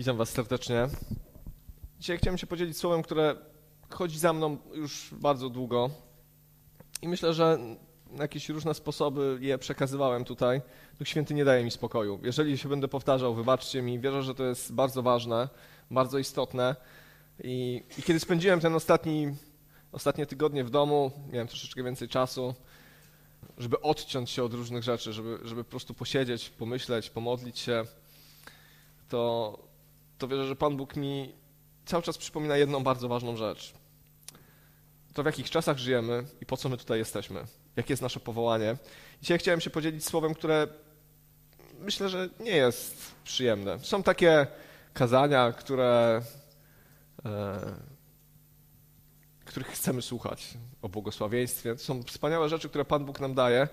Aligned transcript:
Witam 0.00 0.16
Was 0.16 0.30
serdecznie. 0.30 0.88
Dzisiaj 1.98 2.18
chciałem 2.18 2.38
się 2.38 2.46
podzielić 2.46 2.78
słowem, 2.78 3.02
które 3.02 3.36
chodzi 3.90 4.18
za 4.18 4.32
mną 4.32 4.56
już 4.74 5.10
bardzo 5.12 5.50
długo 5.50 5.90
i 7.02 7.08
myślę, 7.08 7.34
że 7.34 7.58
na 8.10 8.22
jakieś 8.22 8.48
różne 8.48 8.74
sposoby 8.74 9.38
je 9.40 9.58
przekazywałem 9.58 10.24
tutaj. 10.24 10.62
Duch 10.98 11.08
Święty 11.08 11.34
nie 11.34 11.44
daje 11.44 11.64
mi 11.64 11.70
spokoju. 11.70 12.20
Jeżeli 12.22 12.58
się 12.58 12.68
będę 12.68 12.88
powtarzał, 12.88 13.34
wybaczcie 13.34 13.82
mi, 13.82 14.00
wierzę, 14.00 14.22
że 14.22 14.34
to 14.34 14.44
jest 14.44 14.72
bardzo 14.72 15.02
ważne, 15.02 15.48
bardzo 15.90 16.18
istotne. 16.18 16.76
I, 17.44 17.82
i 17.98 18.02
kiedy 18.02 18.20
spędziłem 18.20 18.60
ten 18.60 18.74
ostatni, 18.74 19.34
ostatnie 19.92 20.26
tygodnie 20.26 20.64
w 20.64 20.70
domu, 20.70 21.10
miałem 21.32 21.48
troszeczkę 21.48 21.82
więcej 21.82 22.08
czasu, 22.08 22.54
żeby 23.58 23.80
odciąć 23.80 24.30
się 24.30 24.44
od 24.44 24.54
różnych 24.54 24.82
rzeczy, 24.82 25.12
żeby, 25.12 25.38
żeby 25.44 25.64
po 25.64 25.70
prostu 25.70 25.94
posiedzieć, 25.94 26.50
pomyśleć, 26.50 27.10
pomodlić 27.10 27.58
się, 27.58 27.84
to, 29.08 29.69
to 30.20 30.28
wierzę, 30.28 30.46
że 30.46 30.56
Pan 30.56 30.76
Bóg 30.76 30.96
mi 30.96 31.32
cały 31.86 32.02
czas 32.02 32.18
przypomina 32.18 32.56
jedną 32.56 32.82
bardzo 32.82 33.08
ważną 33.08 33.36
rzecz. 33.36 33.74
To 35.14 35.22
w 35.22 35.26
jakich 35.26 35.50
czasach 35.50 35.78
żyjemy 35.78 36.24
i 36.40 36.46
po 36.46 36.56
co 36.56 36.68
my 36.68 36.76
tutaj 36.76 36.98
jesteśmy, 36.98 37.44
jakie 37.76 37.92
jest 37.92 38.02
nasze 38.02 38.20
powołanie. 38.20 38.76
Dzisiaj 39.22 39.38
chciałem 39.38 39.60
się 39.60 39.70
podzielić 39.70 40.04
słowem, 40.04 40.34
które 40.34 40.68
myślę, 41.78 42.08
że 42.08 42.28
nie 42.40 42.56
jest 42.56 43.14
przyjemne. 43.24 43.78
Są 43.78 44.02
takie 44.02 44.46
kazania, 44.92 45.52
które, 45.52 46.22
e, 47.24 47.60
których 49.44 49.68
chcemy 49.68 50.02
słuchać 50.02 50.54
o 50.82 50.88
błogosławieństwie. 50.88 51.74
To 51.74 51.80
są 51.80 52.02
wspaniałe 52.02 52.48
rzeczy, 52.48 52.68
które 52.68 52.84
Pan 52.84 53.04
Bóg 53.04 53.20
nam 53.20 53.34
daje. 53.34 53.68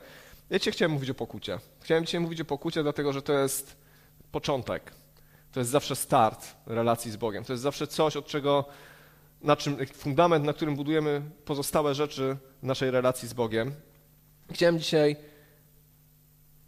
Ja 0.50 0.60
dzisiaj 0.60 0.74
chciałem 0.74 0.92
mówić 0.92 1.10
o 1.10 1.14
pokucie. 1.14 1.60
Chciałem 1.82 2.06
dzisiaj 2.06 2.22
mówić 2.22 2.42
o 2.42 2.46
pokucie, 2.46 2.84
dlatego 2.84 3.14
że 3.14 3.22
to 3.22 3.34
jest 3.34 3.78
początek. 4.32 4.94
To 5.52 5.60
jest 5.60 5.72
zawsze 5.72 5.96
start 5.96 6.56
relacji 6.66 7.12
z 7.12 7.16
Bogiem. 7.16 7.44
To 7.44 7.54
jest 7.54 7.64
zawsze 7.64 7.88
coś, 7.88 8.16
od 8.16 8.26
czego, 8.26 8.66
na 9.42 9.56
czym, 9.56 9.78
fundament, 9.94 10.46
na 10.46 10.54
którym 10.54 10.76
budujemy 10.76 11.22
pozostałe 11.46 11.96
rzeczy 11.96 12.38
naszej 12.64 12.92
relacji 12.92 13.28
z 13.28 13.34
Bogiem. 13.34 13.72
Chciałem 14.52 14.80
dzisiaj 14.80 15.16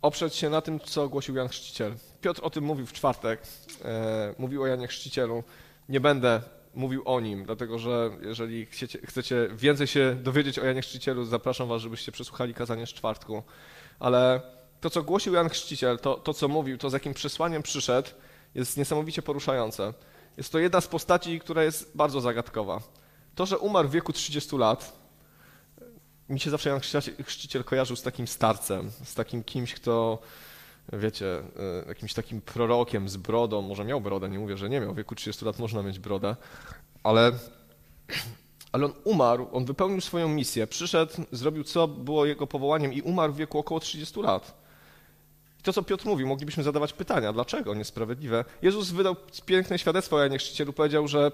oprzeć 0.01 0.35
się 0.35 0.49
na 0.49 0.61
tym, 0.61 0.79
co 0.79 1.03
ogłosił 1.03 1.35
Jan 1.35 1.47
Chrzciciel. 1.47 1.95
Piotr 2.21 2.41
o 2.43 2.49
tym 2.49 2.63
mówił 2.63 2.85
w 2.85 2.93
czwartek, 2.93 3.41
e, 3.85 4.35
mówił 4.37 4.63
o 4.63 4.67
Janie 4.67 4.87
Chrzcicielu. 4.87 5.43
Nie 5.89 5.99
będę 5.99 6.41
mówił 6.75 7.01
o 7.05 7.19
nim, 7.19 7.45
dlatego 7.45 7.79
że 7.79 8.09
jeżeli 8.21 8.65
chcecie, 8.65 8.99
chcecie 9.05 9.49
więcej 9.53 9.87
się 9.87 10.15
dowiedzieć 10.15 10.59
o 10.59 10.65
Janie 10.65 10.81
Chrzcicielu, 10.81 11.25
zapraszam 11.25 11.67
was, 11.67 11.81
żebyście 11.81 12.11
przesłuchali 12.11 12.53
kazanie 12.53 12.85
z 12.85 12.89
czwartku. 12.89 13.43
Ale 13.99 14.41
to, 14.81 14.89
co 14.89 15.03
głosił 15.03 15.33
Jan 15.33 15.49
Chrzciciel, 15.49 15.99
to, 15.99 16.15
to 16.15 16.33
co 16.33 16.47
mówił, 16.47 16.77
to 16.77 16.89
z 16.89 16.93
jakim 16.93 17.13
przesłaniem 17.13 17.63
przyszedł, 17.63 18.09
jest 18.55 18.77
niesamowicie 18.77 19.21
poruszające. 19.21 19.93
Jest 20.37 20.51
to 20.51 20.59
jedna 20.59 20.81
z 20.81 20.87
postaci, 20.87 21.39
która 21.39 21.63
jest 21.63 21.91
bardzo 21.95 22.21
zagadkowa. 22.21 22.81
To, 23.35 23.45
że 23.45 23.57
umarł 23.57 23.87
w 23.87 23.91
wieku 23.91 24.13
30 24.13 24.57
lat, 24.57 24.99
mi 26.29 26.39
się 26.39 26.49
zawsze 26.49 26.69
Jan 26.69 26.79
Chrzciciel 27.23 27.63
kojarzył 27.63 27.95
z 27.95 28.01
takim 28.01 28.27
starcem, 28.27 28.91
z 29.03 29.15
takim 29.15 29.43
kimś, 29.43 29.73
kto, 29.73 30.19
wiecie, 30.93 31.37
e, 31.37 31.87
jakimś 31.87 32.13
takim 32.13 32.41
prorokiem 32.41 33.09
z 33.09 33.17
brodą. 33.17 33.61
Może 33.61 33.85
miał 33.85 34.01
brodę, 34.01 34.29
nie 34.29 34.39
mówię, 34.39 34.57
że 34.57 34.69
nie 34.69 34.81
miał. 34.81 34.93
W 34.93 34.97
wieku 34.97 35.15
30 35.15 35.45
lat 35.45 35.59
można 35.59 35.83
mieć 35.83 35.99
brodę, 35.99 36.35
ale, 37.03 37.31
ale 38.71 38.85
on 38.85 38.93
umarł, 39.03 39.47
on 39.51 39.65
wypełnił 39.65 40.01
swoją 40.01 40.27
misję, 40.27 40.67
przyszedł, 40.67 41.13
zrobił 41.31 41.63
co 41.63 41.87
było 41.87 42.25
jego 42.25 42.47
powołaniem 42.47 42.93
i 42.93 43.01
umarł 43.01 43.33
w 43.33 43.37
wieku 43.37 43.59
około 43.59 43.79
30 43.79 44.19
lat. 44.19 44.68
I 45.59 45.63
to, 45.63 45.73
co 45.73 45.83
Piotr 45.83 46.05
mówił, 46.05 46.27
moglibyśmy 46.27 46.63
zadawać 46.63 46.93
pytania, 46.93 47.33
dlaczego 47.33 47.75
niesprawiedliwe. 47.75 48.45
Jezus 48.61 48.91
wydał 48.91 49.15
piękne 49.45 49.79
świadectwo 49.79 50.15
o 50.15 50.19
Janie 50.19 50.37
Chrzcicielu. 50.37 50.73
Powiedział, 50.73 51.07
że 51.07 51.31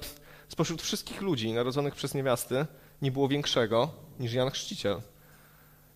spośród 0.47 0.81
wszystkich 0.81 1.21
ludzi 1.21 1.53
narodzonych 1.53 1.95
przez 1.95 2.13
niewiasty 2.13 2.65
nie 3.01 3.11
było 3.11 3.27
większego 3.27 3.89
niż 4.19 4.33
Jan 4.33 4.51
Chrzciciel. 4.51 5.01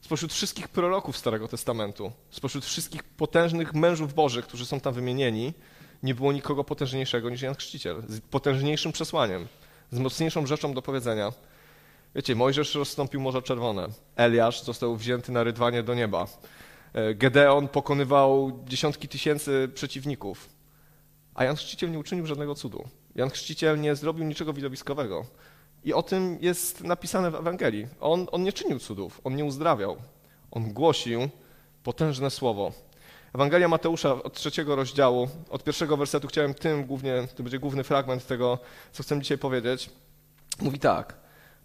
Spośród 0.02 0.34
wszystkich 0.34 0.68
proroków 0.68 1.18
Starego 1.18 1.48
Testamentu, 1.48 2.12
spośród 2.30 2.66
wszystkich 2.66 3.04
potężnych 3.04 3.74
mężów 3.74 4.14
bożych, 4.14 4.46
którzy 4.48 4.66
są 4.66 4.80
tam 4.80 4.94
wymienieni, 4.94 5.54
nie 6.04 6.16
było 6.16 6.32
nikogo 6.32 6.64
potężniejszego 6.64 7.30
niż 7.30 7.42
Jan 7.42 7.56
Chrzciciel, 7.56 8.04
z 8.08 8.22
potężniejszym 8.22 8.92
przesłaniem, 8.92 9.48
z 9.92 10.00
mocniejszą 10.00 10.46
rzeczą 10.46 10.74
do 10.74 10.82
powiedzenia. 10.82 11.34
Wiecie, 12.16 12.36
Mojżesz 12.36 12.76
rozstąpił 12.76 13.22
Morze 13.22 13.42
Czerwone, 13.42 13.88
Eliasz 14.16 14.64
został 14.64 14.96
wzięty 14.96 15.32
na 15.32 15.44
rydwanie 15.44 15.84
do 15.84 15.96
nieba. 15.96 16.28
E, 16.94 17.16
Gedeon 17.16 17.68
pokonywał 17.68 18.52
dziesiątki 18.66 19.08
tysięcy 19.08 19.70
przeciwników, 19.74 20.50
a 21.36 21.44
Jan 21.44 21.56
Chrzciciel 21.56 21.92
nie 21.92 22.00
uczynił 22.00 22.26
żadnego 22.26 22.56
cudu. 22.56 22.84
Jan 23.16 23.30
Chrzciciel 23.30 23.82
nie 23.82 23.96
zrobił 23.96 24.26
niczego 24.26 24.54
widowiskowego. 24.54 25.26
I 25.84 25.94
o 25.94 26.04
tym 26.04 26.38
jest 26.42 26.84
napisane 26.84 27.32
w 27.32 27.36
Ewangelii. 27.36 27.88
On, 28.00 28.28
on 28.32 28.44
nie 28.44 28.54
czynił 28.54 28.80
cudów, 28.80 29.22
on 29.24 29.36
nie 29.36 29.46
uzdrawiał. 29.46 29.98
On 30.52 30.74
głosił 30.74 31.30
potężne 31.84 32.30
słowo. 32.30 32.72
Ewangelia 33.36 33.68
Mateusza 33.68 34.24
od 34.24 34.34
trzeciego 34.34 34.76
rozdziału, 34.76 35.28
od 35.50 35.64
pierwszego 35.64 35.98
wersetu 35.98 36.28
chciałem 36.28 36.54
tym 36.54 36.86
głównie, 36.86 37.28
to 37.36 37.44
będzie 37.44 37.60
główny 37.60 37.84
fragment 37.84 38.28
tego, 38.28 38.60
co 38.92 39.04
chcę 39.04 39.22
dzisiaj 39.22 39.38
powiedzieć. 39.38 39.90
Mówi 40.62 40.80
tak. 40.80 41.18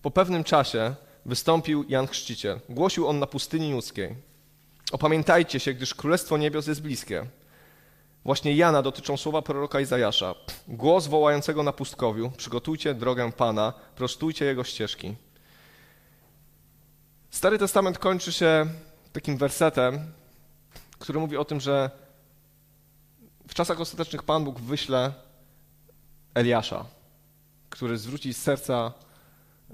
Po 0.03 0.11
pewnym 0.11 0.45
czasie 0.45 0.95
wystąpił 1.27 1.85
Jan 1.89 2.07
Chrzciciel. 2.07 2.61
Głosił 2.69 3.09
on 3.09 3.19
na 3.19 3.27
pustyni 3.27 3.71
judzkiej. 3.71 4.15
Opamiętajcie 4.95 5.61
się, 5.61 5.75
gdyż 5.75 5.95
Królestwo 5.95 6.37
Niebios 6.37 6.67
jest 6.67 6.83
bliskie. 6.83 7.27
Właśnie 8.25 8.57
Jana 8.57 8.83
dotyczą 8.83 9.17
słowa 9.17 9.43
proroka 9.43 9.81
Izajasza. 9.81 10.35
Głos 10.69 11.07
wołającego 11.07 11.63
na 11.63 11.73
pustkowiu, 11.73 12.31
przygotujcie 12.37 12.95
drogę 12.95 13.33
Pana, 13.33 13.73
prostujcie 13.97 14.45
Jego 14.45 14.65
ścieżki. 14.65 15.15
Stary 17.31 17.59
Testament 17.59 17.99
kończy 17.99 18.33
się 18.33 18.67
takim 19.13 19.37
wersetem, 19.37 20.13
który 20.99 21.19
mówi 21.19 21.37
o 21.37 21.45
tym, 21.45 21.61
że 21.61 21.91
w 23.49 23.55
czasach 23.55 23.81
ostatecznych 23.81 24.23
Pan 24.23 24.45
Bóg 24.45 24.61
wyśle 24.61 25.13
Eliasza, 26.35 26.85
który 27.71 27.99
zwróci 27.99 28.35
serca 28.35 28.93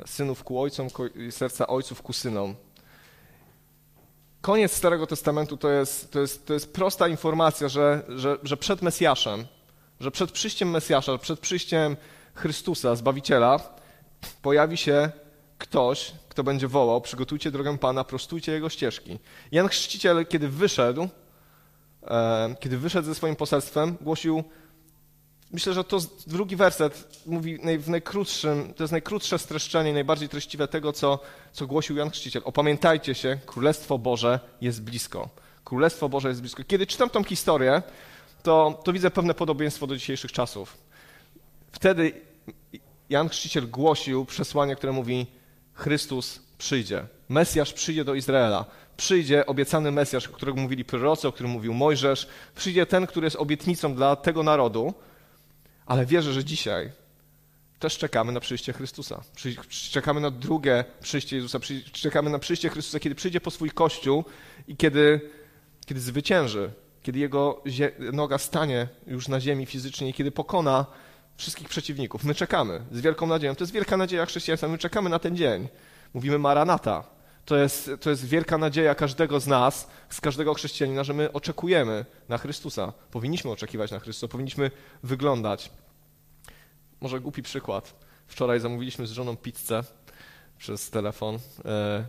synów 0.07 0.45
ku 0.45 0.61
ojcom, 0.61 0.89
serca 1.31 1.67
ojców 1.67 2.03
ku 2.03 2.13
synom 2.13 2.55
koniec 4.41 4.73
Starego 4.73 5.07
Testamentu 5.07 5.57
to 5.57 5.71
jest, 5.71 6.13
to 6.13 6.21
jest, 6.21 6.47
to 6.47 6.55
jest 6.55 6.73
prosta 6.73 7.09
informacja, 7.09 7.69
że, 7.69 8.03
że, 8.09 8.39
że 8.43 8.57
przed 8.57 8.83
Mesjaszem, 8.83 9.47
że 10.01 10.11
przed 10.11 10.33
przyjściem 10.33 10.71
Mesjasza, 10.71 11.19
przed 11.19 11.41
przyjściem 11.41 11.97
Chrystusa, 12.35 12.97
Zbawiciela, 12.97 13.61
pojawi 14.43 14.77
się 14.77 15.11
ktoś, 15.59 16.13
kto 16.29 16.45
będzie 16.45 16.69
wołał, 16.69 17.01
przygotujcie 17.01 17.51
drogę 17.51 17.79
Pana, 17.79 18.05
prostujcie 18.05 18.53
Jego 18.53 18.69
ścieżki. 18.69 19.19
Jan 19.53 19.69
Chrzciciel, 19.69 20.27
kiedy 20.27 20.49
wyszedł, 20.49 21.09
e, 22.07 22.55
kiedy 22.61 22.79
wyszedł 22.79 23.09
ze 23.09 23.15
swoim 23.15 23.37
poselstwem, 23.37 23.97
głosił 24.01 24.45
Myślę, 25.53 25.75
że 25.75 25.85
to 25.85 25.99
drugi 26.27 26.57
werset 26.57 27.23
mówi 27.27 27.59
w 27.79 27.89
najkrótszym, 27.89 28.75
to 28.75 28.83
jest 28.83 28.93
najkrótsze 28.93 29.39
streszczenie, 29.39 29.93
najbardziej 29.93 30.29
treściwe 30.29 30.69
tego, 30.69 30.93
co, 30.93 31.19
co 31.53 31.67
głosił 31.67 31.97
Jan 31.97 32.11
Chrzciciel. 32.11 32.43
Opamiętajcie 32.45 33.15
się, 33.15 33.39
Królestwo 33.47 33.99
Boże 33.99 34.41
jest 34.61 34.83
blisko. 34.83 35.29
Królestwo 35.65 36.09
Boże 36.09 36.29
jest 36.29 36.41
blisko. 36.41 36.63
Kiedy 36.65 36.87
czytam 36.87 37.11
tą 37.11 37.25
historię, 37.25 37.83
to, 38.43 38.81
to 38.85 38.93
widzę 38.93 39.11
pewne 39.11 39.35
podobieństwo 39.35 39.87
do 39.87 39.97
dzisiejszych 39.97 40.33
czasów. 40.33 40.77
Wtedy 41.73 42.13
Jan 43.09 43.29
Chrzciciel 43.29 43.71
głosił 43.71 44.25
przesłanie, 44.25 44.77
które 44.77 44.93
mówi 44.93 45.27
Chrystus 45.75 46.43
przyjdzie. 46.59 47.07
Mesjasz 47.29 47.73
przyjdzie 47.73 48.05
do 48.05 48.15
Izraela. 48.15 48.65
Przyjdzie 48.97 49.47
obiecany 49.47 49.91
Mesjasz, 49.91 50.27
o 50.27 50.33
którym 50.33 50.59
mówili 50.59 50.85
prorocy, 50.85 51.29
o 51.29 51.33
którym 51.33 51.53
mówił 51.53 51.75
Mojżesz. 51.75 52.29
Przyjdzie 52.57 52.87
ten, 52.87 53.07
który 53.07 53.27
jest 53.27 53.37
obietnicą 53.37 53.95
dla 53.95 54.17
tego 54.17 54.43
narodu, 54.43 54.95
ale 55.91 56.07
wierzę, 56.07 56.33
że 56.33 56.45
dzisiaj 56.45 56.91
też 57.79 57.99
czekamy 57.99 58.33
na 58.33 58.41
przyjście 58.41 58.73
Chrystusa. 58.73 59.23
Czekamy 59.91 60.21
na 60.21 60.31
drugie 60.31 60.85
przyjście 61.01 61.37
Jezusa. 61.37 61.59
Czekamy 61.93 62.31
na 62.31 62.39
przyjście 62.39 62.69
Chrystusa, 62.69 63.01
kiedy 63.01 63.15
przyjdzie 63.15 63.41
po 63.41 63.51
swój 63.51 63.71
Kościół 63.71 64.25
i 64.69 64.77
kiedy, 64.77 65.21
kiedy 65.87 66.01
zwycięży, 66.01 66.73
kiedy 67.03 67.19
Jego 67.19 67.63
noga 68.13 68.39
stanie 68.39 68.89
już 69.07 69.29
na 69.29 69.41
ziemi 69.41 69.67
fizycznie 69.67 70.09
i 70.09 70.15
kiedy 70.15 70.31
pokona 70.31 70.87
wszystkich 71.37 71.69
przeciwników. 71.69 72.25
My 72.25 72.35
czekamy 72.35 72.81
z 72.93 73.01
wielką 73.01 73.27
nadzieją. 73.27 73.55
To 73.55 73.65
jest 73.65 73.73
wielka 73.73 73.97
nadzieja 73.97 74.27
chrześcijaństwa. 74.27 74.69
My 74.69 74.79
czekamy 74.79 75.11
na 75.11 75.19
ten 75.19 75.37
dzień. 75.37 75.69
Mówimy 76.15 76.39
Maranata. 76.39 77.05
To 77.45 77.57
jest, 77.57 77.91
to 78.01 78.11
jest 78.11 78.27
wielka 78.27 78.59
nadzieja 78.59 78.95
każdego 78.95 79.41
z 79.41 79.47
nas, 79.47 79.89
z 80.11 80.21
każdego 80.21 80.55
chrześcijanina, 80.55 81.05
że 81.05 81.15
my 81.15 81.33
oczekujemy 81.33 82.05
na 82.29 82.39
Chrystusa. 82.39 82.93
Powinniśmy 83.11 83.51
oczekiwać 83.51 83.91
na 83.91 83.99
Chrystusa, 83.99 84.29
powinniśmy 84.29 84.71
wyglądać. 85.03 85.71
Może 87.01 87.21
głupi 87.21 87.43
przykład. 87.43 87.95
Wczoraj 88.27 88.61
zamówiliśmy 88.61 89.07
z 89.07 89.11
żoną 89.11 89.37
pizzę 89.37 89.85
przez 90.59 90.91
telefon. 90.91 91.39
E, 91.65 92.05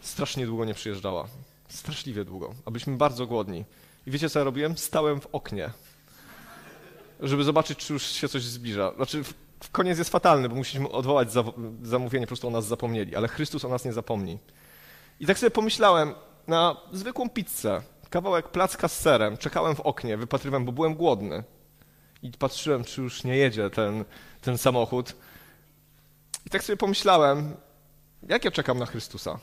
strasznie 0.00 0.46
długo 0.46 0.64
nie 0.64 0.74
przyjeżdżała. 0.74 1.28
Straszliwie 1.68 2.24
długo. 2.24 2.54
A 2.64 2.70
byliśmy 2.70 2.96
bardzo 2.96 3.26
głodni. 3.26 3.64
I 4.06 4.10
wiecie, 4.10 4.30
co 4.30 4.38
ja 4.38 4.44
robiłem? 4.44 4.78
Stałem 4.78 5.20
w 5.20 5.26
oknie. 5.26 5.70
żeby 7.20 7.44
zobaczyć, 7.44 7.78
czy 7.78 7.92
już 7.92 8.02
się 8.02 8.28
coś 8.28 8.42
zbliża. 8.42 8.92
Znaczy, 8.96 9.22
koniec 9.72 9.98
jest 9.98 10.10
fatalny, 10.10 10.48
bo 10.48 10.54
musimy 10.54 10.88
odwołać 10.88 11.28
zamówienie, 11.82 12.26
po 12.26 12.28
prostu 12.28 12.48
o 12.48 12.50
nas 12.50 12.66
zapomnieli, 12.66 13.16
ale 13.16 13.28
Chrystus 13.28 13.64
o 13.64 13.68
nas 13.68 13.84
nie 13.84 13.92
zapomni. 13.92 14.38
I 15.20 15.26
tak 15.26 15.38
sobie 15.38 15.50
pomyślałem, 15.50 16.14
na 16.46 16.76
zwykłą 16.92 17.28
pizzę, 17.28 17.82
kawałek 18.10 18.48
placka 18.48 18.88
z 18.88 19.00
serem, 19.00 19.36
czekałem 19.36 19.76
w 19.76 19.80
oknie, 19.80 20.16
wypatrywałem, 20.16 20.64
bo 20.64 20.72
byłem 20.72 20.94
głodny. 20.94 21.44
I 22.22 22.30
patrzyłem, 22.30 22.84
czy 22.84 23.00
już 23.00 23.24
nie 23.24 23.36
jedzie 23.36 23.70
ten, 23.70 24.04
ten 24.40 24.58
samochód. 24.58 25.14
I 26.46 26.50
tak 26.50 26.64
sobie 26.64 26.76
pomyślałem, 26.76 27.56
jak 28.28 28.44
ja 28.44 28.50
czekam 28.50 28.78
na 28.78 28.86
Chrystusa? 28.86 29.38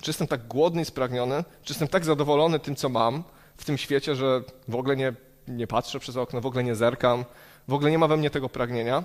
Czy 0.00 0.10
jestem 0.10 0.26
tak 0.26 0.46
głodny 0.46 0.82
i 0.82 0.84
spragniony? 0.84 1.44
Czy 1.62 1.72
jestem 1.72 1.88
tak 1.88 2.04
zadowolony 2.04 2.58
tym, 2.58 2.76
co 2.76 2.88
mam 2.88 3.24
w 3.56 3.64
tym 3.64 3.78
świecie, 3.78 4.16
że 4.16 4.42
w 4.68 4.74
ogóle 4.74 4.96
nie, 4.96 5.14
nie 5.48 5.66
patrzę 5.66 6.00
przez 6.00 6.16
okno, 6.16 6.40
w 6.40 6.46
ogóle 6.46 6.64
nie 6.64 6.74
zerkam, 6.74 7.24
w 7.68 7.72
ogóle 7.72 7.90
nie 7.90 7.98
ma 7.98 8.08
we 8.08 8.16
mnie 8.16 8.30
tego 8.30 8.48
pragnienia? 8.48 9.04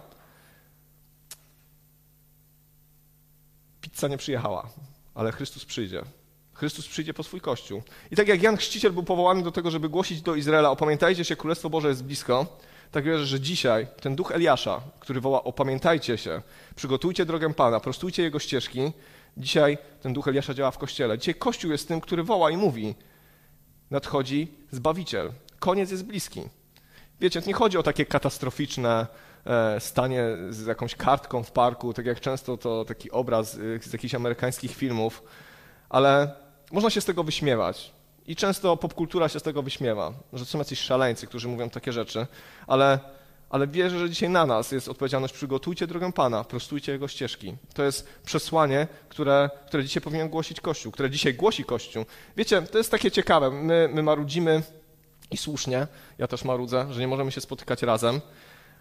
Pizza 3.81 4.07
nie 4.07 4.17
przyjechała, 4.17 4.69
ale 5.15 5.31
Chrystus 5.31 5.65
przyjdzie. 5.65 6.03
Chrystus 6.53 6.87
przyjdzie 6.87 7.13
po 7.13 7.23
swój 7.23 7.41
Kościół. 7.41 7.83
I 8.11 8.15
tak 8.15 8.27
jak 8.27 8.43
Jan 8.43 8.57
Chrzciciel 8.57 8.91
był 8.91 9.03
powołany 9.03 9.43
do 9.43 9.51
tego, 9.51 9.71
żeby 9.71 9.89
głosić 9.89 10.21
do 10.21 10.35
Izraela, 10.35 10.71
opamiętajcie 10.71 11.25
się, 11.25 11.35
Królestwo 11.35 11.69
Boże 11.69 11.87
jest 11.87 12.03
blisko, 12.03 12.57
tak 12.91 13.03
wierzę, 13.03 13.25
że 13.25 13.39
dzisiaj 13.39 13.87
ten 14.01 14.15
duch 14.15 14.31
Eliasza, 14.31 14.81
który 14.99 15.21
woła 15.21 15.43
opamiętajcie 15.43 16.17
się, 16.17 16.41
przygotujcie 16.75 17.25
drogę 17.25 17.53
Pana, 17.53 17.79
prostujcie 17.79 18.23
Jego 18.23 18.39
ścieżki, 18.39 18.91
dzisiaj 19.37 19.77
ten 20.01 20.13
duch 20.13 20.27
Eliasza 20.27 20.53
działa 20.53 20.71
w 20.71 20.77
Kościele. 20.77 21.17
Dzisiaj 21.17 21.35
Kościół 21.35 21.71
jest 21.71 21.87
tym, 21.87 22.01
który 22.01 22.23
woła 22.23 22.51
i 22.51 22.57
mówi, 22.57 22.95
nadchodzi 23.91 24.51
Zbawiciel, 24.71 25.31
koniec 25.59 25.91
jest 25.91 26.05
bliski. 26.05 26.41
Wiecie, 27.21 27.41
nie 27.47 27.53
chodzi 27.53 27.77
o 27.77 27.83
takie 27.83 28.05
katastroficzne 28.05 29.07
e, 29.45 29.79
stanie 29.79 30.23
z 30.49 30.65
jakąś 30.65 30.95
kartką 30.95 31.43
w 31.43 31.51
parku, 31.51 31.93
tak 31.93 32.05
jak 32.05 32.19
często 32.19 32.57
to 32.57 32.85
taki 32.85 33.11
obraz 33.11 33.55
e, 33.55 33.57
z 33.81 33.93
jakichś 33.93 34.15
amerykańskich 34.15 34.75
filmów, 34.75 35.23
ale 35.89 36.31
można 36.71 36.89
się 36.89 37.01
z 37.01 37.05
tego 37.05 37.23
wyśmiewać. 37.23 37.98
I 38.29 38.35
często 38.35 38.77
popkultura 38.77 39.29
się 39.29 39.39
z 39.39 39.43
tego 39.43 39.63
wyśmiewa, 39.63 40.13
że 40.33 40.45
są 40.45 40.57
jacyś 40.57 40.79
szaleńcy, 40.79 41.27
którzy 41.27 41.47
mówią 41.47 41.69
takie 41.69 41.91
rzeczy, 41.91 42.27
ale, 42.67 42.99
ale 43.49 43.67
wierzę, 43.67 43.99
że 43.99 44.09
dzisiaj 44.09 44.29
na 44.29 44.45
nas 44.45 44.71
jest 44.71 44.87
odpowiedzialność 44.87 45.33
przygotujcie 45.33 45.87
drogę 45.87 46.11
Pana, 46.11 46.43
prostujcie 46.43 46.91
Jego 46.91 47.07
ścieżki. 47.07 47.55
To 47.73 47.83
jest 47.83 48.07
przesłanie, 48.25 48.87
które, 49.09 49.49
które 49.67 49.83
dzisiaj 49.83 50.01
powinien 50.01 50.29
głosić 50.29 50.61
Kościół, 50.61 50.91
które 50.91 51.09
dzisiaj 51.09 51.33
głosi 51.33 51.63
Kościół. 51.63 52.05
Wiecie, 52.37 52.61
to 52.61 52.77
jest 52.77 52.91
takie 52.91 53.11
ciekawe, 53.11 53.51
my, 53.51 53.89
my 53.93 54.03
marudzimy 54.03 54.63
i 55.31 55.37
słusznie, 55.37 55.87
ja 56.17 56.27
też 56.27 56.43
marudzę, 56.43 56.93
że 56.93 56.99
nie 56.99 57.07
możemy 57.07 57.31
się 57.31 57.41
spotykać 57.41 57.83
razem, 57.83 58.21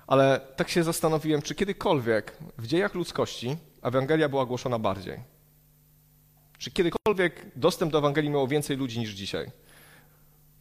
ale 0.07 0.41
tak 0.57 0.69
się 0.69 0.83
zastanowiłem, 0.83 1.43
czy 1.43 1.55
kiedykolwiek 1.55 2.37
w 2.59 2.67
dziejach 2.67 2.95
ludzkości 2.95 3.57
Ewangelia 3.83 4.29
była 4.29 4.47
głoszona 4.47 4.79
bardziej. 4.79 5.38
Czy 6.59 6.71
kiedykolwiek 6.71 7.47
dostęp 7.57 7.93
do 7.93 7.99
Ewangelii 7.99 8.31
miało 8.31 8.49
więcej 8.49 8.77
ludzi 8.77 9.01
niż 9.01 9.11
dzisiaj? 9.11 9.51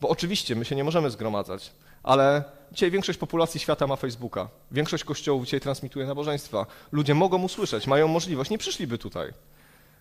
Bo 0.02 0.10
oczywiście 0.10 0.56
my 0.56 0.66
się 0.66 0.76
nie 0.76 0.84
możemy 0.84 1.10
zgromadzać, 1.10 1.72
ale 2.04 2.44
dzisiaj 2.72 2.92
większość 2.92 3.20
populacji 3.20 3.60
świata 3.60 3.88
ma 3.88 3.96
Facebooka. 3.96 4.50
Większość 4.72 5.04
kościołów 5.04 5.46
dzisiaj 5.46 5.60
transmituje 5.60 6.06
nabożeństwa. 6.06 6.66
Ludzie 6.92 7.14
mogą 7.14 7.44
usłyszeć, 7.44 7.88
mają 7.88 8.08
możliwość, 8.08 8.50
nie 8.50 8.58
przyszliby 8.58 8.98
tutaj. 8.98 9.34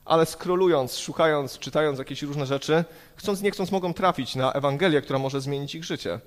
Ale 0.04 0.26
skrolując, 0.26 0.98
szukając, 0.98 1.58
czytając 1.58 1.98
jakieś 1.98 2.22
różne 2.22 2.46
rzeczy, 2.46 2.84
chcąc 3.16 3.42
nie 3.42 3.50
chcąc 3.50 3.72
mogą 3.72 3.94
trafić 3.94 4.34
na 4.34 4.52
Ewangelię, 4.52 5.02
która 5.02 5.18
może 5.18 5.40
zmienić 5.40 5.74
ich 5.74 5.84
życie. 5.84 6.20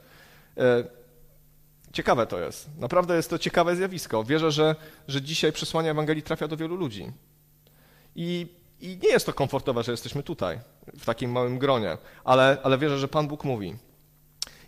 E, 0.57 0.83
ciekawe 1.93 2.27
to 2.27 2.39
jest. 2.39 2.69
Naprawdę 2.77 3.15
jest 3.15 3.29
to 3.29 3.39
ciekawe 3.39 3.75
zjawisko. 3.75 4.23
Wierzę, 4.23 4.51
że, 4.51 4.75
że 5.07 5.21
dzisiaj 5.21 5.51
przesłanie 5.51 5.91
Ewangelii 5.91 6.23
trafia 6.23 6.47
do 6.47 6.57
wielu 6.57 6.75
ludzi. 6.75 7.11
I 8.15 8.58
i 8.81 8.99
nie 9.03 9.09
jest 9.09 9.25
to 9.25 9.33
komfortowe, 9.33 9.83
że 9.83 9.91
jesteśmy 9.91 10.23
tutaj, 10.23 10.59
w 10.99 11.05
takim 11.05 11.31
małym 11.31 11.59
gronie, 11.59 11.97
ale, 12.23 12.57
ale 12.63 12.77
wierzę, 12.77 12.99
że 12.99 13.07
Pan 13.07 13.27
Bóg 13.27 13.43
mówi. 13.43 13.75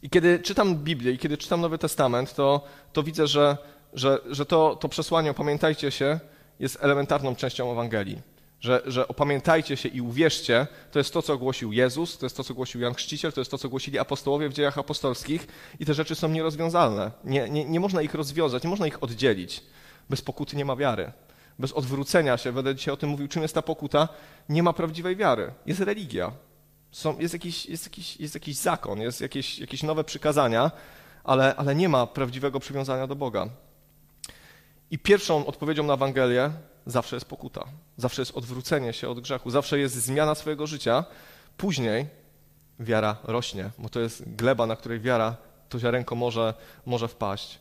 I 0.04 0.10
kiedy 0.10 0.40
czytam 0.40 0.76
Biblię 0.76 1.12
i 1.12 1.18
kiedy 1.18 1.38
czytam 1.38 1.62
Nowy 1.62 1.78
Testament, 1.78 2.36
to, 2.36 2.62
to 2.94 3.04
widzę, 3.04 3.28
że, 3.28 3.58
że, 3.94 4.20
że 4.30 4.46
to, 4.46 4.76
to 4.76 4.90
przesłanie, 4.90 5.32
opamiętajcie 5.32 5.92
się, 5.92 6.20
jest 6.60 6.78
elementarną 6.82 7.36
częścią 7.36 7.72
Ewangelii. 7.72 8.22
Że, 8.60 8.82
że 8.86 9.08
opamiętajcie 9.08 9.78
się 9.78 9.90
i 9.90 10.02
uwierzcie, 10.02 10.68
to 10.92 11.00
jest 11.00 11.14
to, 11.14 11.22
co 11.22 11.38
głosił 11.38 11.74
Jezus, 11.74 12.18
to 12.18 12.26
jest 12.26 12.38
to, 12.38 12.44
co 12.44 12.54
głosił 12.54 12.82
Jan 12.82 12.94
Chrzciciel, 12.94 13.34
to 13.34 13.42
jest 13.42 13.52
to, 13.52 13.58
co 13.58 13.70
głosili 13.70 14.00
apostołowie 14.00 14.50
w 14.50 14.54
dziejach 14.54 14.78
apostolskich 14.78 15.48
i 15.80 15.86
te 15.86 15.94
rzeczy 15.94 16.16
są 16.16 16.30
nierozwiązalne. 16.30 17.12
Nie, 17.24 17.50
nie, 17.50 17.66
nie 17.66 17.80
można 17.80 18.02
ich 18.02 18.14
rozwiązać, 18.14 18.64
nie 18.64 18.70
można 18.70 18.88
ich 18.88 19.04
oddzielić. 19.04 19.64
Bez 20.10 20.22
pokuty 20.22 20.56
nie 20.56 20.66
ma 20.66 20.76
wiary 20.76 21.12
bez 21.62 21.74
odwrócenia 21.74 22.38
się, 22.38 22.52
będę 22.52 22.76
dzisiaj 22.76 22.94
o 22.94 22.98
tym 22.98 23.10
mówił, 23.10 23.28
czym 23.28 23.42
jest 23.42 23.56
ta 23.56 23.62
pokuta, 23.62 24.08
nie 24.50 24.64
ma 24.64 24.74
prawdziwej 24.74 25.16
wiary. 25.16 25.54
Jest 25.66 25.80
religia. 25.80 26.32
Są, 26.92 27.20
jest, 27.20 27.34
jakiś, 27.34 27.66
jest, 27.66 27.86
jakiś, 27.86 28.18
jest 28.18 28.34
jakiś 28.34 28.56
zakon, 28.56 29.02
jest 29.02 29.22
jakieś, 29.22 29.60
jakieś 29.60 29.84
nowe 29.84 30.04
przykazania, 30.04 30.72
ale, 31.24 31.56
ale 31.56 31.76
nie 31.76 31.90
ma 31.90 32.08
prawdziwego 32.08 32.60
przywiązania 32.60 33.08
do 33.08 33.16
Boga. 33.16 33.50
I 34.92 35.00
pierwszą 35.00 35.46
odpowiedzią 35.46 35.84
na 35.84 35.94
Ewangelię 35.94 36.52
zawsze 36.86 37.16
jest 37.16 37.26
pokuta. 37.26 37.64
Zawsze 37.98 38.22
jest 38.22 38.38
odwrócenie 38.38 38.94
się 38.94 39.10
od 39.10 39.20
grzechu. 39.20 39.50
Zawsze 39.50 39.80
jest 39.80 39.96
zmiana 39.96 40.36
swojego 40.36 40.68
życia. 40.68 41.06
Później 41.58 42.08
wiara 42.80 43.16
rośnie, 43.24 43.70
bo 43.78 43.90
to 43.90 44.00
jest 44.00 44.36
gleba, 44.36 44.66
na 44.66 44.76
której 44.76 45.00
wiara, 45.00 45.36
to 45.70 45.80
ziarenko 45.80 46.16
może, 46.16 46.54
może 46.86 47.08
wpaść. 47.08 47.60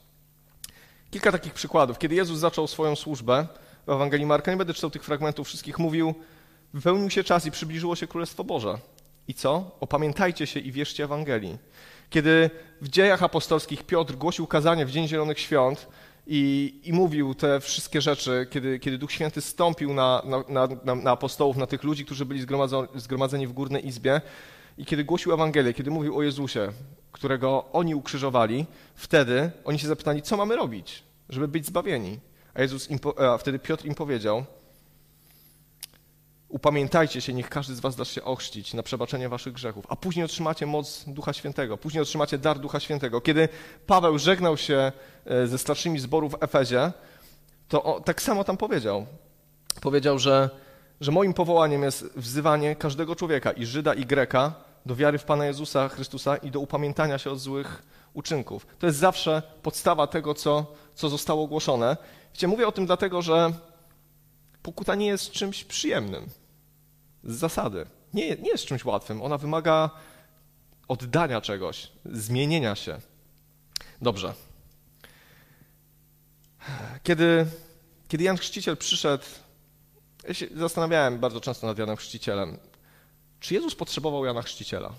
Kilka 1.10 1.32
takich 1.32 1.54
przykładów. 1.54 1.98
Kiedy 1.98 2.14
Jezus 2.14 2.38
zaczął 2.38 2.66
swoją 2.66 2.96
służbę, 2.96 3.46
w 3.86 3.90
Ewangelii 3.90 4.26
Marka, 4.26 4.50
nie 4.50 4.56
będę 4.56 4.74
czytał 4.74 4.90
tych 4.90 5.04
fragmentów 5.04 5.46
wszystkich, 5.46 5.78
mówił, 5.78 6.14
wypełnił 6.74 7.10
się 7.10 7.24
czas 7.24 7.46
i 7.46 7.50
przybliżyło 7.50 7.96
się 7.96 8.06
Królestwo 8.06 8.44
Boże. 8.44 8.78
I 9.28 9.34
co? 9.34 9.70
Opamiętajcie 9.80 10.46
się 10.46 10.60
i 10.60 10.72
wierzcie 10.72 11.04
Ewangelii. 11.04 11.58
Kiedy 12.10 12.50
w 12.82 12.88
dziejach 12.88 13.22
apostolskich 13.22 13.82
Piotr 13.82 14.14
głosił 14.14 14.46
kazanie 14.46 14.86
w 14.86 14.90
Dzień 14.90 15.08
Zielonych 15.08 15.40
Świąt 15.40 15.88
i, 16.26 16.74
i 16.84 16.92
mówił 16.92 17.34
te 17.34 17.60
wszystkie 17.60 18.00
rzeczy, 18.00 18.46
kiedy, 18.50 18.78
kiedy 18.78 18.98
Duch 18.98 19.12
Święty 19.12 19.40
stąpił 19.40 19.94
na, 19.94 20.22
na, 20.48 20.68
na, 20.84 20.94
na 20.94 21.10
apostołów, 21.10 21.56
na 21.56 21.66
tych 21.66 21.84
ludzi, 21.84 22.04
którzy 22.04 22.24
byli 22.24 22.46
zgromadzeni 22.94 23.46
w 23.46 23.52
Górnej 23.52 23.86
Izbie, 23.86 24.20
i 24.78 24.84
kiedy 24.84 25.04
głosił 25.04 25.32
Ewangelię, 25.32 25.74
kiedy 25.74 25.90
mówił 25.90 26.18
o 26.18 26.22
Jezusie, 26.22 26.72
którego 27.12 27.64
oni 27.72 27.94
ukrzyżowali, 27.94 28.66
wtedy 28.94 29.50
oni 29.64 29.78
się 29.78 29.88
zapytali, 29.88 30.22
co 30.22 30.36
mamy 30.36 30.56
robić, 30.56 31.02
żeby 31.28 31.48
być 31.48 31.66
zbawieni. 31.66 32.18
A, 32.54 32.62
Jezus 32.62 32.90
im, 32.90 32.98
a 33.16 33.38
wtedy 33.38 33.58
Piotr 33.58 33.84
im 33.84 33.94
powiedział, 33.94 34.44
upamiętajcie 36.48 37.20
się, 37.20 37.32
niech 37.32 37.48
każdy 37.48 37.74
z 37.74 37.80
was 37.80 37.96
da 37.96 38.04
się 38.04 38.24
ochrzcić 38.24 38.74
na 38.74 38.82
przebaczenie 38.82 39.28
waszych 39.28 39.52
grzechów, 39.52 39.86
a 39.88 39.96
później 39.96 40.24
otrzymacie 40.24 40.66
moc 40.66 41.04
Ducha 41.06 41.32
Świętego, 41.32 41.78
później 41.78 42.02
otrzymacie 42.02 42.38
dar 42.38 42.58
Ducha 42.58 42.80
Świętego. 42.80 43.20
Kiedy 43.20 43.48
Paweł 43.86 44.18
żegnał 44.18 44.56
się 44.56 44.92
e, 45.24 45.46
ze 45.46 45.58
starszymi 45.58 45.98
zborów 45.98 46.32
w 46.32 46.42
Efezie, 46.42 46.92
to 47.68 47.82
on, 47.82 48.02
tak 48.02 48.22
samo 48.22 48.44
tam 48.44 48.56
powiedział. 48.56 49.06
Powiedział, 49.80 50.18
że, 50.18 50.50
że 51.00 51.12
moim 51.12 51.34
powołaniem 51.34 51.82
jest 51.82 52.04
wzywanie 52.16 52.76
każdego 52.76 53.16
człowieka, 53.16 53.52
i 53.52 53.66
Żyda, 53.66 53.94
i 53.94 54.06
Greka, 54.06 54.54
do 54.86 54.96
wiary 54.96 55.18
w 55.18 55.24
Pana 55.24 55.46
Jezusa 55.46 55.88
Chrystusa 55.88 56.36
i 56.36 56.50
do 56.50 56.60
upamiętania 56.60 57.18
się 57.18 57.30
od 57.30 57.38
złych 57.38 57.82
uczynków. 58.14 58.66
To 58.78 58.86
jest 58.86 58.98
zawsze 58.98 59.42
podstawa 59.62 60.06
tego, 60.06 60.34
co, 60.34 60.66
co 60.94 61.08
zostało 61.08 61.44
ogłoszone. 61.44 61.96
Wiecie, 62.34 62.48
mówię 62.48 62.68
o 62.68 62.72
tym 62.72 62.86
dlatego, 62.86 63.22
że 63.22 63.52
pokuta 64.62 64.94
nie 64.94 65.06
jest 65.06 65.30
czymś 65.30 65.64
przyjemnym. 65.64 66.28
Z 67.24 67.36
zasady. 67.36 67.86
Nie, 68.14 68.36
nie 68.36 68.50
jest 68.50 68.64
czymś 68.64 68.84
łatwym. 68.84 69.22
Ona 69.22 69.38
wymaga 69.38 69.90
oddania 70.88 71.40
czegoś, 71.40 71.92
zmienienia 72.04 72.74
się. 72.74 73.00
Dobrze. 74.02 74.34
Kiedy, 77.02 77.46
kiedy 78.08 78.24
Jan 78.24 78.36
Chrzciciel 78.36 78.76
przyszedł, 78.76 79.24
ja 80.28 80.34
się 80.34 80.46
zastanawiałem 80.56 81.18
bardzo 81.18 81.40
często 81.40 81.66
nad 81.66 81.78
Janem 81.78 81.96
Chrzcicielem. 81.96 82.58
Czy 83.40 83.54
Jezus 83.54 83.74
potrzebował 83.74 84.24
Jana 84.24 84.42
Chrzciciela? 84.42 84.92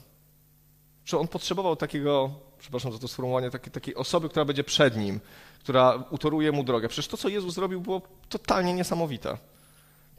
Czy 1.05 1.17
on 1.17 1.27
potrzebował 1.27 1.75
takiego, 1.75 2.31
przepraszam 2.59 2.91
za 2.91 2.99
to 2.99 3.07
sformułowanie, 3.07 3.51
takiej, 3.51 3.71
takiej 3.71 3.95
osoby, 3.95 4.29
która 4.29 4.45
będzie 4.45 4.63
przed 4.63 4.97
nim, 4.97 5.19
która 5.63 6.03
utoruje 6.09 6.51
mu 6.51 6.63
drogę? 6.63 6.87
Przecież 6.87 7.07
to, 7.07 7.17
co 7.17 7.29
Jezus 7.29 7.53
zrobił, 7.53 7.81
było 7.81 8.01
totalnie 8.29 8.73
niesamowite. 8.73 9.37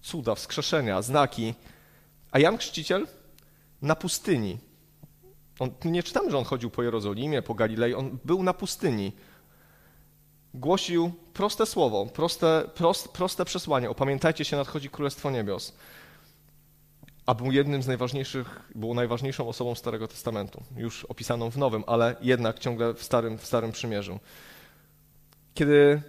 Cuda, 0.03 0.35
wskrzeszenia, 0.35 1.03
znaki. 1.03 1.55
A 2.31 2.39
Jan 2.39 2.59
Chrzciciel 2.59 3.07
na 3.83 3.97
pustyni. 3.97 4.59
On, 5.59 5.71
nie 5.85 6.03
czytamy, 6.03 6.31
że 6.31 6.39
on 6.39 6.45
chodził 6.45 6.71
po 6.71 6.83
Jerozolimie, 6.83 7.43
po 7.43 7.55
Galilei, 7.55 7.95
on 7.95 8.19
był 8.25 8.43
na 8.43 8.55
pustyni. 8.55 9.13
Głosił 10.55 11.13
proste 11.33 11.67
słowo, 11.67 12.07
proste, 12.07 12.65
prost, 12.75 13.09
proste 13.09 13.45
przesłanie. 13.45 13.91
Opamiętajcie 13.91 14.45
się, 14.45 14.57
nadchodzi 14.57 14.91
Królestwo 14.91 15.31
Niebios 15.31 15.73
a 17.27 17.35
był 17.35 17.53
jednym 17.53 17.83
z 17.83 17.87
najważniejszych, 17.87 18.61
był 18.75 18.95
najważniejszą 18.95 19.49
osobą 19.49 19.75
Starego 19.75 20.09
Testamentu, 20.09 20.63
już 20.77 21.05
opisaną 21.05 21.51
w 21.51 21.57
Nowym, 21.57 21.85
ale 21.87 22.17
jednak 22.21 22.59
ciągle 22.59 22.95
w 22.95 23.03
Starym, 23.03 23.39
w 23.39 23.47
starym 23.47 23.73
Przymierzu. 23.73 24.19
Kiedy, 25.55 26.03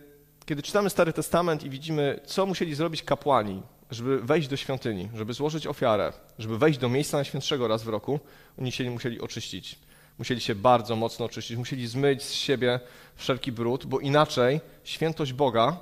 kiedy 0.45 0.63
czytamy 0.63 0.89
Stary 0.89 1.13
Testament 1.13 1.63
i 1.63 1.69
widzimy, 1.69 2.19
co 2.25 2.45
musieli 2.45 2.75
zrobić 2.75 3.03
kapłani, 3.03 3.61
żeby 3.91 4.19
wejść 4.21 4.47
do 4.47 4.57
świątyni, 4.57 5.09
żeby 5.15 5.33
złożyć 5.33 5.67
ofiarę, 5.67 6.13
żeby 6.39 6.57
wejść 6.57 6.79
do 6.79 6.89
miejsca 6.89 7.17
najświętszego 7.17 7.67
raz 7.67 7.83
w 7.83 7.87
roku, 7.87 8.19
oni 8.59 8.71
się 8.71 8.91
musieli 8.91 9.21
oczyścić. 9.21 9.79
Musieli 10.17 10.41
się 10.41 10.55
bardzo 10.55 10.95
mocno 10.95 11.25
oczyścić, 11.25 11.57
musieli 11.57 11.87
zmyć 11.87 12.23
z 12.23 12.31
siebie 12.31 12.79
wszelki 13.15 13.51
brud, 13.51 13.85
bo 13.85 13.99
inaczej 13.99 14.61
świętość 14.83 15.33
Boga, 15.33 15.77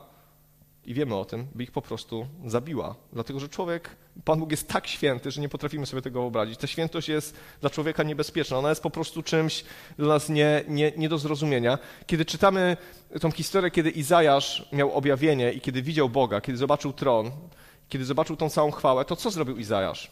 i 0.85 0.93
wiemy 0.93 1.15
o 1.15 1.25
tym, 1.25 1.47
by 1.55 1.63
ich 1.63 1.71
po 1.71 1.81
prostu 1.81 2.27
zabiła. 2.45 2.95
Dlatego, 3.13 3.39
że 3.39 3.49
człowiek, 3.49 3.95
Pan 4.25 4.39
Bóg 4.39 4.51
jest 4.51 4.67
tak 4.67 4.87
święty, 4.87 5.31
że 5.31 5.41
nie 5.41 5.49
potrafimy 5.49 5.85
sobie 5.85 6.01
tego 6.01 6.21
wyobrazić. 6.21 6.59
Ta 6.59 6.67
świętość 6.67 7.09
jest 7.09 7.35
dla 7.61 7.69
człowieka 7.69 8.03
niebezpieczna. 8.03 8.57
Ona 8.57 8.69
jest 8.69 8.83
po 8.83 8.89
prostu 8.89 9.23
czymś 9.23 9.63
dla 9.97 10.07
nas 10.07 10.29
nie, 10.29 10.63
nie, 10.67 10.91
nie 10.97 11.09
do 11.09 11.17
zrozumienia. 11.17 11.77
Kiedy 12.05 12.25
czytamy 12.25 12.77
tą 13.21 13.31
historię, 13.31 13.71
kiedy 13.71 13.89
Izajasz 13.89 14.69
miał 14.71 14.91
objawienie 14.91 15.51
i 15.53 15.61
kiedy 15.61 15.81
widział 15.81 16.09
Boga, 16.09 16.41
kiedy 16.41 16.57
zobaczył 16.57 16.93
tron, 16.93 17.31
kiedy 17.89 18.05
zobaczył 18.05 18.35
tą 18.35 18.49
całą 18.49 18.71
chwałę, 18.71 19.05
to 19.05 19.15
co 19.15 19.31
zrobił 19.31 19.57
Izajasz? 19.57 20.11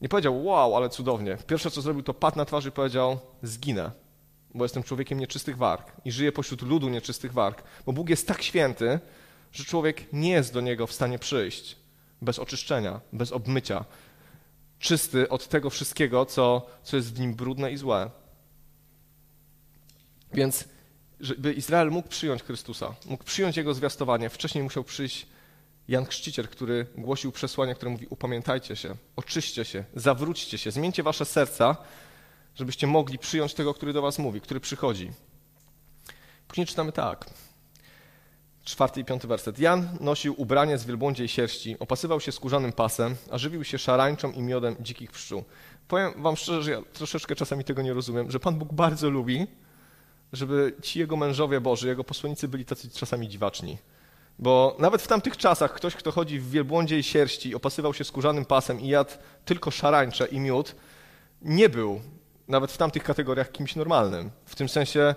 Nie 0.00 0.08
powiedział, 0.08 0.44
wow, 0.44 0.76
ale 0.76 0.88
cudownie. 0.88 1.36
Pierwsze, 1.46 1.70
co 1.70 1.82
zrobił, 1.82 2.02
to 2.02 2.14
padł 2.14 2.36
na 2.36 2.44
twarz 2.44 2.66
i 2.66 2.72
powiedział, 2.72 3.18
zginę, 3.42 3.90
bo 4.54 4.64
jestem 4.64 4.82
człowiekiem 4.82 5.20
nieczystych 5.20 5.56
warg 5.56 5.92
i 6.04 6.12
żyję 6.12 6.32
pośród 6.32 6.62
ludu 6.62 6.88
nieczystych 6.88 7.32
warg. 7.32 7.62
Bo 7.86 7.92
Bóg 7.92 8.08
jest 8.08 8.28
tak 8.28 8.42
święty, 8.42 9.00
że 9.52 9.64
człowiek 9.64 10.12
nie 10.12 10.30
jest 10.30 10.52
do 10.52 10.60
Niego 10.60 10.86
w 10.86 10.92
stanie 10.92 11.18
przyjść 11.18 11.76
bez 12.22 12.38
oczyszczenia, 12.38 13.00
bez 13.12 13.32
obmycia. 13.32 13.84
Czysty 14.78 15.28
od 15.28 15.48
tego 15.48 15.70
wszystkiego, 15.70 16.26
co, 16.26 16.66
co 16.82 16.96
jest 16.96 17.14
w 17.14 17.20
nim 17.20 17.34
brudne 17.34 17.72
i 17.72 17.76
złe. 17.76 18.10
Więc, 20.34 20.64
żeby 21.20 21.52
Izrael 21.52 21.90
mógł 21.90 22.08
przyjąć 22.08 22.42
Chrystusa, 22.42 22.94
mógł 23.06 23.24
przyjąć 23.24 23.56
Jego 23.56 23.74
zwiastowanie, 23.74 24.30
wcześniej 24.30 24.64
musiał 24.64 24.84
przyjść 24.84 25.26
Jan 25.88 26.04
Chrzciciel, 26.04 26.48
który 26.48 26.86
głosił 26.98 27.32
przesłanie, 27.32 27.74
które 27.74 27.90
mówi: 27.90 28.06
Upamiętajcie 28.10 28.76
się, 28.76 28.94
oczyście 29.16 29.64
się, 29.64 29.84
zawróćcie 29.94 30.58
się, 30.58 30.70
zmieńcie 30.70 31.02
wasze 31.02 31.24
serca, 31.24 31.76
żebyście 32.56 32.86
mogli 32.86 33.18
przyjąć 33.18 33.54
tego, 33.54 33.74
który 33.74 33.92
do 33.92 34.02
was 34.02 34.18
mówi, 34.18 34.40
który 34.40 34.60
przychodzi. 34.60 35.10
Później 36.48 36.66
czytamy 36.66 36.92
tak. 36.92 37.26
Czwarty 38.64 39.00
i 39.00 39.04
piąty 39.04 39.28
werset. 39.28 39.58
Jan 39.58 39.88
nosił 40.00 40.34
ubranie 40.36 40.78
z 40.78 40.84
wielbłądziej 40.84 41.28
sierści, 41.28 41.78
opasywał 41.78 42.20
się 42.20 42.32
skórzanym 42.32 42.72
pasem, 42.72 43.16
a 43.30 43.38
żywił 43.38 43.64
się 43.64 43.78
szarańczą 43.78 44.32
i 44.32 44.42
miodem 44.42 44.76
dzikich 44.80 45.12
pszczół. 45.12 45.44
Powiem 45.88 46.22
wam 46.22 46.36
szczerze, 46.36 46.62
że 46.62 46.70
ja 46.70 46.82
troszeczkę 46.92 47.36
czasami 47.36 47.64
tego 47.64 47.82
nie 47.82 47.92
rozumiem, 47.92 48.30
że 48.30 48.40
Pan 48.40 48.58
Bóg 48.58 48.72
bardzo 48.72 49.10
lubi, 49.10 49.46
żeby 50.32 50.74
ci 50.82 50.98
jego 50.98 51.16
mężowie 51.16 51.60
Boży, 51.60 51.88
jego 51.88 52.04
posłannicy 52.04 52.48
byli 52.48 52.64
tacy 52.64 52.90
czasami 52.90 53.28
dziwaczni. 53.28 53.78
Bo 54.38 54.76
nawet 54.78 55.02
w 55.02 55.06
tamtych 55.06 55.36
czasach 55.36 55.72
ktoś, 55.72 55.94
kto 55.94 56.12
chodzi 56.12 56.40
w 56.40 56.50
wielbłądziej 56.50 57.02
sierści, 57.02 57.54
opasywał 57.54 57.94
się 57.94 58.04
skórzanym 58.04 58.44
pasem 58.44 58.80
i 58.80 58.88
jadł 58.88 59.10
tylko 59.44 59.70
szarańcze 59.70 60.26
i 60.26 60.40
miód, 60.40 60.74
nie 61.42 61.68
był 61.68 62.00
nawet 62.48 62.72
w 62.72 62.76
tamtych 62.76 63.04
kategoriach 63.04 63.52
kimś 63.52 63.76
normalnym. 63.76 64.30
W 64.44 64.56
tym 64.56 64.68
sensie 64.68 65.14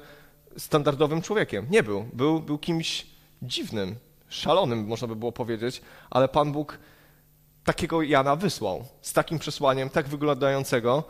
standardowym 0.58 1.22
człowiekiem. 1.22 1.68
Nie 1.70 1.84
był. 1.84 2.06
Był, 2.14 2.40
był 2.40 2.58
kimś 2.58 3.08
dziwnym, 3.42 3.96
szalonym, 4.30 4.88
można 4.88 5.08
by 5.08 5.16
było 5.16 5.32
powiedzieć, 5.32 5.82
ale 6.10 6.28
Pan 6.28 6.52
Bóg 6.52 6.80
takiego 7.64 8.02
Jana 8.02 8.36
wysłał 8.36 8.86
z 9.02 9.14
takim 9.14 9.40
przesłaniem, 9.40 9.90
tak 9.90 10.08
wyglądającego, 10.08 11.04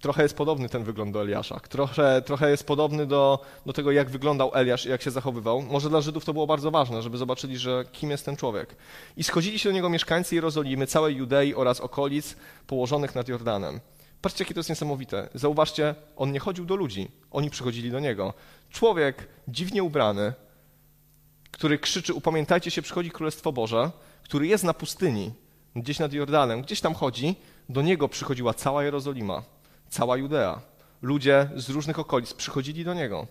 trochę 0.00 0.22
jest 0.22 0.36
podobny 0.36 0.68
ten 0.68 0.84
wygląd 0.84 1.12
do 1.12 1.22
Eliasza. 1.22 1.60
Trochę, 1.60 2.22
trochę 2.22 2.50
jest 2.50 2.66
podobny 2.66 3.06
do, 3.06 3.44
do 3.66 3.72
tego, 3.72 3.90
jak 3.92 4.10
wyglądał 4.10 4.50
Eliasz 4.54 4.86
i 4.86 4.88
jak 4.88 5.02
się 5.02 5.10
zachowywał. 5.10 5.62
Może 5.62 5.88
dla 5.88 6.00
Żydów 6.00 6.24
to 6.24 6.32
było 6.32 6.46
bardzo 6.46 6.70
ważne, 6.70 7.02
żeby 7.02 7.18
zobaczyli, 7.18 7.58
że 7.58 7.84
kim 7.92 8.10
jest 8.10 8.24
ten 8.24 8.36
człowiek. 8.36 8.76
I 9.16 9.24
schodzili 9.24 9.58
się 9.58 9.68
do 9.68 9.74
niego 9.74 9.88
mieszkańcy 9.88 10.34
Jerozolimy, 10.34 10.86
całej 10.86 11.16
Judei 11.16 11.54
oraz 11.54 11.80
okolic 11.80 12.36
położonych 12.66 13.14
nad 13.14 13.28
Jordanem. 13.28 13.80
Patrzcie, 14.22 14.44
jakie 14.44 14.54
to 14.54 14.60
jest 14.60 14.68
niesamowite. 14.68 15.28
Zauważcie, 15.34 15.94
on 16.16 16.32
nie 16.32 16.40
chodził 16.40 16.64
do 16.64 16.76
ludzi, 16.76 17.10
oni 17.30 17.50
przychodzili 17.50 17.90
do 17.90 18.00
niego. 18.00 18.34
Człowiek 18.70 19.28
dziwnie 19.48 19.82
ubrany, 19.82 20.32
który 21.50 21.78
krzyczy: 21.78 22.14
Upamiętajcie 22.14 22.70
się, 22.70 22.82
przychodzi 22.82 23.10
Królestwo 23.10 23.52
Boże, 23.52 23.90
który 24.22 24.46
jest 24.46 24.64
na 24.64 24.74
pustyni, 24.74 25.32
gdzieś 25.76 25.98
nad 25.98 26.12
Jordanem, 26.12 26.62
gdzieś 26.62 26.80
tam 26.80 26.94
chodzi, 26.94 27.36
do 27.68 27.82
niego 27.82 28.08
przychodziła 28.08 28.54
cała 28.54 28.84
Jerozolima 28.84 29.42
cała 29.90 30.16
Judea. 30.16 30.60
Ludzie 31.02 31.50
z 31.56 31.68
różnych 31.68 31.98
okolic 31.98 32.34
przychodzili 32.34 32.84
do 32.84 32.94
niego. 32.94 33.26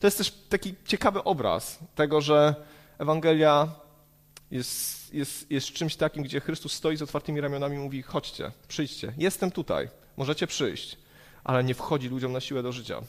To 0.00 0.06
jest 0.06 0.18
też 0.18 0.30
taki 0.48 0.74
ciekawy 0.86 1.24
obraz 1.24 1.78
tego, 1.94 2.20
że 2.20 2.54
Ewangelia 2.98 3.68
jest, 4.50 5.14
jest, 5.14 5.50
jest 5.50 5.66
czymś 5.66 5.96
takim, 5.96 6.22
gdzie 6.22 6.40
Chrystus 6.40 6.72
stoi 6.72 6.96
z 6.96 7.02
otwartymi 7.02 7.40
ramionami 7.40 7.76
i 7.76 7.78
mówi: 7.78 8.02
chodźcie, 8.02 8.52
przyjdźcie, 8.68 9.12
jestem 9.18 9.50
tutaj, 9.50 9.88
możecie 10.20 10.46
przyjść, 10.46 10.98
ale 11.44 11.64
nie 11.64 11.74
wchodzi 11.74 12.08
ludziom 12.08 12.32
na 12.32 12.40
siłę 12.40 12.62
do 12.62 12.72
życia. 12.72 13.00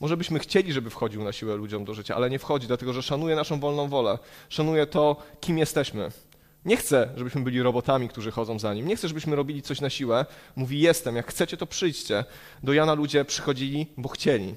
Może 0.00 0.16
byśmy 0.16 0.38
chcieli, 0.38 0.72
żeby 0.72 0.90
wchodził 0.90 1.24
na 1.24 1.32
siłę 1.32 1.56
ludziom 1.56 1.84
do 1.84 1.94
życia, 1.94 2.16
ale 2.16 2.30
nie 2.30 2.38
wchodzi, 2.38 2.66
dlatego 2.66 2.92
że 2.92 3.02
szanuje 3.02 3.36
naszą 3.36 3.60
wolną 3.60 3.88
wolę, 3.88 4.18
szanuje 4.48 4.86
to, 4.86 5.16
kim 5.40 5.58
jesteśmy. 5.58 6.10
Nie 6.64 6.76
chce, 6.76 7.08
żebyśmy 7.16 7.40
byli 7.40 7.62
robotami, 7.62 8.08
którzy 8.08 8.30
chodzą 8.30 8.58
za 8.58 8.74
nim. 8.74 8.88
Nie 8.88 8.96
chce, 8.96 9.08
żebyśmy 9.08 9.36
robili 9.36 9.62
coś 9.62 9.80
na 9.80 9.90
siłę. 9.90 10.26
Mówi: 10.56 10.80
Jestem, 10.80 11.16
jak 11.16 11.26
chcecie, 11.26 11.56
to 11.56 11.66
przyjdźcie. 11.66 12.24
Do 12.62 12.72
Jana 12.72 12.94
ludzie 12.94 13.24
przychodzili, 13.24 13.86
bo 13.96 14.08
chcieli. 14.08 14.54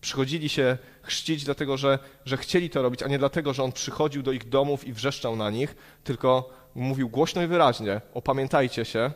Przychodzili 0.00 0.48
się 0.48 0.78
chrzcić, 1.02 1.44
dlatego 1.44 1.76
że, 1.76 1.98
że 2.24 2.36
chcieli 2.36 2.70
to 2.70 2.82
robić, 2.82 3.02
a 3.02 3.08
nie 3.08 3.18
dlatego, 3.18 3.52
że 3.54 3.62
on 3.62 3.72
przychodził 3.72 4.22
do 4.22 4.32
ich 4.32 4.48
domów 4.48 4.86
i 4.86 4.92
wrzeszczał 4.92 5.36
na 5.36 5.50
nich, 5.50 5.76
tylko 6.04 6.50
mówił 6.74 7.08
głośno 7.08 7.42
i 7.42 7.46
wyraźnie: 7.46 8.00
Opamiętajcie 8.14 8.84
się, 8.84 9.10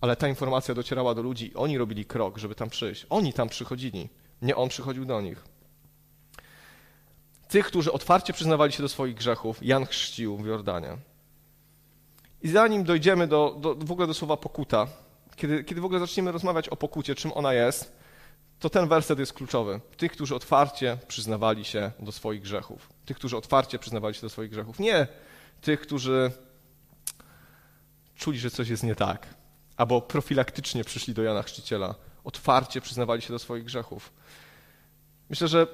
ale 0.00 0.16
ta 0.16 0.28
informacja 0.28 0.74
docierała 0.74 1.14
do 1.14 1.22
ludzi 1.22 1.54
oni 1.54 1.78
robili 1.78 2.04
krok, 2.04 2.38
żeby 2.38 2.54
tam 2.54 2.70
przyjść. 2.70 3.06
Oni 3.10 3.32
tam 3.32 3.48
przychodzili, 3.48 4.08
nie 4.42 4.56
on 4.56 4.68
przychodził 4.68 5.04
do 5.04 5.20
nich. 5.20 5.44
Tych, 7.48 7.66
którzy 7.66 7.92
otwarcie 7.92 8.32
przyznawali 8.32 8.72
się 8.72 8.82
do 8.82 8.88
swoich 8.88 9.14
grzechów, 9.14 9.62
Jan 9.62 9.86
chrzcił 9.86 10.36
w 10.36 10.46
Jordanie. 10.46 10.96
I 12.42 12.48
zanim 12.48 12.84
dojdziemy 12.84 13.26
do, 13.26 13.56
do, 13.60 13.74
w 13.74 13.92
ogóle 13.92 14.06
do 14.06 14.14
słowa 14.14 14.36
pokuta, 14.36 14.86
kiedy, 15.36 15.64
kiedy 15.64 15.80
w 15.80 15.84
ogóle 15.84 16.00
zaczniemy 16.00 16.32
rozmawiać 16.32 16.68
o 16.68 16.76
pokucie, 16.76 17.14
czym 17.14 17.32
ona 17.32 17.54
jest, 17.54 17.96
to 18.60 18.70
ten 18.70 18.88
werset 18.88 19.18
jest 19.18 19.32
kluczowy. 19.32 19.80
Tych, 19.96 20.12
którzy 20.12 20.34
otwarcie 20.34 20.98
przyznawali 21.08 21.64
się 21.64 21.90
do 22.00 22.12
swoich 22.12 22.42
grzechów. 22.42 22.88
Tych, 23.04 23.16
którzy 23.16 23.36
otwarcie 23.36 23.78
przyznawali 23.78 24.14
się 24.14 24.20
do 24.20 24.28
swoich 24.28 24.50
grzechów. 24.50 24.78
Nie 24.78 25.06
tych, 25.60 25.80
którzy 25.80 26.30
czuli, 28.16 28.38
że 28.38 28.50
coś 28.50 28.68
jest 28.68 28.82
nie 28.82 28.94
tak, 28.94 29.26
albo 29.76 30.00
profilaktycznie 30.00 30.84
przyszli 30.84 31.14
do 31.14 31.22
Jana 31.22 31.42
Chrzciciela. 31.42 31.94
Otwarcie 32.24 32.80
przyznawali 32.80 33.22
się 33.22 33.32
do 33.32 33.38
swoich 33.38 33.64
grzechów. 33.64 34.12
Myślę, 35.30 35.48
że 35.48 35.66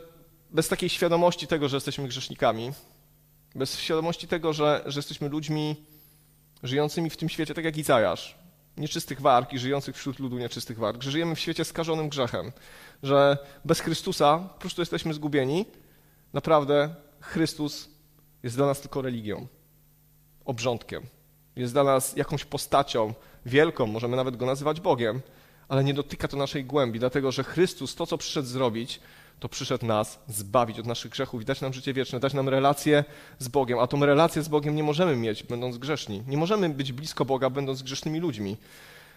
bez 0.50 0.68
takiej 0.68 0.88
świadomości 0.88 1.46
tego, 1.46 1.68
że 1.68 1.76
jesteśmy 1.76 2.08
grzesznikami, 2.08 2.72
bez 3.54 3.78
świadomości 3.78 4.28
tego, 4.28 4.52
że, 4.52 4.82
że 4.86 4.98
jesteśmy 4.98 5.28
ludźmi, 5.28 5.76
żyjącymi 6.62 7.10
w 7.10 7.16
tym 7.16 7.28
świecie, 7.28 7.54
tak 7.54 7.64
jak 7.64 7.76
Izajasz, 7.76 8.38
nieczystych 8.76 9.20
warg 9.20 9.52
i 9.52 9.58
żyjących 9.58 9.96
wśród 9.96 10.18
ludu 10.18 10.38
nieczystych 10.38 10.78
warg, 10.78 11.02
że 11.02 11.10
żyjemy 11.10 11.34
w 11.34 11.40
świecie 11.40 11.64
skażonym 11.64 12.08
grzechem, 12.08 12.52
że 13.02 13.38
bez 13.64 13.80
Chrystusa 13.80 14.38
po 14.38 14.60
prostu 14.60 14.82
jesteśmy 14.82 15.14
zgubieni. 15.14 15.66
Naprawdę 16.32 16.94
Chrystus 17.20 17.88
jest 18.42 18.56
dla 18.56 18.66
nas 18.66 18.80
tylko 18.80 19.02
religią, 19.02 19.46
obrządkiem. 20.44 21.02
Jest 21.56 21.72
dla 21.72 21.84
nas 21.84 22.16
jakąś 22.16 22.44
postacią 22.44 23.14
wielką, 23.46 23.86
możemy 23.86 24.16
nawet 24.16 24.36
go 24.36 24.46
nazywać 24.46 24.80
Bogiem, 24.80 25.20
ale 25.68 25.84
nie 25.84 25.94
dotyka 25.94 26.28
to 26.28 26.36
naszej 26.36 26.64
głębi, 26.64 26.98
dlatego 26.98 27.32
że 27.32 27.44
Chrystus 27.44 27.94
to, 27.94 28.06
co 28.06 28.18
przyszedł 28.18 28.48
zrobić, 28.48 29.00
to 29.40 29.48
przyszedł 29.48 29.86
nas 29.86 30.18
zbawić 30.28 30.78
od 30.78 30.86
naszych 30.86 31.10
grzechów 31.10 31.42
i 31.42 31.44
dać 31.44 31.60
nam 31.60 31.72
życie 31.72 31.92
wieczne, 31.92 32.20
dać 32.20 32.34
nam 32.34 32.48
relację 32.48 33.04
z 33.38 33.48
Bogiem. 33.48 33.78
A 33.78 33.86
tą 33.86 34.06
relację 34.06 34.42
z 34.42 34.48
Bogiem 34.48 34.76
nie 34.76 34.82
możemy 34.82 35.16
mieć, 35.16 35.42
będąc 35.42 35.78
grzeszni. 35.78 36.22
Nie 36.28 36.36
możemy 36.36 36.68
być 36.68 36.92
blisko 36.92 37.24
Boga, 37.24 37.50
będąc 37.50 37.82
grzesznymi 37.82 38.20
ludźmi. 38.20 38.56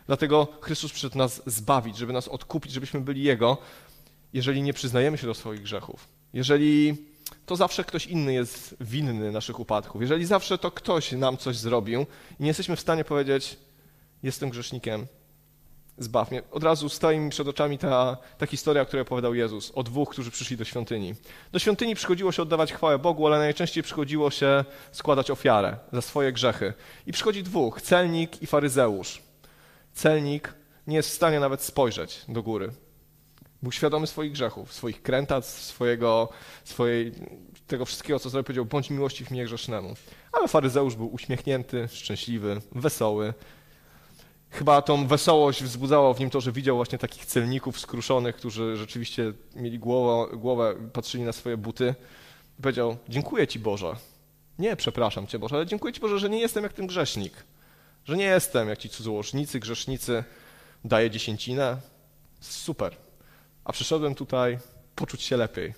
Dlatego 0.08 0.48
Chrystus 0.62 0.92
przyszedł 0.92 1.18
nas 1.18 1.42
zbawić, 1.46 1.98
żeby 1.98 2.14
nas 2.14 2.28
odkupić, 2.28 2.72
żebyśmy 2.72 3.02
byli 3.02 3.24
Jego, 3.24 3.58
jeżeli 4.34 4.62
nie 4.62 4.74
przyznajemy 4.74 5.18
się 5.18 5.28
do 5.28 5.34
swoich 5.34 5.62
grzechów. 5.62 6.08
Jeżeli 6.34 6.98
to 7.46 7.56
zawsze 7.56 7.84
ktoś 7.84 8.06
inny 8.06 8.34
jest 8.34 8.76
winny 8.82 9.32
naszych 9.32 9.60
upadków. 9.60 10.02
Jeżeli 10.02 10.26
zawsze 10.26 10.58
to 10.58 10.72
ktoś 10.72 11.12
nam 11.12 11.38
coś 11.38 11.58
zrobił 11.58 12.06
i 12.40 12.44
nie 12.44 12.48
jesteśmy 12.48 12.76
w 12.76 12.80
stanie 12.80 13.04
powiedzieć, 13.04 13.58
jestem 14.26 14.50
grzesznikiem, 14.50 15.08
zbaw 15.98 16.32
mnie. 16.32 16.42
Od 16.52 16.64
razu 16.64 16.90
stoi 16.90 17.20
mi 17.20 17.30
przed 17.30 17.48
oczami 17.48 17.78
ta, 17.78 18.18
ta 18.38 18.46
historia, 18.46 18.82
o 18.82 18.86
której 18.86 19.02
opowiadał 19.02 19.36
Jezus, 19.36 19.72
o 19.76 19.84
dwóch, 19.84 20.10
którzy 20.10 20.32
przyszli 20.32 20.58
do 20.58 20.66
świątyni. 20.66 21.16
Do 21.52 21.60
świątyni 21.60 21.96
przychodziło 21.96 22.32
się 22.32 22.42
oddawać 22.42 22.74
chwałę 22.74 23.00
Bogu, 23.00 23.28
ale 23.28 23.38
najczęściej 23.38 23.84
przychodziło 23.84 24.32
się 24.32 24.66
składać 24.92 25.32
ofiarę 25.32 25.78
za 25.94 26.02
swoje 26.02 26.34
grzechy. 26.34 26.74
I 27.08 27.12
przychodzi 27.12 27.44
dwóch, 27.44 27.82
celnik 27.82 28.42
i 28.42 28.48
faryzeusz. 28.48 29.22
Celnik 29.94 30.54
nie 30.88 30.96
jest 30.96 31.10
w 31.10 31.14
stanie 31.14 31.40
nawet 31.40 31.62
spojrzeć 31.62 32.26
do 32.28 32.44
góry. 32.44 32.72
Był 33.62 33.72
świadomy 33.72 34.08
swoich 34.08 34.32
grzechów, 34.32 34.74
swoich 34.74 35.02
krętac, 35.02 35.50
swojego, 35.50 36.30
swojej, 36.64 37.12
tego 37.68 37.86
wszystkiego, 37.86 38.20
co 38.20 38.30
sobie 38.30 38.44
powiedział, 38.44 38.66
bądź 38.66 38.90
miłości 38.90 39.26
w 39.26 39.32
mnie 39.32 39.46
grzesznemu. 39.46 39.96
Ale 40.32 40.48
faryzeusz 40.48 40.96
był 40.96 41.14
uśmiechnięty, 41.14 41.88
szczęśliwy, 41.92 42.62
wesoły. 42.72 43.34
Chyba 44.56 44.82
tą 44.82 45.08
wesołość 45.08 45.64
wzbudzało 45.64 46.14
w 46.14 46.20
nim 46.20 46.30
to, 46.30 46.42
że 46.42 46.52
widział 46.52 46.76
właśnie 46.76 46.98
takich 46.98 47.26
celników 47.26 47.80
skruszonych, 47.80 48.36
którzy 48.36 48.78
rzeczywiście 48.78 49.34
mieli 49.56 49.80
głowę, 49.80 50.38
głowę 50.38 50.76
patrzyli 50.94 51.24
na 51.24 51.34
swoje 51.34 51.58
buty. 51.58 51.96
Powiedział, 52.62 52.98
dziękuję 53.10 53.48
Ci 53.48 53.60
Boże. 53.60 53.96
Nie, 54.60 54.76
przepraszam 54.76 55.28
Cię 55.28 55.40
Boże, 55.40 55.56
ale 55.56 55.66
dziękuję 55.66 55.94
Ci 55.94 56.02
Boże, 56.02 56.20
że 56.20 56.30
nie 56.30 56.40
jestem 56.40 56.64
jak 56.64 56.74
ten 56.74 56.88
grzesznik. 56.88 57.34
Że 58.06 58.18
nie 58.18 58.24
jestem 58.24 58.70
jak 58.70 58.80
ci 58.80 58.90
cudzołożnicy, 58.90 59.60
grzesznicy, 59.60 60.24
daję 60.86 61.10
dziesięcinę. 61.10 61.78
Super. 62.40 62.96
A 63.66 63.72
przyszedłem 63.72 64.16
tutaj 64.16 64.60
poczuć 64.96 65.22
się 65.22 65.38
lepiej. 65.38 65.74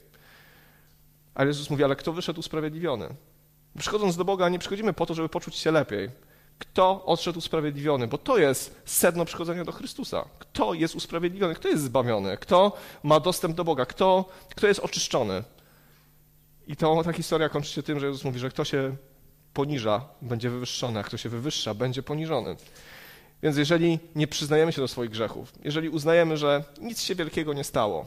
Ale 1.35 1.47
Jezus 1.47 1.69
mówi, 1.69 1.83
ale 1.83 1.95
kto 1.95 2.13
wyszedł 2.13 2.39
usprawiedliwiony? 2.39 3.09
Przychodząc 3.77 4.17
do 4.17 4.25
Boga 4.25 4.49
nie 4.49 4.59
przychodzimy 4.59 4.93
po 4.93 5.05
to, 5.05 5.13
żeby 5.13 5.29
poczuć 5.29 5.55
się 5.55 5.71
lepiej. 5.71 6.26
Kto 6.59 7.05
odszedł 7.05 7.39
usprawiedliwiony? 7.39 8.07
Bo 8.07 8.17
to 8.17 8.37
jest 8.37 8.81
sedno 8.85 9.25
przychodzenia 9.25 9.65
do 9.65 9.71
Chrystusa. 9.71 10.25
Kto 10.39 10.73
jest 10.73 10.95
usprawiedliwiony? 10.95 11.55
Kto 11.55 11.67
jest 11.67 11.83
zbawiony? 11.83 12.37
Kto 12.37 12.77
ma 13.03 13.19
dostęp 13.19 13.55
do 13.55 13.63
Boga? 13.63 13.85
Kto, 13.85 14.25
kto 14.55 14.67
jest 14.67 14.79
oczyszczony? 14.79 15.43
I 16.67 16.75
to 16.75 17.03
ta 17.03 17.13
historia 17.13 17.49
kończy 17.49 17.73
się 17.73 17.83
tym, 17.83 17.99
że 17.99 18.05
Jezus 18.05 18.23
mówi, 18.23 18.39
że 18.39 18.49
kto 18.49 18.65
się 18.65 18.95
poniża, 19.53 20.05
będzie 20.21 20.49
wywyższony, 20.49 20.99
a 20.99 21.03
kto 21.03 21.17
się 21.17 21.29
wywyższa, 21.29 21.73
będzie 21.73 22.03
poniżony. 22.03 22.55
Więc 23.43 23.57
jeżeli 23.57 23.99
nie 24.15 24.27
przyznajemy 24.27 24.71
się 24.71 24.81
do 24.81 24.87
swoich 24.87 25.09
grzechów, 25.09 25.53
jeżeli 25.63 25.89
uznajemy, 25.89 26.37
że 26.37 26.63
nic 26.81 27.01
się 27.01 27.15
wielkiego 27.15 27.53
nie 27.53 27.63
stało, 27.63 28.05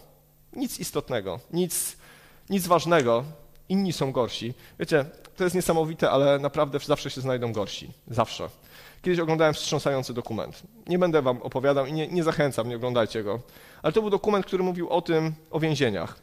nic 0.53 0.81
istotnego, 0.81 1.41
nic, 1.53 1.97
nic 2.51 2.67
ważnego, 2.67 3.25
inni 3.71 3.93
są 3.93 4.13
gorsi. 4.13 4.55
Wiecie, 4.79 5.05
to 5.37 5.45
jest 5.45 5.57
niesamowite, 5.57 6.11
ale 6.11 6.39
naprawdę 6.39 6.79
zawsze 6.79 7.11
się 7.11 7.21
znajdą 7.21 7.53
gorsi. 7.53 7.91
Zawsze. 8.09 8.49
Kiedyś 9.03 9.21
oglądałem 9.21 9.55
wstrząsający 9.55 10.15
dokument. 10.15 10.63
Nie 10.87 10.99
będę 10.99 11.23
wam 11.23 11.43
opowiadał 11.43 11.87
i 11.87 11.93
nie, 11.93 12.09
nie 12.09 12.23
zachęcam, 12.23 12.69
nie 12.69 12.77
oglądajcie 12.77 13.23
go. 13.23 13.41
Ale 13.83 13.93
to 13.93 14.01
był 14.01 14.11
dokument, 14.11 14.47
który 14.47 14.63
mówił 14.63 14.89
o 14.89 15.03
tym, 15.03 15.35
o 15.51 15.61
więzieniach. 15.61 16.19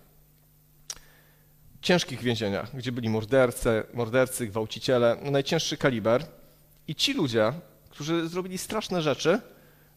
Ciężkich 1.81 2.21
więzieniach, 2.21 2.75
gdzie 2.75 2.91
byli 2.91 3.09
mordercy, 3.09 3.83
mordercy 3.93 4.47
gwałciciele, 4.47 5.17
no 5.23 5.31
najcięższy 5.31 5.77
kaliber. 5.77 6.25
I 6.87 6.95
ci 6.95 7.13
ludzie, 7.13 7.53
którzy 7.89 8.29
zrobili 8.29 8.57
straszne 8.57 9.01
rzeczy, 9.01 9.41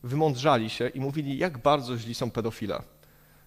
wymądrzali 0.02 0.70
się 0.70 0.88
i 0.88 1.00
mówili, 1.00 1.38
jak 1.38 1.58
bardzo 1.58 1.98
źli 1.98 2.14
są 2.14 2.30
pedofile. 2.30 2.82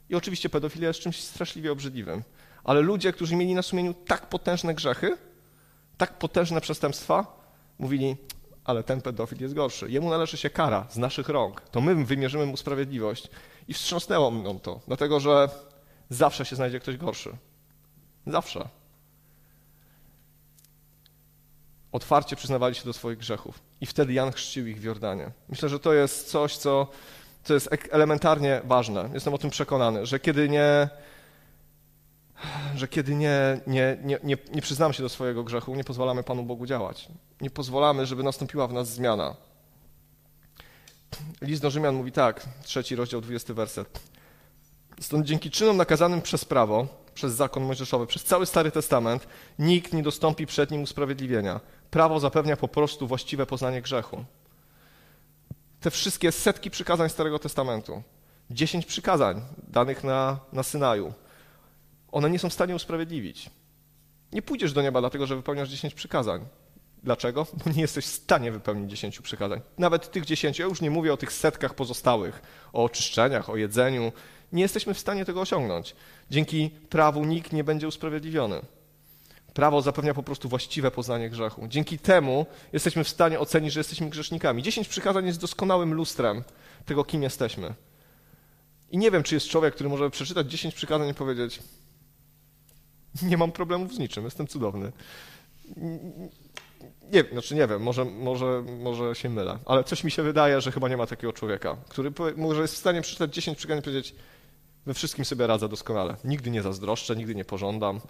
I 0.10 0.16
oczywiście 0.16 0.50
pedofilia 0.50 0.88
jest 0.88 1.00
czymś 1.00 1.22
straszliwie 1.22 1.72
obrzydliwym, 1.72 2.24
ale 2.64 2.82
ludzie, 2.82 3.14
którzy 3.14 3.36
mieli 3.36 3.54
na 3.56 3.62
sumieniu 3.62 3.94
tak 3.94 4.30
potężne 4.30 4.74
grzechy, 4.74 5.18
tak 5.98 6.18
potężne 6.18 6.62
przestępstwa, 6.62 7.26
mówili, 7.80 8.16
ale 8.64 8.84
ten 8.84 9.02
pedofil 9.02 9.42
jest 9.42 9.54
gorszy. 9.54 9.92
Jemu 9.92 10.10
należy 10.10 10.38
się 10.38 10.50
kara 10.50 10.88
z 10.90 10.98
naszych 10.98 11.30
rąk. 11.30 11.62
To 11.62 11.82
my 11.82 12.06
wymierzymy 12.06 12.46
mu 12.46 12.58
sprawiedliwość. 12.58 13.30
I 13.68 13.74
wstrząsnęło 13.74 14.32
mną 14.32 14.60
to, 14.60 14.80
dlatego 14.88 15.20
że 15.20 15.50
zawsze 16.10 16.46
się 16.46 16.56
znajdzie 16.56 16.80
ktoś 16.80 16.98
gorszy. 16.98 17.38
Zawsze. 18.28 18.70
Otwarcie 21.92 22.36
przyznawali 22.36 22.76
się 22.76 22.86
do 22.86 22.94
swoich 22.94 23.18
grzechów. 23.18 23.60
I 23.82 23.86
wtedy 23.86 24.14
Jan 24.14 24.32
chrzcił 24.32 24.68
ich 24.68 24.80
w 24.80 24.84
Jordanie. 24.84 25.32
Myślę, 25.50 25.70
że 25.70 25.80
to 25.80 25.94
jest 25.94 26.30
coś, 26.30 26.58
co, 26.58 26.88
co 27.44 27.54
jest 27.54 27.70
elementarnie 27.92 28.62
ważne. 28.64 29.10
Jestem 29.14 29.34
o 29.34 29.38
tym 29.38 29.50
przekonany, 29.50 30.06
że 30.06 30.20
kiedy 30.20 30.50
nie, 30.50 30.90
że 32.76 32.88
kiedy 32.88 33.16
nie, 33.16 33.62
nie, 33.68 33.98
nie, 34.04 34.20
nie, 34.24 34.38
nie 34.54 34.62
przyznamy 34.62 34.94
się 34.94 35.04
do 35.04 35.10
swojego 35.10 35.44
grzechu, 35.44 35.76
nie 35.76 35.84
pozwalamy 35.84 36.24
Panu 36.24 36.44
Bogu 36.44 36.66
działać. 36.66 37.08
Nie 37.42 37.50
pozwalamy, 37.50 38.06
żeby 38.06 38.24
nastąpiła 38.24 38.68
w 38.68 38.74
nas 38.74 38.90
zmiana. 38.90 39.36
List 41.42 41.62
do 41.62 41.72
Rzymian 41.72 41.96
mówi 41.96 42.12
tak, 42.12 42.46
trzeci 42.64 42.96
rozdział, 42.96 43.22
dwudziesty 43.22 43.54
werset. 43.54 44.00
Stąd 45.00 45.26
dzięki 45.26 45.52
czynom 45.52 45.78
nakazanym 45.78 46.22
przez 46.22 46.46
prawo, 46.46 46.88
przez 47.14 47.34
zakon 47.34 47.64
mojżeszowy, 47.64 48.08
przez 48.08 48.24
cały 48.24 48.46
Stary 48.46 48.72
Testament, 48.72 49.28
nikt 49.60 49.94
nie 49.94 50.04
dostąpi 50.04 50.46
przed 50.46 50.72
nim 50.72 50.84
usprawiedliwienia. 50.84 51.60
Prawo 51.92 52.20
zapewnia 52.20 52.58
po 52.58 52.68
prostu 52.68 53.08
właściwe 53.08 53.46
poznanie 53.46 53.82
grzechu. 53.82 54.26
Te 55.80 55.92
wszystkie 55.92 56.32
setki 56.32 56.72
przykazań 56.72 57.10
Starego 57.10 57.40
Testamentu, 57.40 58.04
dziesięć 58.50 58.86
przykazań 58.86 59.42
danych 59.68 60.04
na, 60.04 60.40
na 60.54 60.64
Synaju, 60.64 61.14
one 62.14 62.30
nie 62.30 62.40
są 62.40 62.50
w 62.50 62.54
stanie 62.54 62.76
usprawiedliwić. 62.76 63.50
Nie 64.32 64.42
pójdziesz 64.42 64.74
do 64.74 64.82
nieba 64.82 65.00
dlatego, 65.00 65.26
że 65.26 65.36
wypełniasz 65.36 65.70
dziesięć 65.70 65.94
przykazań. 65.94 66.46
Dlaczego? 67.04 67.48
Bo 67.66 67.72
nie 67.72 67.82
jesteś 67.82 68.06
w 68.06 68.10
stanie 68.10 68.52
wypełnić 68.52 68.90
dziesięciu 68.90 69.24
przykazań. 69.24 69.62
Nawet 69.78 70.12
tych 70.12 70.26
dziesięciu, 70.26 70.62
ja 70.62 70.68
już 70.68 70.82
nie 70.82 70.92
mówię 70.92 71.14
o 71.14 71.18
tych 71.18 71.34
setkach 71.34 71.74
pozostałych, 71.74 72.42
o 72.74 72.84
oczyszczeniach, 72.84 73.50
o 73.50 73.58
jedzeniu. 73.58 74.12
Nie 74.52 74.62
jesteśmy 74.62 74.94
w 74.94 75.00
stanie 75.00 75.26
tego 75.26 75.42
osiągnąć. 75.42 75.96
Dzięki 76.32 76.70
prawu 76.90 77.26
nikt 77.26 77.54
nie 77.54 77.64
będzie 77.64 77.88
usprawiedliwiony. 77.88 78.62
Prawo 79.54 79.82
zapewnia 79.82 80.14
po 80.14 80.24
prostu 80.24 80.50
właściwe 80.50 80.92
poznanie 80.92 81.30
grzechu. 81.30 81.68
Dzięki 81.68 82.00
temu 82.00 82.46
jesteśmy 82.74 83.04
w 83.04 83.10
stanie 83.10 83.40
ocenić, 83.40 83.74
że 83.74 83.80
jesteśmy 83.80 84.10
grzesznikami. 84.10 84.64
Dziesięć 84.64 84.88
przykazań 84.88 85.26
jest 85.26 85.40
doskonałym 85.40 85.94
lustrem 85.94 86.44
tego, 86.86 87.04
kim 87.04 87.24
jesteśmy. 87.24 87.74
I 88.92 88.98
nie 88.98 89.12
wiem, 89.12 89.24
czy 89.24 89.36
jest 89.36 89.48
człowiek, 89.48 89.76
który 89.76 89.90
może 89.90 90.10
przeczytać 90.10 90.52
dziesięć 90.52 90.76
przykazań 90.76 91.10
i 91.10 91.14
powiedzieć: 91.14 91.60
Nie 93.22 93.38
mam 93.38 93.52
problemów 93.52 93.94
z 93.94 94.00
niczym, 94.00 94.26
jestem 94.26 94.48
cudowny. 94.48 94.92
Nie, 97.12 97.24
znaczy 97.32 97.56
nie 97.56 97.68
wiem, 97.68 97.82
może, 97.82 98.06
może, 98.06 98.64
może 98.80 99.16
się 99.16 99.30
mylę, 99.30 99.60
ale 99.66 99.84
coś 99.84 100.04
mi 100.04 100.12
się 100.12 100.24
wydaje, 100.24 100.62
że 100.62 100.72
chyba 100.72 100.90
nie 100.90 100.98
ma 100.98 101.08
takiego 101.08 101.34
człowieka, 101.34 101.78
który 101.90 102.12
może 102.38 102.62
jest 102.62 102.74
w 102.74 102.78
stanie 102.78 103.02
przeczytać 103.02 103.34
10 103.34 103.58
przykazań 103.58 103.80
i 103.80 103.82
powiedzieć, 103.82 104.16
we 104.86 104.94
wszystkim 104.94 105.26
sobie 105.26 105.48
radzę 105.48 105.70
doskonale. 105.70 106.16
Nigdy 106.24 106.52
nie 106.52 106.62
zazdroszczę, 106.62 107.16
nigdy 107.16 107.36
nie 107.36 107.46
pożądam, 107.46 108.02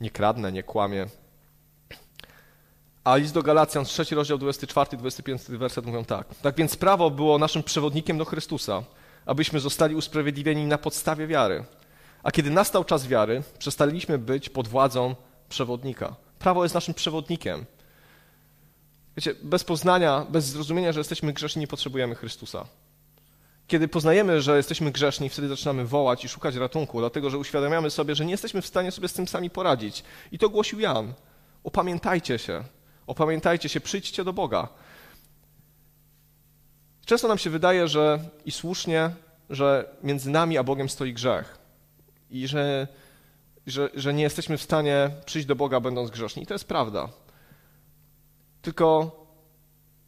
nie 0.00 0.10
kradnę, 0.10 0.52
nie 0.52 0.62
kłamię. 0.62 1.06
A 3.04 3.16
list 3.16 3.34
do 3.34 3.42
Galacjan, 3.42 3.84
trzeci 3.84 4.14
rozdział, 4.14 4.38
24, 4.38 4.96
25 4.96 5.42
werset 5.42 5.86
mówią 5.86 6.04
tak. 6.04 6.34
Tak 6.42 6.54
więc 6.54 6.76
prawo 6.76 7.10
było 7.10 7.38
naszym 7.38 7.62
przewodnikiem 7.62 8.18
do 8.18 8.24
Chrystusa, 8.24 8.82
abyśmy 9.26 9.60
zostali 9.60 9.94
usprawiedliwieni 9.94 10.66
na 10.66 10.78
podstawie 10.78 11.26
wiary. 11.26 11.64
A 12.26 12.30
kiedy 12.30 12.50
nastał 12.50 12.84
czas 12.84 13.06
wiary, 13.06 13.42
przestaliśmy 13.58 14.18
być 14.18 14.48
pod 14.48 14.68
władzą 14.68 15.14
przewodnika. 15.48 16.16
Prawo 16.38 16.62
jest 16.62 16.74
naszym 16.74 16.94
przewodnikiem. 16.94 17.64
Wiecie, 19.16 19.34
bez 19.42 19.64
poznania, 19.64 20.26
bez 20.30 20.44
zrozumienia, 20.44 20.92
że 20.92 21.00
jesteśmy 21.00 21.32
grzeszni, 21.32 21.60
nie 21.60 21.66
potrzebujemy 21.66 22.14
Chrystusa. 22.14 22.66
Kiedy 23.66 23.88
poznajemy, 23.88 24.42
że 24.42 24.56
jesteśmy 24.56 24.92
grzeszni, 24.92 25.28
wtedy 25.28 25.48
zaczynamy 25.48 25.84
wołać 25.84 26.24
i 26.24 26.28
szukać 26.28 26.54
ratunku, 26.54 27.00
dlatego 27.00 27.30
że 27.30 27.38
uświadamiamy 27.38 27.90
sobie, 27.90 28.14
że 28.14 28.24
nie 28.24 28.30
jesteśmy 28.30 28.62
w 28.62 28.66
stanie 28.66 28.90
sobie 28.90 29.08
z 29.08 29.12
tym 29.12 29.28
sami 29.28 29.50
poradzić. 29.50 30.04
I 30.32 30.38
to 30.38 30.48
głosił 30.48 30.80
Jan. 30.80 31.14
Opamiętajcie 31.64 32.38
się, 32.38 32.64
opamiętajcie 33.06 33.68
się, 33.68 33.80
przyjdźcie 33.80 34.24
do 34.24 34.32
Boga. 34.32 34.68
Często 37.04 37.28
nam 37.28 37.38
się 37.38 37.50
wydaje, 37.50 37.88
że 37.88 38.20
i 38.44 38.52
słusznie, 38.52 39.10
że 39.50 39.96
między 40.02 40.30
nami 40.30 40.58
a 40.58 40.62
Bogiem 40.62 40.88
stoi 40.88 41.12
grzech 41.12 41.65
i 42.30 42.48
że, 42.48 42.88
że, 43.66 43.90
że 43.94 44.14
nie 44.14 44.22
jesteśmy 44.22 44.58
w 44.58 44.62
stanie 44.62 45.10
przyjść 45.26 45.48
do 45.48 45.56
Boga, 45.56 45.80
będąc 45.80 46.10
grzeszni. 46.10 46.42
I 46.42 46.46
to 46.46 46.54
jest 46.54 46.64
prawda. 46.64 47.08
Tylko 48.62 49.16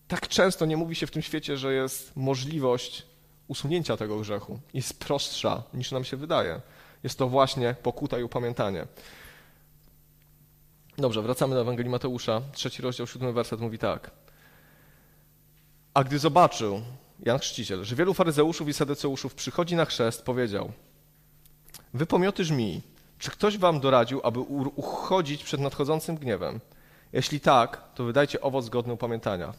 tak 0.09 0.29
często 0.29 0.67
nie 0.67 0.77
mówi 0.77 0.95
się 0.95 1.07
w 1.07 1.11
tym 1.11 1.23
świecie, 1.23 1.57
że 1.57 1.75
jest 1.75 2.17
możliwość 2.17 3.07
usunięcia 3.49 3.97
tego 3.97 4.19
grzechu. 4.19 4.61
Jest 4.75 5.01
prostsza 5.01 5.63
niż 5.75 5.93
nam 5.93 6.05
się 6.05 6.17
wydaje. 6.17 6.61
Jest 7.03 7.19
to 7.19 7.29
właśnie 7.29 7.75
pokuta 7.83 8.19
i 8.19 8.23
upamiętanie. 8.23 8.87
Dobrze, 10.99 11.23
wracamy 11.23 11.55
do 11.55 11.61
Ewangelii 11.61 11.91
Mateusza. 11.91 12.43
Trzeci 12.53 12.83
rozdział, 12.83 13.07
siódmy 13.07 13.33
werset 13.33 13.61
mówi 13.61 13.79
tak. 13.79 14.11
A 15.95 16.05
gdy 16.05 16.19
zobaczył 16.19 16.83
Jan 17.21 17.39
Chrzciciel, 17.39 17.85
że 17.85 17.97
wielu 17.97 18.15
faryzeuszów 18.15 18.69
i 18.69 18.73
sadeceuszów 18.73 19.35
przychodzi 19.35 19.77
na 19.77 19.85
chrzest, 19.85 20.25
powiedział 20.25 20.73
Wy 21.95 22.07
pomioty 22.07 22.45
żmii, 22.45 22.83
czy 23.19 23.31
ktoś 23.31 23.59
wam 23.59 23.81
doradził, 23.81 24.21
aby 24.25 24.41
uchodzić 24.41 25.45
przed 25.45 25.61
nadchodzącym 25.61 26.17
gniewem? 26.17 26.61
Jeśli 27.13 27.41
tak, 27.41 27.95
to 27.95 28.05
wydajcie 28.05 28.41
owoc 28.41 28.69
godny 28.69 28.93
upamiętania. 28.93 29.55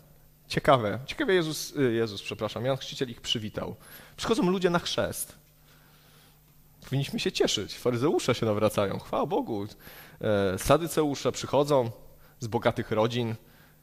Ciekawe. 0.47 0.99
Ciekawie 1.05 1.33
Jezus, 1.33 1.75
y, 1.75 1.93
Jezus, 1.93 2.21
przepraszam, 2.21 2.65
Jan 2.65 2.77
Chrzciciel 2.77 3.09
ich 3.09 3.21
przywitał. 3.21 3.75
Przychodzą 4.17 4.49
ludzie 4.49 4.69
na 4.69 4.79
chrzest. 4.79 5.35
Powinniśmy 6.83 7.19
się 7.19 7.31
cieszyć. 7.31 7.77
Faryzeusze 7.77 8.35
się 8.35 8.45
nawracają. 8.45 8.99
Chwała 8.99 9.25
Bogu. 9.25 9.67
E, 10.21 10.57
sadyceusze 10.59 11.31
przychodzą 11.31 11.91
z 12.39 12.47
bogatych 12.47 12.91
rodzin. 12.91 13.35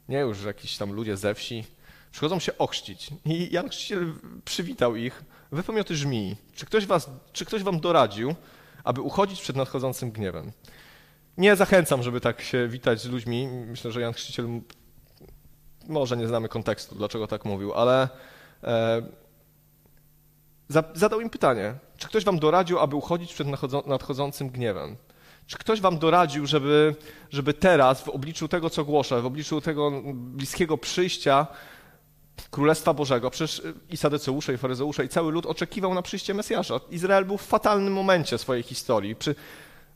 Nie 0.08 0.18
już 0.18 0.44
jakiś 0.44 0.76
tam 0.76 0.92
ludzie 0.92 1.16
ze 1.16 1.34
wsi. 1.34 1.64
Przychodzą 2.12 2.38
się 2.38 2.58
ochrzcić. 2.58 3.10
I 3.24 3.52
Jan 3.52 3.68
Chrzciciel 3.68 4.12
przywitał 4.44 4.96
ich. 4.96 5.24
Wy 5.52 5.62
pomioty 5.62 5.96
żmii. 5.96 6.36
Czy 6.54 6.66
ktoś, 6.66 6.86
was, 6.86 7.10
czy 7.32 7.44
ktoś 7.44 7.62
wam 7.62 7.80
doradził, 7.80 8.34
aby 8.84 9.00
uchodzić 9.00 9.40
przed 9.40 9.56
nadchodzącym 9.56 10.10
gniewem? 10.10 10.52
Nie 11.38 11.56
zachęcam, 11.56 12.02
żeby 12.02 12.20
tak 12.20 12.40
się 12.40 12.68
witać 12.68 13.00
z 13.00 13.06
ludźmi. 13.06 13.48
Myślę, 13.48 13.92
że 13.92 14.00
Jan 14.00 14.12
Chrzciciel 14.12 14.46
może 15.88 16.16
nie 16.16 16.28
znamy 16.28 16.48
kontekstu, 16.48 16.94
dlaczego 16.94 17.26
tak 17.26 17.44
mówił, 17.44 17.74
ale 17.74 18.08
e, 18.64 19.02
zadał 20.94 21.20
im 21.20 21.30
pytanie, 21.30 21.74
czy 21.96 22.08
ktoś 22.08 22.24
wam 22.24 22.38
doradził, 22.38 22.78
aby 22.78 22.96
uchodzić 22.96 23.34
przed 23.34 23.48
nadchodzącym 23.86 24.50
gniewem? 24.50 24.96
Czy 25.46 25.58
ktoś 25.58 25.80
wam 25.80 25.98
doradził, 25.98 26.46
żeby, 26.46 26.94
żeby 27.30 27.54
teraz, 27.54 28.02
w 28.02 28.08
obliczu 28.08 28.48
tego, 28.48 28.70
co 28.70 28.84
głoszę, 28.84 29.22
w 29.22 29.26
obliczu 29.26 29.60
tego 29.60 29.92
bliskiego 30.14 30.78
przyjścia 30.78 31.46
Królestwa 32.50 32.94
Bożego, 32.94 33.30
przecież 33.30 33.62
i 33.90 33.96
Sadeceusze, 33.96 34.54
i 34.54 34.58
Faryzeusze, 34.58 35.04
i 35.04 35.08
cały 35.08 35.32
lud 35.32 35.46
oczekiwał 35.46 35.94
na 35.94 36.02
przyjście 36.02 36.34
Mesjasza. 36.34 36.80
Izrael 36.90 37.24
był 37.24 37.38
w 37.38 37.42
fatalnym 37.42 37.92
momencie 37.92 38.38
swojej 38.38 38.62
historii, 38.62 39.16
przy 39.16 39.34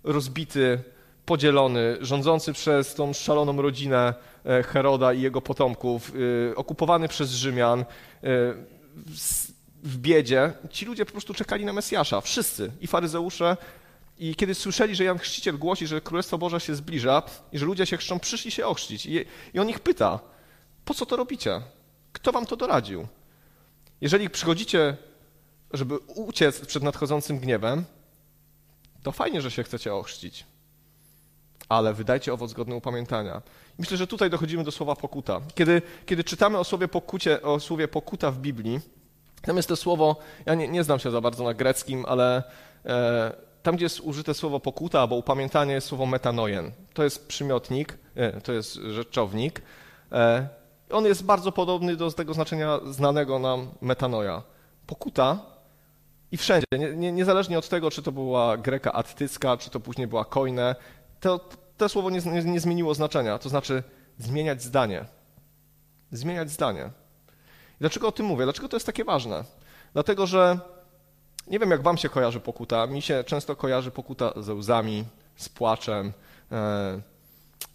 rozbity, 0.05 0.83
podzielony, 1.27 1.97
rządzący 2.01 2.53
przez 2.53 2.95
tą 2.95 3.13
szaloną 3.13 3.63
rodzinę 3.63 4.15
e, 4.45 4.63
Heroda 4.63 5.13
i 5.13 5.21
jego 5.21 5.41
potomków, 5.41 6.13
e, 6.51 6.57
okupowany 6.57 7.09
przez 7.09 7.31
Rzymian, 7.31 7.81
e, 7.81 7.85
w 9.83 9.99
biedzie. 9.99 10.53
Ci 10.71 10.87
ludzie 10.87 11.07
po 11.07 11.13
prostu 11.13 11.35
czekali 11.35 11.65
na 11.65 11.73
Mesjasza, 11.73 12.21
wszyscy, 12.21 12.73
i 12.81 12.87
faryzeusze, 12.87 13.57
i 14.19 14.35
kiedy 14.35 14.55
słyszeli, 14.55 14.95
że 14.95 15.05
Jan 15.05 15.19
Chrzciciel 15.19 15.59
głosi, 15.59 15.87
że 15.87 16.01
Królestwo 16.01 16.39
Boże 16.39 16.61
się 16.61 16.75
zbliża 16.75 17.23
i 17.53 17.59
że 17.59 17.67
ludzie 17.67 17.87
się 17.87 17.97
chrzczą, 17.97 18.19
przyszli 18.19 18.51
się 18.51 18.67
ochrzcić. 18.67 19.07
I 19.55 19.59
on 19.61 19.69
ich 19.69 19.81
pyta, 19.81 20.19
po 20.85 20.95
co 20.95 21.07
to 21.07 21.17
robicie? 21.17 21.61
Kto 22.13 22.33
wam 22.33 22.47
to 22.47 22.57
doradził? 22.57 23.07
Jeżeli 24.01 24.31
przychodzicie, 24.31 24.97
żeby 25.73 25.99
uciec 25.99 26.67
przed 26.67 26.83
nadchodzącym 26.83 27.39
gniewem, 27.39 27.85
to 29.03 29.13
fajnie, 29.13 29.41
że 29.43 29.51
się 29.51 29.63
chcecie 29.63 29.95
ochrzcić, 29.95 30.47
ale 31.69 31.95
wydajcie 31.95 32.33
owoc 32.33 32.53
godny 32.53 32.75
upamiętania. 32.75 33.43
Myślę, 33.79 33.97
że 33.97 34.07
tutaj 34.07 34.31
dochodzimy 34.31 34.65
do 34.65 34.73
słowa 34.73 34.97
pokuta. 34.97 35.41
Kiedy, 35.55 35.83
kiedy 36.07 36.25
czytamy 36.25 36.59
o 36.59 36.65
słowie, 36.65 36.89
pokucie, 36.89 37.43
o 37.43 37.61
słowie 37.61 37.89
pokuta 37.89 38.31
w 38.31 38.39
Biblii, 38.39 38.81
tam 39.43 39.57
jest 39.57 39.69
to 39.69 39.77
słowo, 39.77 40.17
ja 40.47 40.55
nie, 40.55 40.69
nie 40.69 40.85
znam 40.85 40.99
się 40.99 41.11
za 41.11 41.21
bardzo 41.21 41.45
na 41.45 41.55
greckim, 41.55 42.05
ale 42.09 42.43
e, 42.87 43.33
tam, 43.63 43.77
gdzie 43.77 43.85
jest 43.85 44.01
użyte 44.01 44.35
słowo 44.35 44.61
pokuta 44.61 45.01
albo 45.01 45.17
upamiętanie, 45.17 45.75
jest 45.75 45.87
słowo 45.87 46.07
metanojen. 46.07 46.73
To 46.95 47.05
jest 47.05 47.29
przymiotnik, 47.29 47.99
e, 48.15 48.41
to 48.41 48.53
jest 48.53 48.75
rzeczownik. 48.75 49.63
E, 50.13 50.49
on 50.93 51.05
jest 51.05 51.25
bardzo 51.25 51.53
podobny 51.53 51.97
do 51.97 52.11
tego 52.13 52.35
znaczenia 52.35 52.81
znanego 52.91 53.39
nam 53.39 53.71
metanoja. 53.81 54.43
Pokuta 54.87 55.39
i 56.33 56.37
wszędzie, 56.37 56.67
nie, 56.73 56.97
nie, 56.97 57.13
niezależnie 57.13 57.59
od 57.59 57.69
tego, 57.69 57.91
czy 57.91 58.03
to 58.03 58.13
była 58.13 58.57
greka 58.57 58.93
attycka, 58.93 59.57
czy 59.57 59.71
to 59.71 59.81
później 59.81 60.07
była 60.07 60.25
koine, 60.25 60.75
to, 61.21 61.41
to 61.77 61.89
słowo 61.89 62.11
nie, 62.11 62.21
nie, 62.21 62.45
nie 62.45 62.61
zmieniło 62.61 62.95
znaczenia, 62.95 63.39
to 63.39 63.49
znaczy 63.49 63.83
zmieniać 64.19 64.63
zdanie. 64.63 65.05
Zmieniać 66.13 66.51
zdanie. 66.51 66.91
Dlaczego 67.81 68.09
o 68.09 68.13
tym 68.13 68.27
mówię? 68.27 68.45
Dlaczego 68.45 68.69
to 68.69 68.77
jest 68.77 68.87
takie 68.87 69.05
ważne? 69.05 69.45
Dlatego, 69.93 70.27
że 70.27 70.59
nie 71.47 71.59
wiem, 71.59 71.71
jak 71.71 71.83
wam 71.83 71.99
się 71.99 72.09
kojarzy 72.09 72.41
pokuta. 72.41 72.87
Mi 72.87 73.03
się 73.03 73.25
często 73.25 73.57
kojarzy 73.57 73.91
pokuta 73.91 74.33
ze 74.37 74.55
łzami, 74.55 75.05
z 75.37 75.49
płaczem. 75.49 76.13
E, 76.53 77.01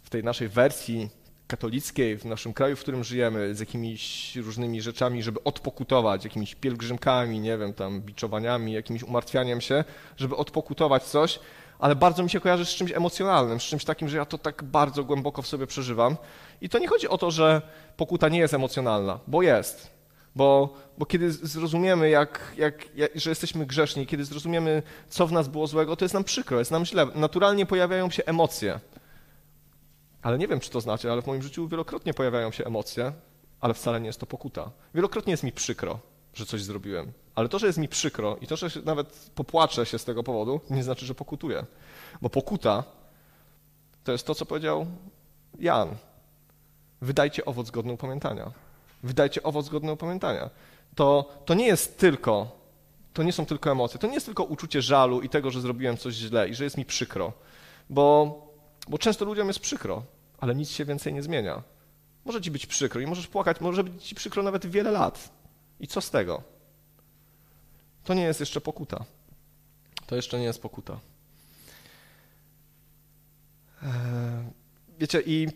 w 0.03 0.09
tej 0.09 0.23
naszej 0.23 0.49
wersji 0.49 1.09
katolickiej, 1.47 2.17
w 2.17 2.25
naszym 2.25 2.53
kraju, 2.53 2.75
w 2.75 2.79
którym 2.79 3.03
żyjemy, 3.03 3.55
z 3.55 3.59
jakimiś 3.59 4.35
różnymi 4.35 4.81
rzeczami, 4.81 5.23
żeby 5.23 5.43
odpokutować, 5.43 6.23
jakimiś 6.23 6.55
pielgrzymkami, 6.55 7.39
nie 7.39 7.57
wiem, 7.57 7.73
tam 7.73 8.01
biczowaniami, 8.01 8.73
jakimś 8.73 9.03
umartwianiem 9.03 9.61
się, 9.61 9.83
żeby 10.17 10.35
odpokutować 10.35 11.03
coś, 11.03 11.39
ale 11.79 11.95
bardzo 11.95 12.23
mi 12.23 12.29
się 12.29 12.39
kojarzy 12.39 12.65
z 12.65 12.69
czymś 12.69 12.91
emocjonalnym, 12.91 13.59
z 13.59 13.63
czymś 13.63 13.85
takim, 13.85 14.09
że 14.09 14.17
ja 14.17 14.25
to 14.25 14.37
tak 14.37 14.63
bardzo 14.63 15.03
głęboko 15.03 15.41
w 15.41 15.47
sobie 15.47 15.67
przeżywam. 15.67 16.17
I 16.61 16.69
to 16.69 16.79
nie 16.79 16.87
chodzi 16.87 17.07
o 17.07 17.17
to, 17.17 17.31
że 17.31 17.61
pokuta 17.97 18.29
nie 18.29 18.39
jest 18.39 18.53
emocjonalna, 18.53 19.19
bo 19.27 19.41
jest. 19.41 19.95
Bo, 20.35 20.73
bo 20.97 21.05
kiedy 21.05 21.31
zrozumiemy, 21.31 22.09
jak, 22.09 22.39
jak, 22.57 22.95
jak, 22.95 23.11
że 23.15 23.29
jesteśmy 23.29 23.65
grzeszni, 23.65 24.07
kiedy 24.07 24.25
zrozumiemy, 24.25 24.83
co 25.09 25.27
w 25.27 25.31
nas 25.31 25.47
było 25.47 25.67
złego, 25.67 25.95
to 25.95 26.05
jest 26.05 26.13
nam 26.13 26.23
przykro, 26.23 26.59
jest 26.59 26.71
nam 26.71 26.85
źle. 26.85 27.07
Naturalnie 27.15 27.65
pojawiają 27.65 28.09
się 28.09 28.23
emocje. 28.25 28.79
Ale 30.25 30.37
nie 30.37 30.47
wiem, 30.47 30.59
czy 30.59 30.69
to 30.69 30.81
znaczy, 30.81 31.11
ale 31.11 31.21
w 31.21 31.27
moim 31.27 31.41
życiu 31.41 31.67
wielokrotnie 31.67 32.13
pojawiają 32.13 32.51
się 32.51 32.65
emocje, 32.65 33.13
ale 33.61 33.73
wcale 33.73 34.01
nie 34.01 34.07
jest 34.07 34.19
to 34.19 34.25
pokuta. 34.25 34.71
Wielokrotnie 34.95 35.31
jest 35.31 35.43
mi 35.43 35.51
przykro, 35.51 35.99
że 36.33 36.45
coś 36.45 36.63
zrobiłem. 36.63 37.11
Ale 37.35 37.49
to, 37.49 37.59
że 37.59 37.67
jest 37.67 37.79
mi 37.79 37.87
przykro 37.87 38.37
i 38.41 38.47
to, 38.47 38.55
że 38.55 38.69
nawet 38.85 39.29
popłaczę 39.35 39.85
się 39.85 39.99
z 39.99 40.05
tego 40.05 40.23
powodu, 40.23 40.61
nie 40.69 40.83
znaczy, 40.83 41.05
że 41.05 41.15
pokutuję. 41.15 41.65
Bo 42.21 42.29
pokuta 42.29 42.83
to 44.03 44.11
jest 44.11 44.27
to, 44.27 44.35
co 44.35 44.45
powiedział 44.45 44.85
Jan. 45.59 45.95
Wydajcie 47.01 47.45
owoc 47.45 47.71
godny 47.71 47.93
upamiętania 47.93 48.51
wydajcie 49.05 49.43
owoc 49.43 49.69
godny 49.69 49.91
opamiętania. 49.91 50.49
To, 50.95 51.29
to 51.45 51.53
nie 51.53 51.67
jest 51.67 51.97
tylko, 51.97 52.51
to 53.13 53.23
nie 53.23 53.33
są 53.33 53.45
tylko 53.45 53.71
emocje, 53.71 53.99
to 53.99 54.07
nie 54.07 54.13
jest 54.13 54.25
tylko 54.25 54.43
uczucie 54.43 54.81
żalu 54.81 55.21
i 55.21 55.29
tego, 55.29 55.51
że 55.51 55.61
zrobiłem 55.61 55.97
coś 55.97 56.13
źle 56.13 56.49
i 56.49 56.55
że 56.55 56.63
jest 56.63 56.77
mi 56.77 56.85
przykro, 56.85 57.33
bo, 57.89 58.35
bo 58.87 58.97
często 58.97 59.25
ludziom 59.25 59.47
jest 59.47 59.59
przykro, 59.59 60.03
ale 60.39 60.55
nic 60.55 60.69
się 60.69 60.85
więcej 60.85 61.13
nie 61.13 61.23
zmienia. 61.23 61.63
Może 62.25 62.41
ci 62.41 62.51
być 62.51 62.65
przykro 62.65 63.01
i 63.01 63.07
możesz 63.07 63.27
płakać, 63.27 63.61
może 63.61 63.83
być 63.83 64.03
ci 64.03 64.15
przykro 64.15 64.43
nawet 64.43 64.65
wiele 64.65 64.91
lat. 64.91 65.29
I 65.79 65.87
co 65.87 66.01
z 66.01 66.09
tego? 66.09 66.43
To 68.03 68.13
nie 68.13 68.23
jest 68.23 68.39
jeszcze 68.39 68.61
pokuta. 68.61 69.05
To 70.05 70.15
jeszcze 70.15 70.39
nie 70.39 70.45
jest 70.45 70.61
pokuta. 70.61 70.99
Eee, 73.83 73.89
wiecie, 74.99 75.21
i 75.25 75.47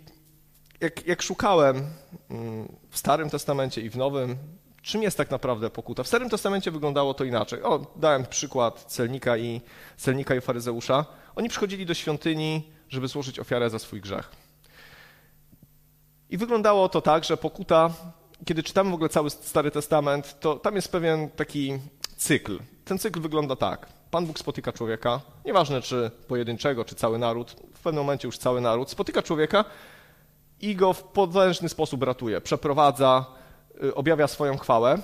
jak, 0.79 1.07
jak 1.07 1.21
szukałem 1.21 1.87
mm, 2.29 2.75
w 2.89 2.97
Starym 2.97 3.29
Testamencie 3.29 3.81
i 3.81 3.89
w 3.89 3.97
Nowym, 3.97 4.37
czym 4.81 5.03
jest 5.03 5.17
tak 5.17 5.31
naprawdę 5.31 5.69
pokuta? 5.69 6.03
W 6.03 6.07
Starym 6.07 6.29
Testamencie 6.29 6.71
wyglądało 6.71 7.13
to 7.13 7.23
inaczej. 7.23 7.63
O, 7.63 7.93
dałem 7.95 8.25
przykład 8.25 8.83
celnika 8.83 9.37
i, 9.37 9.61
celnika 9.97 10.35
i 10.35 10.41
faryzeusza. 10.41 11.05
Oni 11.35 11.49
przychodzili 11.49 11.85
do 11.85 11.93
świątyni, 11.93 12.71
żeby 12.89 13.07
złożyć 13.07 13.39
ofiarę 13.39 13.69
za 13.69 13.79
swój 13.79 14.01
grzech. 14.01 14.31
I 16.29 16.37
wyglądało 16.37 16.89
to 16.89 17.01
tak, 17.01 17.23
że 17.23 17.37
pokuta, 17.37 17.89
kiedy 18.45 18.63
czytamy 18.63 18.91
w 18.91 18.93
ogóle 18.93 19.09
cały 19.09 19.29
Stary 19.29 19.71
Testament, 19.71 20.39
to 20.39 20.55
tam 20.55 20.75
jest 20.75 20.91
pewien 20.91 21.29
taki 21.29 21.79
cykl. 22.17 22.59
Ten 22.85 22.99
cykl 22.99 23.21
wygląda 23.21 23.55
tak. 23.55 23.87
Pan 24.11 24.25
Bóg 24.25 24.39
spotyka 24.39 24.73
człowieka, 24.73 25.21
nieważne 25.45 25.81
czy 25.81 26.11
pojedynczego, 26.27 26.85
czy 26.85 26.95
cały 26.95 27.17
naród, 27.17 27.55
w 27.73 27.79
pewnym 27.79 28.03
momencie 28.03 28.27
już 28.27 28.37
cały 28.37 28.61
naród, 28.61 28.89
spotyka 28.89 29.21
człowieka 29.21 29.65
i 30.61 30.75
go 30.75 30.93
w 30.93 31.03
potężny 31.03 31.69
sposób 31.69 32.03
ratuje. 32.03 32.41
Przeprowadza, 32.41 33.25
y, 33.83 33.95
objawia 33.95 34.27
swoją 34.27 34.57
chwałę. 34.57 34.97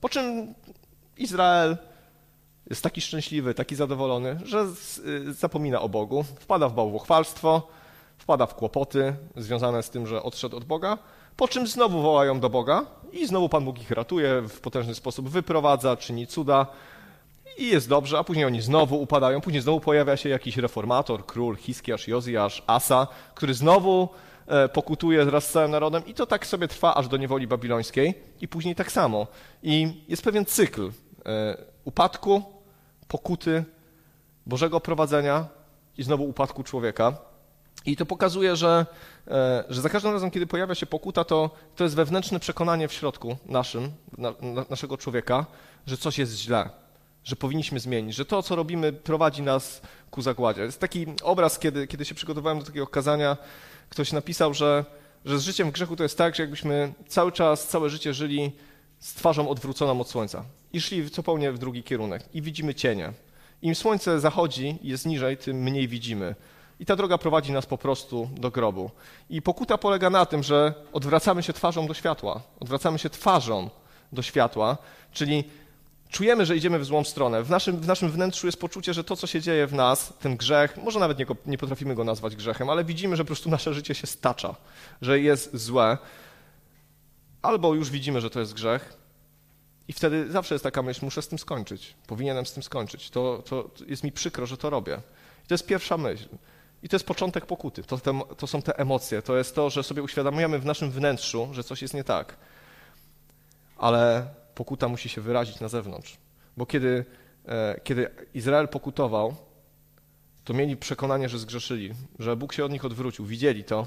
Po 0.00 0.08
czym 0.08 0.54
Izrael 1.16 1.76
jest 2.70 2.82
taki 2.82 3.00
szczęśliwy, 3.00 3.54
taki 3.54 3.76
zadowolony, 3.76 4.40
że 4.44 4.66
y, 5.06 5.32
zapomina 5.32 5.80
o 5.80 5.88
Bogu, 5.88 6.22
wpada 6.22 6.68
w 6.68 6.74
bałwochwalstwo, 6.74 7.68
wpada 8.22 8.46
w 8.46 8.54
kłopoty 8.54 9.14
związane 9.36 9.82
z 9.82 9.90
tym, 9.90 10.06
że 10.06 10.22
odszedł 10.22 10.56
od 10.56 10.64
Boga, 10.64 10.98
po 11.36 11.48
czym 11.48 11.66
znowu 11.66 12.02
wołają 12.02 12.40
do 12.40 12.50
Boga 12.50 12.84
i 13.12 13.26
znowu 13.26 13.48
Pan 13.48 13.64
Bóg 13.64 13.80
ich 13.80 13.90
ratuje, 13.90 14.42
w 14.48 14.60
potężny 14.60 14.94
sposób 14.94 15.28
wyprowadza, 15.28 15.96
czyni 15.96 16.26
cuda 16.26 16.66
i 17.58 17.66
jest 17.66 17.88
dobrze, 17.88 18.18
a 18.18 18.24
później 18.24 18.44
oni 18.44 18.60
znowu 18.60 19.02
upadają, 19.02 19.40
później 19.40 19.62
znowu 19.62 19.80
pojawia 19.80 20.16
się 20.16 20.28
jakiś 20.28 20.56
reformator, 20.56 21.26
król, 21.26 21.56
Hiskiasz, 21.56 22.08
Jozjasz, 22.08 22.62
Asa, 22.66 23.06
który 23.34 23.54
znowu 23.54 24.08
E, 24.46 24.68
pokutuje 24.68 25.24
wraz 25.24 25.46
z 25.46 25.52
całym 25.52 25.70
narodem 25.70 26.06
i 26.06 26.14
to 26.14 26.26
tak 26.26 26.46
sobie 26.46 26.68
trwa 26.68 26.94
aż 26.94 27.08
do 27.08 27.16
niewoli 27.16 27.46
babilońskiej 27.46 28.14
i 28.40 28.48
później 28.48 28.74
tak 28.74 28.92
samo. 28.92 29.26
I 29.62 30.04
jest 30.08 30.22
pewien 30.22 30.44
cykl 30.44 30.90
e, 31.26 31.56
upadku, 31.84 32.42
pokuty, 33.08 33.64
Bożego 34.46 34.80
prowadzenia 34.80 35.46
i 35.98 36.02
znowu 36.02 36.24
upadku 36.24 36.62
człowieka. 36.62 37.16
I 37.86 37.96
to 37.96 38.06
pokazuje, 38.06 38.56
że, 38.56 38.86
e, 39.28 39.64
że 39.68 39.80
za 39.80 39.88
każdym 39.88 40.12
razem, 40.12 40.30
kiedy 40.30 40.46
pojawia 40.46 40.74
się 40.74 40.86
pokuta, 40.86 41.24
to, 41.24 41.50
to 41.76 41.84
jest 41.84 41.96
wewnętrzne 41.96 42.40
przekonanie 42.40 42.88
w 42.88 42.92
środku 42.92 43.36
naszym, 43.46 43.90
na, 44.18 44.34
na, 44.40 44.64
naszego 44.70 44.98
człowieka, 44.98 45.46
że 45.86 45.96
coś 45.96 46.18
jest 46.18 46.38
źle, 46.38 46.70
że 47.24 47.36
powinniśmy 47.36 47.80
zmienić, 47.80 48.14
że 48.14 48.24
to, 48.24 48.42
co 48.42 48.56
robimy, 48.56 48.92
prowadzi 48.92 49.42
nas 49.42 49.82
ku 50.10 50.22
zagładzie. 50.22 50.62
Jest 50.62 50.80
taki 50.80 51.06
obraz, 51.22 51.58
kiedy, 51.58 51.86
kiedy 51.86 52.04
się 52.04 52.14
przygotowałem 52.14 52.58
do 52.58 52.64
takiego 52.64 52.86
kazania, 52.86 53.36
ktoś 53.88 54.12
napisał, 54.12 54.54
że, 54.54 54.84
że 55.24 55.38
z 55.38 55.42
życiem 55.42 55.68
w 55.68 55.72
grzechu 55.72 55.96
to 55.96 56.02
jest 56.02 56.18
tak, 56.18 56.34
że 56.34 56.42
jakbyśmy 56.42 56.92
cały 57.08 57.32
czas, 57.32 57.68
całe 57.68 57.90
życie 57.90 58.14
żyli 58.14 58.52
z 58.98 59.14
twarzą 59.14 59.48
odwróconą 59.48 60.00
od 60.00 60.08
słońca 60.08 60.44
i 60.72 60.80
szli 60.80 61.08
zupełnie 61.08 61.52
w 61.52 61.58
drugi 61.58 61.82
kierunek 61.82 62.22
i 62.34 62.42
widzimy 62.42 62.74
cienie. 62.74 63.12
Im 63.62 63.74
słońce 63.74 64.20
zachodzi 64.20 64.78
jest 64.82 65.06
niżej, 65.06 65.36
tym 65.36 65.56
mniej 65.56 65.88
widzimy. 65.88 66.34
I 66.82 66.86
ta 66.86 66.96
droga 66.96 67.18
prowadzi 67.18 67.52
nas 67.52 67.66
po 67.66 67.78
prostu 67.78 68.30
do 68.36 68.50
grobu. 68.50 68.90
I 69.30 69.42
pokuta 69.42 69.78
polega 69.78 70.10
na 70.10 70.26
tym, 70.26 70.42
że 70.42 70.74
odwracamy 70.92 71.42
się 71.42 71.52
twarzą 71.52 71.86
do 71.86 71.94
światła. 71.94 72.40
Odwracamy 72.60 72.98
się 72.98 73.10
twarzą 73.10 73.70
do 74.12 74.22
światła, 74.22 74.76
czyli 75.12 75.44
czujemy, 76.10 76.46
że 76.46 76.56
idziemy 76.56 76.78
w 76.78 76.84
złą 76.84 77.04
stronę. 77.04 77.42
W 77.42 77.50
naszym, 77.50 77.76
w 77.80 77.86
naszym 77.86 78.10
wnętrzu 78.10 78.46
jest 78.46 78.60
poczucie, 78.60 78.94
że 78.94 79.04
to, 79.04 79.16
co 79.16 79.26
się 79.26 79.40
dzieje 79.40 79.66
w 79.66 79.72
nas, 79.72 80.12
ten 80.20 80.36
grzech, 80.36 80.76
może 80.76 81.00
nawet 81.00 81.18
nie, 81.18 81.26
nie 81.46 81.58
potrafimy 81.58 81.94
go 81.94 82.04
nazwać 82.04 82.36
grzechem, 82.36 82.70
ale 82.70 82.84
widzimy, 82.84 83.16
że 83.16 83.24
po 83.24 83.26
prostu 83.26 83.50
nasze 83.50 83.74
życie 83.74 83.94
się 83.94 84.06
stacza, 84.06 84.54
że 85.02 85.20
jest 85.20 85.56
złe. 85.56 85.98
Albo 87.42 87.74
już 87.74 87.90
widzimy, 87.90 88.20
że 88.20 88.30
to 88.30 88.40
jest 88.40 88.54
grzech, 88.54 88.96
i 89.88 89.92
wtedy 89.92 90.30
zawsze 90.30 90.54
jest 90.54 90.64
taka 90.64 90.82
myśl, 90.82 91.04
muszę 91.04 91.22
z 91.22 91.28
tym 91.28 91.38
skończyć, 91.38 91.94
powinienem 92.06 92.46
z 92.46 92.52
tym 92.52 92.62
skończyć. 92.62 93.10
To, 93.10 93.42
to, 93.48 93.62
to 93.62 93.84
jest 93.84 94.04
mi 94.04 94.12
przykro, 94.12 94.46
że 94.46 94.56
to 94.56 94.70
robię. 94.70 95.00
I 95.44 95.48
to 95.48 95.54
jest 95.54 95.66
pierwsza 95.66 95.96
myśl. 95.96 96.28
I 96.82 96.88
to 96.88 96.96
jest 96.96 97.06
początek 97.06 97.46
pokuty. 97.46 97.82
To, 97.82 97.98
te, 97.98 98.20
to 98.36 98.46
są 98.46 98.62
te 98.62 98.78
emocje. 98.78 99.22
To 99.22 99.36
jest 99.36 99.54
to, 99.54 99.70
że 99.70 99.82
sobie 99.82 100.02
uświadamiamy 100.02 100.58
w 100.58 100.64
naszym 100.64 100.90
wnętrzu, 100.90 101.48
że 101.52 101.64
coś 101.64 101.82
jest 101.82 101.94
nie 101.94 102.04
tak. 102.04 102.36
Ale 103.76 104.26
pokuta 104.54 104.88
musi 104.88 105.08
się 105.08 105.20
wyrazić 105.20 105.60
na 105.60 105.68
zewnątrz. 105.68 106.16
Bo 106.56 106.66
kiedy, 106.66 107.04
e, 107.48 107.80
kiedy 107.84 108.10
Izrael 108.34 108.68
pokutował, 108.68 109.34
to 110.44 110.54
mieli 110.54 110.76
przekonanie, 110.76 111.28
że 111.28 111.38
zgrzeszyli, 111.38 111.94
że 112.18 112.36
Bóg 112.36 112.52
się 112.52 112.64
od 112.64 112.72
nich 112.72 112.84
odwrócił. 112.84 113.24
Widzieli 113.24 113.64
to, 113.64 113.86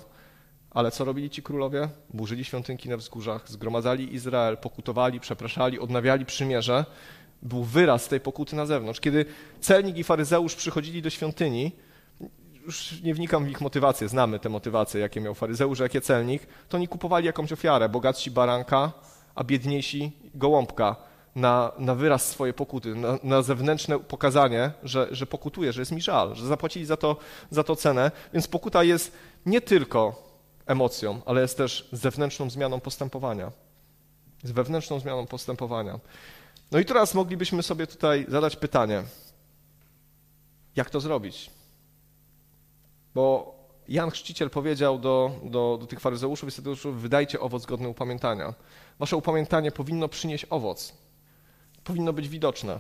ale 0.72 0.92
co 0.92 1.06
robili 1.06 1.30
ci 1.30 1.44
królowie? 1.44 1.90
Burzyli 2.14 2.46
świątynki 2.46 2.90
na 2.90 2.98
wzgórzach, 2.98 3.50
zgromadzali 3.50 4.14
Izrael, 4.14 4.58
pokutowali, 4.58 5.20
przepraszali, 5.20 5.80
odnawiali 5.80 6.26
przymierze. 6.26 6.86
Był 7.42 7.64
wyraz 7.64 8.08
tej 8.08 8.20
pokuty 8.20 8.56
na 8.56 8.66
zewnątrz. 8.66 9.00
Kiedy 9.00 9.26
celnik 9.60 9.98
i 9.98 10.04
faryzeusz 10.04 10.56
przychodzili 10.56 11.02
do 11.02 11.10
świątyni, 11.10 11.72
już 12.66 13.02
nie 13.02 13.14
wnikam 13.14 13.46
w 13.46 13.50
ich 13.50 13.62
motywację, 13.62 14.10
znamy 14.10 14.40
te 14.40 14.50
motywacje, 14.50 15.02
jakie 15.02 15.22
miał 15.22 15.34
faryzeusz, 15.34 15.80
jakie 15.80 16.02
celnik, 16.02 16.48
to 16.70 16.78
oni 16.78 16.88
kupowali 16.88 17.26
jakąś 17.26 17.52
ofiarę, 17.52 17.90
bogatsi 17.90 18.32
baranka, 18.32 18.92
a 19.36 19.44
biedniejsi 19.44 20.12
gołąbka 20.36 20.96
na, 21.36 21.72
na 21.78 21.96
wyraz 21.96 22.30
swojej 22.30 22.54
pokuty, 22.54 22.96
na, 22.96 23.20
na, 23.24 23.42
zewnętrzne 23.42 24.00
pokazanie, 24.00 24.72
że, 24.84 25.08
że 25.12 25.26
pokutuje, 25.26 25.74
że 25.74 25.82
jest 25.82 25.92
mi 25.92 26.02
żal, 26.02 26.36
że 26.36 26.48
zapłacili 26.48 26.86
za 26.86 26.98
to, 26.98 27.18
za 27.50 27.64
to 27.64 27.76
cenę. 27.76 28.12
Więc 28.34 28.48
pokuta 28.48 28.84
jest 28.84 29.18
nie 29.46 29.62
tylko 29.62 30.24
emocją, 30.66 31.22
ale 31.26 31.42
jest 31.42 31.58
też 31.58 31.90
zewnętrzną 31.92 32.50
zmianą 32.50 32.80
postępowania. 32.80 33.52
Z 34.44 34.52
wewnętrzną 34.52 35.00
zmianą 35.00 35.26
postępowania. 35.28 36.00
No 36.72 36.80
i 36.80 36.86
teraz 36.86 37.14
moglibyśmy 37.14 37.64
sobie 37.64 37.88
tutaj 37.88 38.26
zadać 38.30 38.56
pytanie, 38.56 39.04
jak 40.76 40.90
to 40.90 41.00
zrobić? 41.00 41.55
Bo 43.16 43.56
Jan 43.88 44.12
Chrzciciel 44.12 44.50
powiedział 44.50 45.00
do, 45.00 45.32
do, 45.44 45.78
do 45.82 45.88
tych 45.88 46.00
faryzeuszów 46.00 46.50
i 46.50 46.52
saduceuszów, 46.52 47.02
wydajcie 47.02 47.40
owoc 47.40 47.66
godny 47.66 47.88
upamiętania. 47.88 48.54
Wasze 49.00 49.18
upamiętanie 49.18 49.72
powinno 49.72 50.08
przynieść 50.08 50.46
owoc. 50.50 50.94
Powinno 51.84 52.14
być 52.14 52.30
widoczne. 52.30 52.80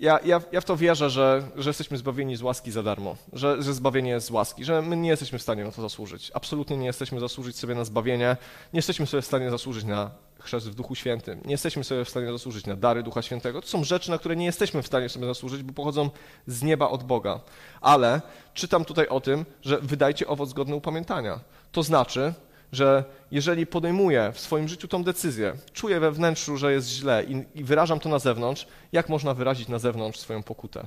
Ja, 0.00 0.20
ja, 0.24 0.40
ja 0.52 0.60
w 0.60 0.64
to 0.64 0.76
wierzę, 0.76 1.10
że, 1.10 1.42
że 1.56 1.70
jesteśmy 1.70 1.96
zbawieni 1.98 2.36
z 2.36 2.42
łaski 2.42 2.70
za 2.70 2.82
darmo, 2.82 3.16
że, 3.32 3.62
że 3.62 3.74
zbawienie 3.74 4.10
jest 4.10 4.26
z 4.26 4.30
łaski, 4.30 4.64
że 4.64 4.82
my 4.82 4.96
nie 4.96 5.08
jesteśmy 5.10 5.38
w 5.38 5.42
stanie 5.42 5.64
na 5.64 5.72
to 5.72 5.82
zasłużyć. 5.82 6.30
Absolutnie 6.34 6.76
nie 6.76 6.86
jesteśmy 6.86 7.20
zasłużyć 7.20 7.56
sobie 7.56 7.74
na 7.74 7.84
zbawienie, 7.84 8.36
nie 8.72 8.78
jesteśmy 8.78 9.06
sobie 9.06 9.22
w 9.22 9.26
stanie 9.26 9.50
zasłużyć 9.50 9.84
na 9.84 10.10
chrzest 10.38 10.70
w 10.70 10.74
Duchu 10.74 10.94
Świętym, 10.94 11.40
nie 11.44 11.50
jesteśmy 11.50 11.84
sobie 11.84 12.04
w 12.04 12.08
stanie 12.08 12.32
zasłużyć 12.32 12.66
na 12.66 12.76
dary 12.76 13.02
Ducha 13.02 13.22
Świętego. 13.22 13.60
To 13.60 13.68
są 13.68 13.84
rzeczy, 13.84 14.10
na 14.10 14.18
które 14.18 14.36
nie 14.36 14.44
jesteśmy 14.44 14.82
w 14.82 14.86
stanie 14.86 15.08
sobie 15.08 15.26
zasłużyć, 15.26 15.62
bo 15.62 15.72
pochodzą 15.72 16.10
z 16.46 16.62
nieba 16.62 16.88
od 16.88 17.02
Boga. 17.02 17.40
Ale 17.80 18.20
czytam 18.54 18.84
tutaj 18.84 19.08
o 19.08 19.20
tym, 19.20 19.44
że 19.62 19.78
wydajcie 19.78 20.26
owoc 20.26 20.52
godny 20.52 20.74
upamiętania. 20.74 21.40
To 21.72 21.82
znaczy, 21.82 22.34
że 22.72 23.04
jeżeli 23.30 23.66
podejmuję 23.66 24.32
w 24.34 24.40
swoim 24.40 24.68
życiu 24.68 24.88
tą 24.88 25.04
decyzję, 25.04 25.54
czuję 25.72 26.00
we 26.00 26.12
wnętrzu, 26.12 26.56
że 26.56 26.72
jest 26.72 26.88
źle 26.88 27.24
i, 27.24 27.44
i 27.60 27.64
wyrażam 27.64 28.00
to 28.00 28.08
na 28.08 28.18
zewnątrz, 28.18 28.66
jak 28.92 29.08
można 29.08 29.34
wyrazić 29.34 29.68
na 29.68 29.78
zewnątrz 29.78 30.18
swoją 30.18 30.42
pokutę? 30.42 30.86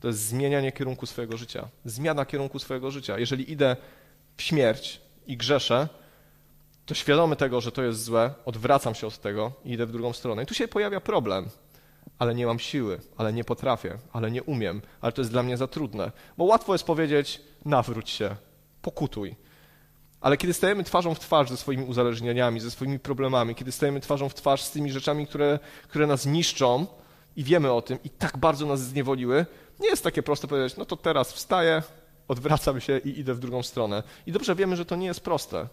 To 0.00 0.08
jest 0.08 0.20
zmienianie 0.20 0.72
kierunku 0.72 1.06
swojego 1.06 1.36
życia. 1.36 1.68
Zmiana 1.84 2.26
kierunku 2.26 2.58
swojego 2.58 2.90
życia. 2.90 3.18
Jeżeli 3.18 3.52
idę 3.52 3.76
w 4.36 4.42
śmierć 4.42 5.00
i 5.26 5.36
grzeszę, 5.36 5.88
to 6.86 6.94
świadomy 6.94 7.36
tego, 7.36 7.60
że 7.60 7.72
to 7.72 7.82
jest 7.82 8.04
złe, 8.04 8.34
odwracam 8.44 8.94
się 8.94 9.06
od 9.06 9.18
tego 9.18 9.52
i 9.64 9.72
idę 9.72 9.86
w 9.86 9.92
drugą 9.92 10.12
stronę. 10.12 10.42
I 10.42 10.46
tu 10.46 10.54
się 10.54 10.68
pojawia 10.68 11.00
problem, 11.00 11.48
ale 12.18 12.34
nie 12.34 12.46
mam 12.46 12.58
siły, 12.58 13.00
ale 13.16 13.32
nie 13.32 13.44
potrafię, 13.44 13.98
ale 14.12 14.30
nie 14.30 14.42
umiem, 14.42 14.82
ale 15.00 15.12
to 15.12 15.20
jest 15.20 15.30
dla 15.30 15.42
mnie 15.42 15.56
za 15.56 15.66
trudne. 15.66 16.12
Bo 16.38 16.44
łatwo 16.44 16.72
jest 16.72 16.84
powiedzieć, 16.84 17.40
nawróć 17.64 18.10
się, 18.10 18.36
pokutuj. 18.82 19.36
Ale 20.22 20.36
kiedy 20.36 20.54
stajemy 20.54 20.84
twarzą 20.84 21.14
w 21.14 21.18
twarz 21.18 21.50
ze 21.50 21.56
swoimi 21.56 21.84
uzależnieniami, 21.84 22.60
ze 22.60 22.70
swoimi 22.70 22.98
problemami, 22.98 23.54
kiedy 23.54 23.72
stajemy 23.72 24.00
twarzą 24.00 24.28
w 24.28 24.34
twarz 24.34 24.62
z 24.62 24.70
tymi 24.70 24.92
rzeczami, 24.92 25.26
które, 25.26 25.58
które 25.88 26.06
nas 26.06 26.26
niszczą 26.26 26.86
i 27.36 27.44
wiemy 27.44 27.72
o 27.72 27.82
tym 27.82 27.98
i 28.04 28.10
tak 28.10 28.36
bardzo 28.36 28.66
nas 28.66 28.80
zniewoliły, 28.80 29.46
nie 29.80 29.88
jest 29.88 30.04
takie 30.04 30.22
proste 30.22 30.48
powiedzieć, 30.48 30.76
no 30.76 30.84
to 30.84 30.96
teraz 30.96 31.32
wstaję, 31.32 31.82
odwracam 32.28 32.80
się 32.80 32.98
i 32.98 33.20
idę 33.20 33.34
w 33.34 33.38
drugą 33.38 33.62
stronę. 33.62 34.02
I 34.26 34.32
dobrze 34.32 34.54
wiemy, 34.54 34.76
że 34.76 34.84
to 34.84 34.96
nie 34.96 35.06
jest 35.06 35.20
proste, 35.20 35.68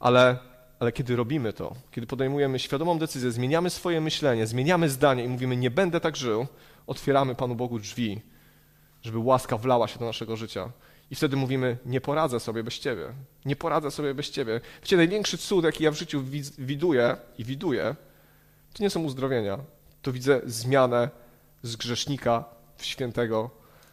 ale, 0.00 0.38
ale 0.80 0.92
kiedy 0.92 1.16
robimy 1.16 1.52
to, 1.52 1.74
kiedy 1.90 2.06
podejmujemy 2.06 2.58
świadomą 2.58 2.98
decyzję, 2.98 3.30
zmieniamy 3.30 3.70
swoje 3.70 4.00
myślenie, 4.00 4.46
zmieniamy 4.46 4.88
zdanie 4.88 5.24
i 5.24 5.28
mówimy, 5.28 5.56
nie 5.56 5.70
będę 5.70 6.00
tak 6.00 6.16
żył, 6.16 6.46
otwieramy 6.86 7.34
Panu 7.34 7.54
Bogu 7.54 7.78
drzwi, 7.78 8.20
żeby 9.02 9.18
łaska 9.18 9.58
wlała 9.58 9.88
się 9.88 9.98
do 9.98 10.04
naszego 10.04 10.36
życia. 10.36 10.72
I 11.10 11.14
wtedy 11.14 11.36
mówimy, 11.36 11.76
nie 11.86 12.00
poradzę 12.00 12.40
sobie 12.40 12.62
bez 12.62 12.78
Ciebie. 12.78 13.06
Nie 13.44 13.56
poradzę 13.56 13.90
sobie 13.90 14.14
bez 14.14 14.30
Ciebie. 14.30 14.60
Wiecie, 14.82 14.96
największy 14.96 15.38
cud, 15.38 15.64
jaki 15.64 15.84
ja 15.84 15.90
w 15.90 15.94
życiu 15.94 16.22
widuję 16.58 17.16
i 17.38 17.44
widuję, 17.44 17.96
to 18.74 18.82
nie 18.82 18.90
są 18.90 19.02
uzdrowienia. 19.02 19.58
To 20.02 20.12
widzę 20.12 20.40
zmianę 20.46 21.08
z 21.62 21.76
grzesznika 21.76 22.44
w 22.76 22.84
świętego 22.84 23.50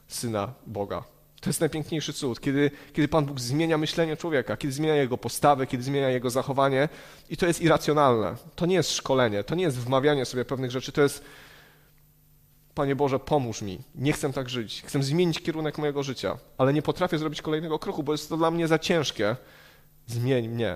Syna 0.08 0.54
Boga. 0.67 1.04
To 1.41 1.50
jest 1.50 1.60
najpiękniejszy 1.60 2.13
cud, 2.13 2.39
kiedy, 2.39 2.71
kiedy 2.93 3.08
Pan 3.08 3.26
Bóg 3.26 3.39
zmienia 3.39 3.78
myślenie 3.78 4.17
człowieka, 4.17 4.58
kiedy 4.58 4.74
zmienia 4.74 4.95
jego 4.95 5.17
postawę, 5.17 5.67
kiedy 5.67 5.84
zmienia 5.84 6.10
jego 6.10 6.30
zachowanie 6.30 6.89
i 7.30 7.38
to 7.38 7.47
jest 7.47 7.62
irracjonalne. 7.62 8.36
To 8.56 8.65
nie 8.65 8.76
jest 8.76 8.91
szkolenie, 8.91 9.43
to 9.43 9.56
nie 9.56 9.63
jest 9.63 9.78
wmawianie 9.78 10.26
sobie 10.26 10.45
pewnych 10.45 10.71
rzeczy, 10.71 10.91
to 10.91 11.02
jest 11.02 11.24
Panie 12.76 12.96
Boże, 12.96 13.20
pomóż 13.20 13.62
mi. 13.62 13.80
Nie 13.96 14.14
chcę 14.14 14.34
tak 14.34 14.50
żyć. 14.50 14.84
Chcę 14.86 15.04
zmienić 15.04 15.40
kierunek 15.40 15.78
mojego 15.78 16.04
życia, 16.04 16.38
ale 16.58 16.74
nie 16.74 16.82
potrafię 16.82 17.18
zrobić 17.18 17.42
kolejnego 17.42 17.80
kroku, 17.80 18.04
bo 18.04 18.12
jest 18.12 18.30
to 18.30 18.38
dla 18.38 18.52
mnie 18.52 18.68
za 18.68 18.80
ciężkie. 18.80 19.36
Zmień 20.08 20.48
mnie. 20.48 20.76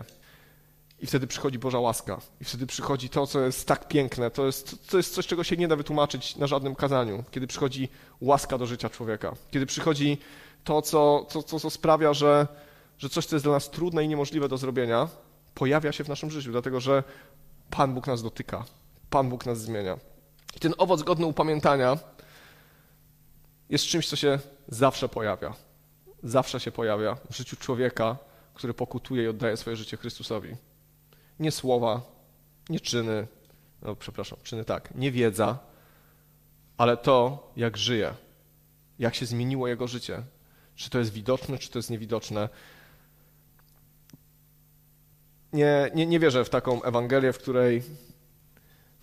I 1.00 1.08
wtedy 1.08 1.28
przychodzi 1.28 1.60
Boża 1.60 1.80
łaska. 1.80 2.22
I 2.42 2.46
wtedy 2.46 2.68
przychodzi 2.68 3.10
to, 3.10 3.28
co 3.28 3.42
jest 3.42 3.68
tak 3.68 3.88
piękne. 3.88 4.32
To 4.32 4.46
jest, 4.46 4.90
to 4.90 4.98
jest 4.98 5.14
coś, 5.14 5.28
czego 5.28 5.44
się 5.44 5.58
nie 5.58 5.68
da 5.68 5.76
wytłumaczyć 5.76 6.36
na 6.36 6.48
żadnym 6.48 6.76
kazaniu. 6.76 7.24
Kiedy 7.32 7.48
przychodzi 7.48 7.90
łaska 8.22 8.58
do 8.58 8.66
życia 8.66 8.90
człowieka. 8.90 9.34
Kiedy 9.52 9.66
przychodzi 9.66 10.18
to, 10.64 10.82
co, 10.82 11.26
co, 11.30 11.44
co, 11.44 11.60
co 11.60 11.70
sprawia, 11.70 12.14
że, 12.14 12.48
że 12.98 13.10
coś, 13.10 13.26
co 13.26 13.36
jest 13.36 13.46
dla 13.46 13.54
nas 13.54 13.70
trudne 13.70 14.04
i 14.04 14.08
niemożliwe 14.08 14.50
do 14.50 14.58
zrobienia, 14.58 15.08
pojawia 15.54 15.92
się 15.92 16.04
w 16.04 16.10
naszym 16.10 16.32
życiu, 16.32 16.52
dlatego 16.52 16.80
że 16.80 17.04
Pan 17.70 17.94
Bóg 17.94 18.08
nas 18.08 18.24
dotyka. 18.24 18.66
Pan 19.10 19.30
Bóg 19.30 19.46
nas 19.46 19.62
zmienia. 19.62 19.98
I 20.56 20.60
ten 20.60 20.74
owoc 20.78 21.04
godny 21.04 21.26
upamiętania 21.26 21.98
jest 23.70 23.86
czymś, 23.86 24.08
co 24.08 24.16
się 24.16 24.40
zawsze 24.68 25.10
pojawia. 25.10 25.54
Zawsze 26.24 26.60
się 26.60 26.72
pojawia 26.72 27.18
w 27.32 27.36
życiu 27.36 27.56
człowieka, 27.56 28.18
który 28.54 28.74
pokutuje 28.74 29.24
i 29.24 29.28
oddaje 29.28 29.58
swoje 29.58 29.76
życie 29.76 29.98
Chrystusowi. 29.98 30.56
Nie 31.40 31.52
słowa, 31.52 32.02
nie 32.70 32.80
czyny, 32.80 33.28
no 33.82 33.96
przepraszam, 33.96 34.40
czyny 34.44 34.66
tak, 34.66 34.96
nie 34.96 35.12
wiedza, 35.12 35.60
ale 36.78 36.98
to, 36.98 37.52
jak 37.56 37.78
żyje, 37.78 38.14
jak 39.00 39.16
się 39.16 39.26
zmieniło 39.26 39.68
jego 39.68 39.88
życie. 39.88 40.24
Czy 40.76 40.90
to 40.90 41.00
jest 41.00 41.14
widoczne, 41.14 41.58
czy 41.58 41.70
to 41.70 41.80
jest 41.80 41.90
niewidoczne. 41.90 42.50
Nie, 45.54 45.92
nie, 45.96 46.06
nie 46.06 46.20
wierzę 46.20 46.46
w 46.46 46.50
taką 46.50 46.84
Ewangelię, 46.84 47.34
w 47.34 47.38
której 47.38 47.84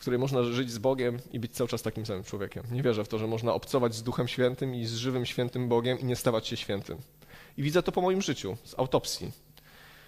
której 0.02 0.18
można 0.18 0.42
żyć 0.42 0.70
z 0.70 0.78
Bogiem 0.78 1.18
i 1.32 1.40
być 1.40 1.52
cały 1.52 1.68
czas 1.68 1.82
takim 1.82 2.06
samym 2.06 2.24
człowiekiem. 2.24 2.64
Nie 2.70 2.82
wierzę 2.82 3.04
w 3.04 3.08
to, 3.08 3.18
że 3.18 3.26
można 3.26 3.54
obcować 3.54 3.94
z 3.94 4.02
Duchem 4.02 4.28
Świętym 4.28 4.74
i 4.74 4.86
z 4.86 4.94
żywym 4.94 5.26
świętym 5.26 5.68
Bogiem 5.68 6.00
i 6.00 6.04
nie 6.04 6.16
stawać 6.16 6.46
się 6.46 6.56
świętym. 6.56 6.98
I 7.56 7.62
widzę 7.62 7.82
to 7.82 7.92
po 7.92 8.00
moim 8.00 8.22
życiu, 8.22 8.56
z 8.64 8.78
autopsji. 8.78 9.32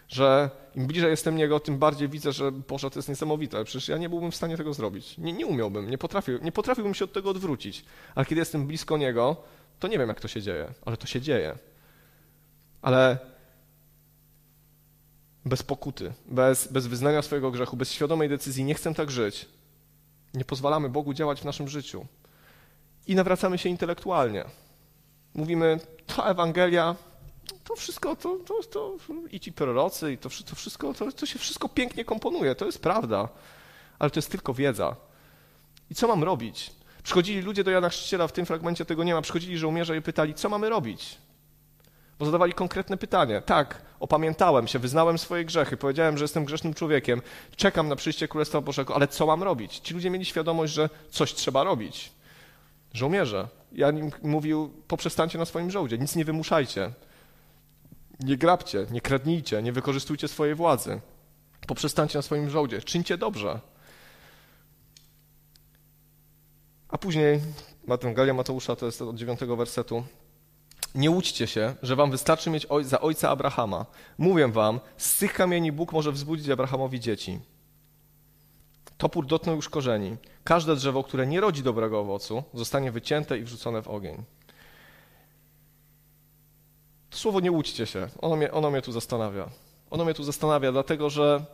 Że 0.09 0.51
im 0.75 0.87
bliżej 0.87 1.11
jestem 1.11 1.37
Niego, 1.37 1.61
tym 1.61 1.79
bardziej 1.79 2.09
widzę, 2.09 2.33
że 2.33 2.53
Boże, 2.53 2.91
to 2.91 2.99
jest 2.99 3.09
niesamowite. 3.09 3.65
Przecież 3.65 3.89
ja 3.89 3.99
nie 3.99 4.09
byłbym 4.09 4.31
w 4.31 4.37
stanie 4.37 4.57
tego 4.57 4.75
zrobić. 4.75 5.19
Nie, 5.19 5.33
nie 5.33 5.47
umiałbym, 5.47 5.91
nie, 5.91 5.99
potrafił, 5.99 6.39
nie 6.43 6.53
potrafiłbym 6.53 6.95
się 6.95 7.05
od 7.05 7.13
tego 7.13 7.31
odwrócić. 7.31 7.85
Ale 8.15 8.27
kiedy 8.27 8.39
jestem 8.39 8.67
blisko 8.67 8.97
Niego, 8.97 9.37
to 9.81 9.89
nie 9.89 9.99
wiem, 9.99 10.09
jak 10.09 10.21
to 10.21 10.29
się 10.29 10.43
dzieje, 10.43 10.75
ale 10.85 10.97
to 10.97 11.07
się 11.07 11.21
dzieje. 11.21 11.59
Ale 12.83 13.19
bez 15.45 15.63
pokuty, 15.63 16.13
bez, 16.27 16.73
bez 16.73 16.87
wyznania 16.87 17.23
swojego 17.23 17.51
grzechu, 17.51 17.77
bez 17.77 17.93
świadomej 17.93 18.29
decyzji, 18.29 18.65
nie 18.65 18.75
chcę 18.75 18.95
tak 18.95 19.11
żyć, 19.11 19.49
nie 20.35 20.45
pozwalamy 20.45 20.89
Bogu 20.89 21.15
działać 21.15 21.41
w 21.41 21.45
naszym 21.45 21.69
życiu. 21.69 22.07
I 23.07 23.15
nawracamy 23.15 23.59
się 23.59 23.69
intelektualnie. 23.69 24.45
Mówimy, 25.35 25.81
ta 26.07 26.25
Ewangelia, 26.25 26.97
to 27.65 27.77
wszystko, 27.77 28.17
to, 28.17 28.37
to, 28.47 28.63
to 28.63 28.97
i 29.31 29.41
ci 29.41 29.53
prorocy, 29.53 30.13
i 30.13 30.19
to, 30.19 30.29
to 30.47 30.57
wszystko, 30.57 30.95
to, 30.95 31.13
to 31.13 31.27
się 31.27 31.39
wszystko 31.39 31.69
pięknie 31.69 32.05
komponuje, 32.05 32.55
to 32.55 32.67
jest 32.67 32.83
prawda, 32.83 33.29
ale 33.99 34.11
to 34.11 34.19
jest 34.19 34.31
tylko 34.31 34.55
wiedza. 34.55 34.97
I 35.91 35.95
co 35.95 36.09
mam 36.09 36.25
robić? 36.25 36.73
Przychodzili 37.03 37.43
ludzie 37.43 37.65
do 37.65 37.71
Jana 37.71 37.89
Chrzciciela, 37.89 38.27
w 38.27 38.33
tym 38.33 38.47
fragmencie 38.47 38.85
tego 38.85 39.05
nie 39.05 39.15
ma, 39.15 39.23
przychodzili 39.23 39.59
żołnierze 39.59 39.97
i 39.97 40.03
pytali, 40.03 40.35
co 40.35 40.49
mamy 40.49 40.69
robić? 40.69 41.19
Bo 42.19 42.25
zadawali 42.27 42.53
konkretne 42.53 42.97
pytanie. 42.97 43.43
Tak, 43.43 43.83
opamiętałem 44.01 44.67
się, 44.67 44.79
wyznałem 44.79 45.19
swoje 45.19 45.45
grzechy, 45.45 45.77
powiedziałem, 45.77 46.19
że 46.19 46.25
jestem 46.25 46.45
grzesznym 46.45 46.75
człowiekiem, 46.75 47.23
czekam 47.57 47.89
na 47.89 47.97
przyjście 47.97 48.29
Królestwa 48.29 48.61
Bożego, 48.61 48.95
ale 48.95 49.09
co 49.09 49.27
mam 49.27 49.43
robić? 49.43 49.79
Ci 49.79 49.95
ludzie 49.95 50.11
mieli 50.11 50.25
świadomość, 50.25 50.73
że 50.73 50.89
coś 51.11 51.35
trzeba 51.35 51.65
robić. 51.65 52.13
Żołnierze, 52.93 53.49
ja 53.73 53.91
im 53.91 54.11
mówił, 54.23 54.71
poprzestańcie 54.89 55.39
na 55.39 55.45
swoim 55.45 55.71
żołdzie, 55.71 55.99
nic 55.99 56.17
nie 56.17 56.25
wymuszajcie. 56.25 56.91
Nie 58.21 58.37
grabcie, 58.37 58.87
nie 58.91 59.01
kradnijcie, 59.01 59.63
nie 59.63 59.73
wykorzystujcie 59.73 60.29
swojej 60.29 60.55
władzy. 60.55 61.01
Poprzestańcie 61.67 62.19
na 62.19 62.23
swoim 62.23 62.51
żołdzie, 62.51 62.83
czyńcie 62.83 63.19
dobrze. 63.19 63.61
A 66.89 66.99
później 66.99 67.41
Ewangelia 67.89 68.35
Mateusza, 68.35 68.77
to 68.77 68.87
jest 68.87 69.03
od 69.03 69.17
dziewiątego 69.17 69.57
wersetu. 69.57 70.05
Nie 70.95 71.11
łudźcie 71.11 71.47
się, 71.47 71.75
że 71.83 71.97
wam 71.97 72.11
wystarczy 72.11 72.51
mieć 72.51 72.67
oj 72.67 72.85
za 72.85 73.01
ojca 73.01 73.31
Abrahama. 73.31 73.87
Mówię 74.19 74.49
wam, 74.49 74.81
z 74.97 75.19
tych 75.19 75.33
kamieni 75.33 75.73
Bóg 75.73 75.93
może 75.93 76.13
wzbudzić 76.13 76.49
Abrahamowi 76.49 77.01
dzieci. 77.01 77.41
Topór 78.99 79.27
dotknął 79.27 79.57
już 79.57 79.69
korzeni. 79.69 80.17
Każde 80.45 80.77
drzewo, 80.77 81.05
które 81.05 81.27
nie 81.27 81.41
rodzi 81.41 81.63
dobrego 81.63 82.01
owocu, 82.01 82.43
zostanie 82.55 82.93
wycięte 82.93 83.39
i 83.39 83.43
wrzucone 83.43 83.83
w 83.83 83.89
ogień. 83.89 84.25
To 87.11 87.19
słowo 87.19 87.41
nie 87.41 87.53
łudźcie 87.53 87.87
się, 87.87 88.09
ono 88.21 88.37
mnie, 88.37 88.53
ono 88.53 88.71
mnie 88.71 88.83
tu 88.83 88.93
zastanawia. 88.93 89.49
Ono 89.91 90.05
mnie 90.05 90.15
tu 90.15 90.25
zastanawia, 90.25 90.73
dlatego 90.73 91.11
że 91.11 91.45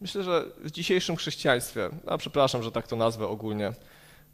myślę, 0.00 0.22
że 0.22 0.44
w 0.64 0.70
dzisiejszym 0.70 1.16
chrześcijaństwie, 1.16 1.90
a 2.06 2.18
przepraszam, 2.18 2.62
że 2.62 2.72
tak 2.72 2.88
to 2.88 2.96
nazwę 2.96 3.28
ogólnie, 3.28 3.72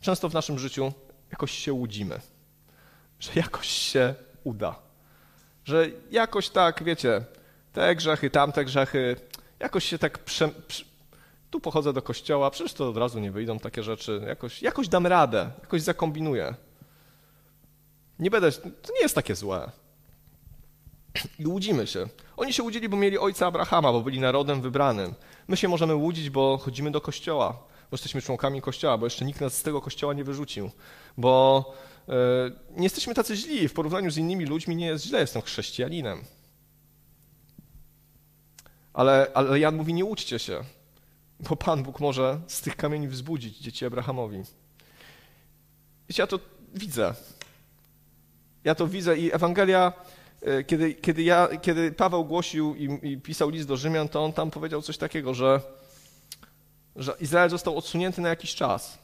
często 0.00 0.28
w 0.28 0.34
naszym 0.34 0.58
życiu 0.58 0.92
jakoś 1.30 1.52
się 1.52 1.72
łudzimy, 1.72 2.20
że 3.20 3.30
jakoś 3.34 3.68
się 3.68 4.14
uda, 4.44 4.74
że 5.64 5.86
jakoś 6.10 6.48
tak, 6.48 6.84
wiecie, 6.84 7.24
te 7.72 7.96
grzechy, 7.96 8.30
tamte 8.30 8.64
grzechy, 8.64 9.16
jakoś 9.60 9.84
się 9.84 9.98
tak 9.98 10.18
prze, 10.18 10.48
prze, 10.48 10.84
tu 11.50 11.60
pochodzę 11.60 11.92
do 11.92 12.02
kościoła, 12.02 12.50
przecież 12.50 12.74
to 12.74 12.88
od 12.88 12.96
razu 12.96 13.18
nie 13.18 13.30
wyjdą 13.30 13.58
takie 13.58 13.82
rzeczy, 13.82 14.22
jakoś, 14.26 14.62
jakoś 14.62 14.88
dam 14.88 15.06
radę, 15.06 15.50
jakoś 15.60 15.82
zakombinuję. 15.82 16.54
Nie 18.18 18.30
będę, 18.30 18.52
to 18.52 18.92
nie 18.94 19.00
jest 19.00 19.14
takie 19.14 19.34
złe. 19.34 19.70
I 21.38 21.46
łudzimy 21.46 21.86
się. 21.86 22.06
Oni 22.36 22.52
się 22.52 22.62
łudzili, 22.62 22.88
bo 22.88 22.96
mieli 22.96 23.18
ojca 23.18 23.46
Abrahama, 23.46 23.92
bo 23.92 24.00
byli 24.00 24.20
narodem 24.20 24.60
wybranym. 24.60 25.14
My 25.48 25.56
się 25.56 25.68
możemy 25.68 25.94
łudzić, 25.94 26.30
bo 26.30 26.58
chodzimy 26.58 26.90
do 26.90 27.00
kościoła, 27.00 27.52
bo 27.90 27.94
jesteśmy 27.94 28.22
członkami 28.22 28.62
kościoła, 28.62 28.98
bo 28.98 29.06
jeszcze 29.06 29.24
nikt 29.24 29.40
nas 29.40 29.56
z 29.56 29.62
tego 29.62 29.80
kościoła 29.80 30.14
nie 30.14 30.24
wyrzucił, 30.24 30.70
bo 31.18 31.64
nie 32.76 32.82
jesteśmy 32.82 33.14
tacy 33.14 33.36
źli. 33.36 33.68
W 33.68 33.72
porównaniu 33.72 34.10
z 34.10 34.16
innymi 34.16 34.46
ludźmi 34.46 34.76
nie 34.76 34.86
jest 34.86 35.04
źle, 35.04 35.20
jestem 35.20 35.42
chrześcijaninem. 35.42 36.24
Ale, 38.92 39.26
ale 39.34 39.58
Jan 39.58 39.76
mówi, 39.76 39.94
nie 39.94 40.04
łudźcie 40.04 40.38
się, 40.38 40.64
bo 41.40 41.56
Pan 41.56 41.82
Bóg 41.82 42.00
może 42.00 42.40
z 42.46 42.60
tych 42.60 42.76
kamieni 42.76 43.08
wzbudzić 43.08 43.58
dzieci 43.58 43.86
Abrahamowi. 43.86 44.42
Wiecie, 46.08 46.22
ja 46.22 46.26
to 46.26 46.38
widzę. 46.74 47.14
Ja 48.64 48.74
to 48.74 48.86
widzę 48.86 49.18
i 49.18 49.34
Ewangelia 49.34 49.92
E, 50.42 50.64
kiedy, 50.64 50.94
kiedy, 50.94 51.22
ja, 51.22 51.48
kiedy 51.62 51.92
Paweł 51.92 52.24
głosił 52.24 52.74
i, 52.74 52.98
i, 53.02 53.20
pisał 53.20 53.50
list 53.50 53.68
do 53.68 53.76
Rzymian, 53.76 54.08
to 54.08 54.24
on 54.24 54.32
tam 54.32 54.50
powiedział 54.50 54.82
coś 54.82 54.98
takiego, 54.98 55.34
że, 55.34 55.60
że 56.96 57.16
Izrael 57.20 57.50
został 57.50 57.76
odsunięty 57.76 58.20
na 58.20 58.28
jakiś 58.28 58.54
czas 58.54 58.98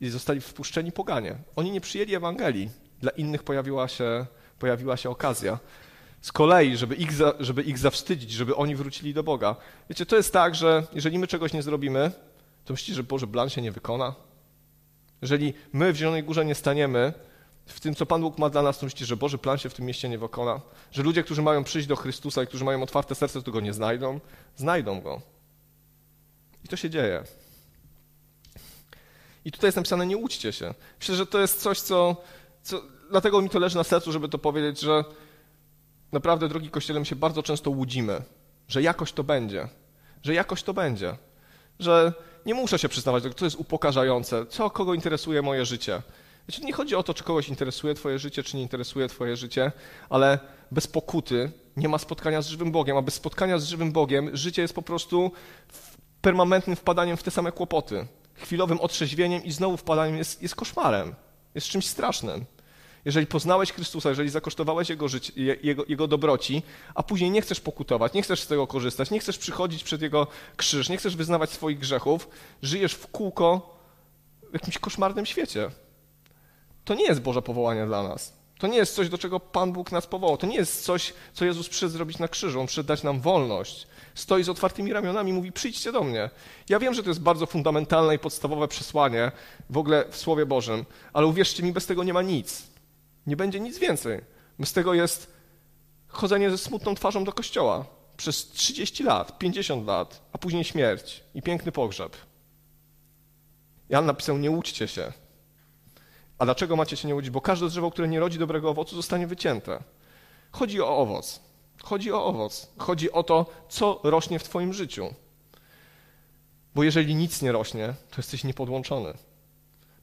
i 0.00 0.08
zostali 0.08 0.40
wpuszczeni 0.40 0.92
poganie. 0.92 1.36
Oni 1.56 1.70
nie 1.70 1.80
przyjęli 1.80 2.14
Ewangelii, 2.14 2.70
dla 3.00 3.10
innych 3.10 3.42
pojawiła 3.42 3.88
się, 3.88 4.26
pojawiła 4.58 4.96
się 4.96 5.10
okazja. 5.10 5.58
Z 6.20 6.32
kolei, 6.32 6.76
żeby 6.76 6.94
ich, 6.94 7.12
za, 7.12 7.34
żeby 7.40 7.62
ich 7.62 7.78
zawstydzić, 7.78 8.30
żeby 8.30 8.56
oni 8.56 8.76
wrócili 8.76 9.14
do 9.14 9.22
Boga. 9.22 9.56
Wiecie, 9.90 10.06
to 10.06 10.16
jest 10.16 10.32
tak, 10.32 10.54
że 10.54 10.86
jeżeli 10.92 11.18
my 11.18 11.26
czegoś 11.26 11.52
nie 11.52 11.62
zrobimy, 11.62 12.10
to 12.64 12.72
myślicie, 12.72 12.94
że 12.94 13.02
Boże 13.02 13.26
plan 13.26 13.50
się 13.50 13.62
nie 13.62 13.72
wykona? 13.72 14.14
Jeżeli 15.22 15.54
my 15.72 15.92
w 15.92 15.96
Zielonej 15.96 16.22
Górze 16.22 16.44
nie 16.44 16.54
staniemy, 16.54 17.12
w 17.66 17.80
tym, 17.80 17.94
co 17.94 18.06
Pan 18.06 18.20
Bóg 18.20 18.38
ma 18.38 18.50
dla 18.50 18.62
nas, 18.62 18.78
to 18.78 18.86
myślicie, 18.86 19.06
że 19.06 19.16
Boży 19.16 19.38
plan 19.38 19.58
się 19.58 19.68
w 19.68 19.74
tym 19.74 19.86
mieście 19.86 20.08
nie 20.08 20.18
wykona? 20.18 20.60
Że 20.92 21.02
ludzie, 21.02 21.22
którzy 21.22 21.42
mają 21.42 21.64
przyjść 21.64 21.88
do 21.88 21.96
Chrystusa 21.96 22.42
i 22.42 22.46
którzy 22.46 22.64
mają 22.64 22.82
otwarte 22.82 23.14
serce, 23.14 23.42
to 23.42 23.52
go 23.52 23.60
nie 23.60 23.72
znajdą? 23.72 24.20
Znajdą 24.56 25.00
go. 25.00 25.22
I 26.64 26.68
to 26.68 26.76
się 26.76 26.90
dzieje. 26.90 27.24
I 29.48 29.52
tutaj 29.52 29.68
jest 29.68 29.76
napisane, 29.76 30.06
nie 30.06 30.16
łudźcie 30.16 30.52
się. 30.52 30.74
Myślę, 31.00 31.14
że 31.14 31.26
to 31.26 31.40
jest 31.40 31.60
coś, 31.60 31.80
co, 31.80 32.16
co... 32.62 32.82
Dlatego 33.10 33.42
mi 33.42 33.50
to 33.50 33.58
leży 33.58 33.76
na 33.76 33.84
sercu, 33.84 34.12
żeby 34.12 34.28
to 34.28 34.38
powiedzieć, 34.38 34.80
że 34.80 35.04
naprawdę, 36.12 36.48
drogi 36.48 36.70
Kościele, 36.70 37.00
my 37.00 37.06
się 37.06 37.16
bardzo 37.16 37.42
często 37.42 37.70
łudzimy, 37.70 38.22
że 38.68 38.82
jakoś 38.82 39.12
to 39.12 39.24
będzie. 39.24 39.68
Że 40.22 40.34
jakoś 40.34 40.62
to 40.62 40.74
będzie. 40.74 41.16
Że 41.78 42.12
nie 42.46 42.54
muszę 42.54 42.78
się 42.78 42.88
przyznawać, 42.88 43.24
to 43.36 43.44
jest 43.44 43.56
upokarzające. 43.56 44.46
Co 44.46 44.70
kogo 44.70 44.94
interesuje 44.94 45.42
moje 45.42 45.64
życie? 45.64 46.02
Wiecie, 46.48 46.64
nie 46.64 46.72
chodzi 46.72 46.94
o 46.94 47.02
to, 47.02 47.14
czy 47.14 47.24
kogoś 47.24 47.48
interesuje 47.48 47.94
Twoje 47.94 48.18
życie, 48.18 48.42
czy 48.42 48.56
nie 48.56 48.62
interesuje 48.62 49.08
Twoje 49.08 49.36
życie, 49.36 49.72
ale 50.10 50.38
bez 50.70 50.86
pokuty 50.86 51.50
nie 51.76 51.88
ma 51.88 51.98
spotkania 51.98 52.42
z 52.42 52.46
żywym 52.46 52.72
Bogiem, 52.72 52.96
a 52.96 53.02
bez 53.02 53.14
spotkania 53.14 53.58
z 53.58 53.64
żywym 53.64 53.92
Bogiem 53.92 54.36
życie 54.36 54.62
jest 54.62 54.74
po 54.74 54.82
prostu 54.82 55.32
permanentnym 56.20 56.76
wpadaniem 56.76 57.16
w 57.16 57.22
te 57.22 57.30
same 57.30 57.52
kłopoty. 57.52 58.06
Chwilowym 58.38 58.80
otrzeźwieniem 58.80 59.44
i 59.44 59.52
znowu 59.52 59.76
wpadaniem 59.76 60.16
jest, 60.16 60.42
jest 60.42 60.54
koszmarem, 60.54 61.14
jest 61.54 61.66
czymś 61.66 61.86
strasznym. 61.86 62.44
Jeżeli 63.04 63.26
poznałeś 63.26 63.72
Chrystusa, 63.72 64.08
jeżeli 64.08 64.30
zakosztowałeś 64.30 64.88
Jego, 64.88 65.08
życie, 65.08 65.32
jego, 65.62 65.84
jego 65.88 66.06
dobroci, 66.06 66.62
a 66.94 67.02
później 67.02 67.30
nie 67.30 67.42
chcesz 67.42 67.60
pokutować, 67.60 68.12
nie 68.12 68.22
chcesz 68.22 68.42
z 68.42 68.46
tego 68.46 68.66
korzystać, 68.66 69.10
nie 69.10 69.20
chcesz 69.20 69.38
przychodzić 69.38 69.84
przed 69.84 70.02
Jego 70.02 70.26
krzyż, 70.56 70.88
nie 70.88 70.96
chcesz 70.96 71.16
wyznawać 71.16 71.50
swoich 71.50 71.78
grzechów, 71.78 72.28
żyjesz 72.62 72.92
w 72.92 73.06
kółko 73.06 73.78
w 74.50 74.54
jakimś 74.54 74.78
koszmarnym 74.78 75.26
świecie. 75.26 75.70
To 76.84 76.94
nie 76.94 77.04
jest 77.04 77.20
Boże 77.20 77.42
powołanie 77.42 77.86
dla 77.86 78.02
nas. 78.02 78.38
To 78.58 78.66
nie 78.66 78.76
jest 78.76 78.94
coś, 78.94 79.08
do 79.08 79.18
czego 79.18 79.40
Pan 79.40 79.72
Bóg 79.72 79.92
nas 79.92 80.06
powołał. 80.06 80.36
To 80.36 80.46
nie 80.46 80.56
jest 80.56 80.84
coś, 80.84 81.14
co 81.32 81.44
Jezus 81.44 81.68
przyszedł 81.68 81.92
zrobić 81.92 82.18
na 82.18 82.28
krzyżu. 82.28 82.60
On 82.60 82.66
przyszedł 82.66 82.86
dać 82.86 83.02
nam 83.02 83.20
wolność. 83.20 83.86
Stoi 84.18 84.44
z 84.44 84.48
otwartymi 84.48 84.92
ramionami 84.92 85.30
i 85.30 85.34
mówi: 85.34 85.52
Przyjdźcie 85.52 85.92
do 85.92 86.02
mnie. 86.02 86.30
Ja 86.68 86.78
wiem, 86.78 86.94
że 86.94 87.02
to 87.02 87.10
jest 87.10 87.20
bardzo 87.20 87.46
fundamentalne 87.46 88.14
i 88.14 88.18
podstawowe 88.18 88.68
przesłanie 88.68 89.32
w 89.70 89.78
ogóle 89.78 90.04
w 90.10 90.16
Słowie 90.16 90.46
Bożym, 90.46 90.84
ale 91.12 91.26
uwierzcie 91.26 91.62
mi, 91.62 91.72
bez 91.72 91.86
tego 91.86 92.04
nie 92.04 92.12
ma 92.12 92.22
nic. 92.22 92.62
Nie 93.26 93.36
będzie 93.36 93.60
nic 93.60 93.78
więcej. 93.78 94.20
Bez 94.58 94.72
tego 94.72 94.94
jest 94.94 95.32
chodzenie 96.08 96.50
ze 96.50 96.58
smutną 96.58 96.94
twarzą 96.94 97.24
do 97.24 97.32
kościoła 97.32 97.84
przez 98.16 98.48
30 98.50 99.04
lat, 99.04 99.38
50 99.38 99.86
lat, 99.86 100.22
a 100.32 100.38
później 100.38 100.64
śmierć 100.64 101.24
i 101.34 101.42
piękny 101.42 101.72
pogrzeb. 101.72 102.16
Jan 103.88 104.06
napisał: 104.06 104.38
Nie 104.38 104.50
łudźcie 104.50 104.88
się. 104.88 105.12
A 106.38 106.44
dlaczego 106.44 106.76
macie 106.76 106.96
się 106.96 107.08
nie 107.08 107.14
łudzić? 107.14 107.30
Bo 107.30 107.40
każde 107.40 107.68
drzewo, 107.68 107.90
które 107.90 108.08
nie 108.08 108.20
rodzi 108.20 108.38
dobrego 108.38 108.70
owocu, 108.70 108.96
zostanie 108.96 109.26
wycięte. 109.26 109.82
Chodzi 110.52 110.80
o 110.80 110.96
owoc. 110.98 111.47
Chodzi 111.82 112.12
o 112.12 112.24
owoc. 112.24 112.68
Chodzi 112.78 113.12
o 113.12 113.22
to, 113.22 113.46
co 113.68 114.00
rośnie 114.02 114.38
w 114.38 114.44
Twoim 114.44 114.72
życiu. 114.72 115.14
Bo 116.74 116.82
jeżeli 116.82 117.14
nic 117.14 117.42
nie 117.42 117.52
rośnie, 117.52 117.94
to 118.10 118.16
jesteś 118.16 118.44
niepodłączony. 118.44 119.14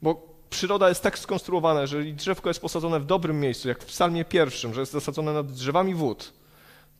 Bo 0.02 0.36
przyroda 0.50 0.88
jest 0.88 1.02
tak 1.02 1.18
skonstruowana, 1.18 1.86
że 1.86 1.96
jeżeli 1.96 2.14
drzewko 2.14 2.50
jest 2.50 2.60
posadzone 2.60 3.00
w 3.00 3.06
dobrym 3.06 3.40
miejscu, 3.40 3.68
jak 3.68 3.82
w 3.82 3.86
psalmie 3.86 4.24
pierwszym, 4.24 4.74
że 4.74 4.80
jest 4.80 4.92
zasadzone 4.92 5.32
nad 5.32 5.52
drzewami 5.52 5.94
wód, 5.94 6.32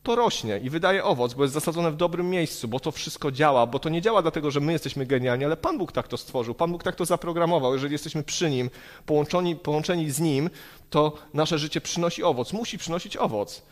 to 0.02 0.16
rośnie 0.16 0.60
i 0.62 0.70
wydaje 0.70 1.04
owoc, 1.04 1.34
bo 1.34 1.42
jest 1.42 1.54
zasadzone 1.54 1.90
w 1.90 1.96
dobrym 1.96 2.30
miejscu, 2.30 2.68
bo 2.68 2.80
to 2.80 2.92
wszystko 2.92 3.32
działa, 3.32 3.66
bo 3.66 3.78
to 3.78 3.88
nie 3.88 4.02
działa 4.02 4.22
dlatego, 4.22 4.50
że 4.50 4.60
my 4.60 4.72
jesteśmy 4.72 5.06
genialni, 5.06 5.44
ale 5.44 5.56
Pan 5.56 5.78
Bóg 5.78 5.92
tak 5.92 6.08
to 6.08 6.16
stworzył, 6.16 6.54
Pan 6.54 6.72
Bóg 6.72 6.82
tak 6.82 6.96
to 6.96 7.04
zaprogramował. 7.04 7.72
Jeżeli 7.72 7.92
jesteśmy 7.92 8.22
przy 8.22 8.50
Nim, 8.50 8.70
połączeni, 9.06 9.56
połączeni 9.56 10.10
z 10.10 10.20
Nim, 10.20 10.50
to 10.90 11.12
nasze 11.34 11.58
życie 11.58 11.80
przynosi 11.80 12.22
owoc, 12.22 12.52
musi 12.52 12.78
przynosić 12.78 13.16
owoc. 13.16 13.62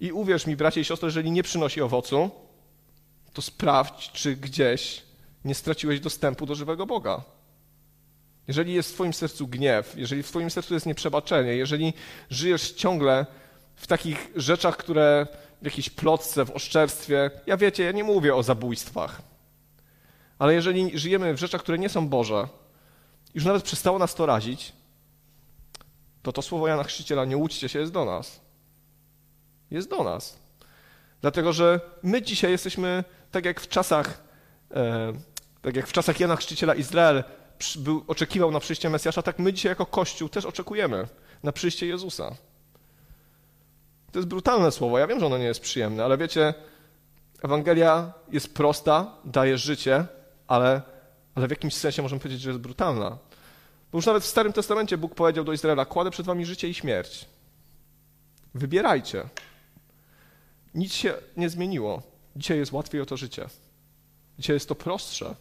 I 0.00 0.12
uwierz 0.12 0.46
mi, 0.46 0.56
bracie 0.56 0.80
i 0.80 0.84
siostry, 0.84 1.06
jeżeli 1.06 1.30
nie 1.30 1.42
przynosi 1.42 1.82
owocu, 1.82 2.30
to 3.32 3.42
sprawdź, 3.42 4.12
czy 4.12 4.36
gdzieś 4.36 5.02
nie 5.44 5.54
straciłeś 5.54 6.00
dostępu 6.00 6.46
do 6.46 6.54
żywego 6.54 6.86
Boga. 6.86 7.22
Jeżeli 8.48 8.74
jest 8.74 8.90
w 8.90 8.94
Twoim 8.94 9.12
sercu 9.12 9.48
gniew, 9.48 9.94
jeżeli 9.96 10.22
w 10.22 10.28
Twoim 10.28 10.50
sercu 10.50 10.74
jest 10.74 10.86
nieprzebaczenie, 10.86 11.54
jeżeli 11.54 11.92
żyjesz 12.30 12.72
ciągle 12.72 13.26
w 13.76 13.86
takich 13.86 14.30
rzeczach, 14.36 14.76
które 14.76 15.26
w 15.62 15.64
jakiejś 15.64 15.90
plotce, 15.90 16.44
w 16.44 16.50
oszczerstwie. 16.50 17.30
Ja 17.46 17.56
wiecie, 17.56 17.84
ja 17.84 17.92
nie 17.92 18.04
mówię 18.04 18.34
o 18.34 18.42
zabójstwach. 18.42 19.22
Ale 20.38 20.54
jeżeli 20.54 20.98
żyjemy 20.98 21.34
w 21.34 21.40
rzeczach, 21.40 21.62
które 21.62 21.78
nie 21.78 21.88
są 21.88 22.08
Boże, 22.08 22.48
już 23.34 23.44
nawet 23.44 23.62
przestało 23.62 23.98
nas 23.98 24.14
to 24.14 24.26
razić, 24.26 24.72
to 26.22 26.32
to 26.32 26.42
słowo 26.42 26.68
Jana 26.68 26.84
Chrzciciela, 26.84 27.24
nie 27.24 27.36
łudźcie 27.36 27.68
się, 27.68 27.78
jest 27.78 27.92
do 27.92 28.04
nas. 28.04 28.40
Jest 29.70 29.90
do 29.90 30.04
nas. 30.04 30.38
Dlatego, 31.20 31.52
że 31.52 31.80
my 32.02 32.22
dzisiaj 32.22 32.50
jesteśmy 32.50 33.04
tak 33.30 33.44
jak 33.44 33.60
w 33.60 33.68
czasach, 33.68 34.22
e, 34.74 35.12
tak 35.62 35.76
jak 35.76 35.86
w 35.86 35.92
czasach 35.92 36.20
Jana 36.20 36.36
Chrzciciela 36.36 36.74
Izrael 36.74 37.24
był, 37.76 38.04
oczekiwał 38.06 38.50
na 38.50 38.60
przyjście 38.60 38.90
Mesjasza, 38.90 39.22
tak 39.22 39.38
my 39.38 39.52
dzisiaj 39.52 39.70
jako 39.70 39.86
Kościół 39.86 40.28
też 40.28 40.44
oczekujemy 40.44 41.06
na 41.42 41.52
przyjście 41.52 41.86
Jezusa. 41.86 42.34
To 44.12 44.18
jest 44.18 44.28
brutalne 44.28 44.72
słowo. 44.72 44.98
Ja 44.98 45.06
wiem, 45.06 45.20
że 45.20 45.26
ono 45.26 45.38
nie 45.38 45.44
jest 45.44 45.60
przyjemne, 45.60 46.04
ale 46.04 46.18
wiecie, 46.18 46.54
Ewangelia 47.42 48.12
jest 48.32 48.54
prosta, 48.54 49.14
daje 49.24 49.58
życie, 49.58 50.06
ale, 50.46 50.82
ale 51.34 51.46
w 51.46 51.50
jakimś 51.50 51.74
sensie 51.74 52.02
możemy 52.02 52.20
powiedzieć, 52.20 52.40
że 52.40 52.50
jest 52.50 52.60
brutalna. 52.60 53.18
Bo 53.92 53.98
już 53.98 54.06
nawet 54.06 54.22
w 54.22 54.26
Starym 54.26 54.52
Testamencie 54.52 54.98
Bóg 54.98 55.14
powiedział 55.14 55.44
do 55.44 55.52
Izraela: 55.52 55.84
Kładę 55.84 56.10
przed 56.10 56.26
wami 56.26 56.46
życie 56.46 56.68
i 56.68 56.74
śmierć. 56.74 57.26
Wybierajcie. 58.54 59.24
Nic 60.74 60.92
się 60.92 61.14
nie 61.36 61.50
zmieniło. 61.50 62.02
Dzisiaj 62.36 62.58
jest 62.58 62.72
łatwiej 62.72 63.00
o 63.00 63.06
to 63.06 63.16
życie. 63.16 63.46
Dzisiaj 64.38 64.56
jest 64.56 64.68
to 64.68 64.74
prostsze. 64.74 65.34